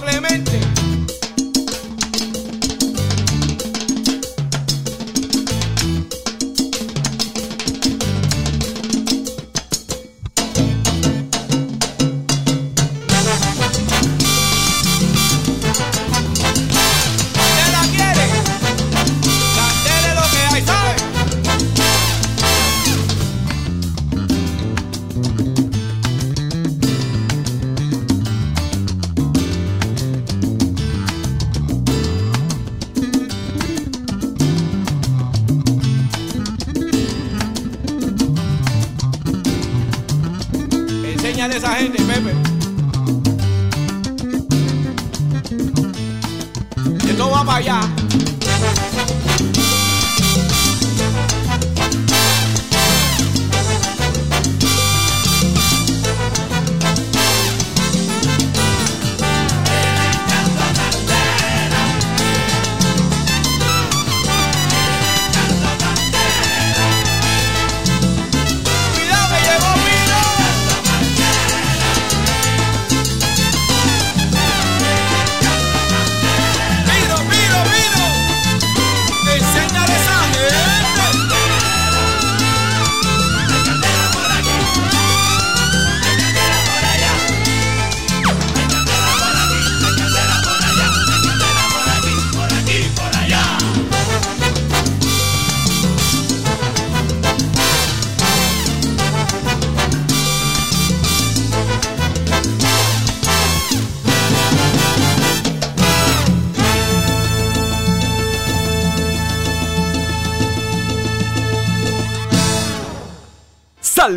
Clemente. 0.00 0.55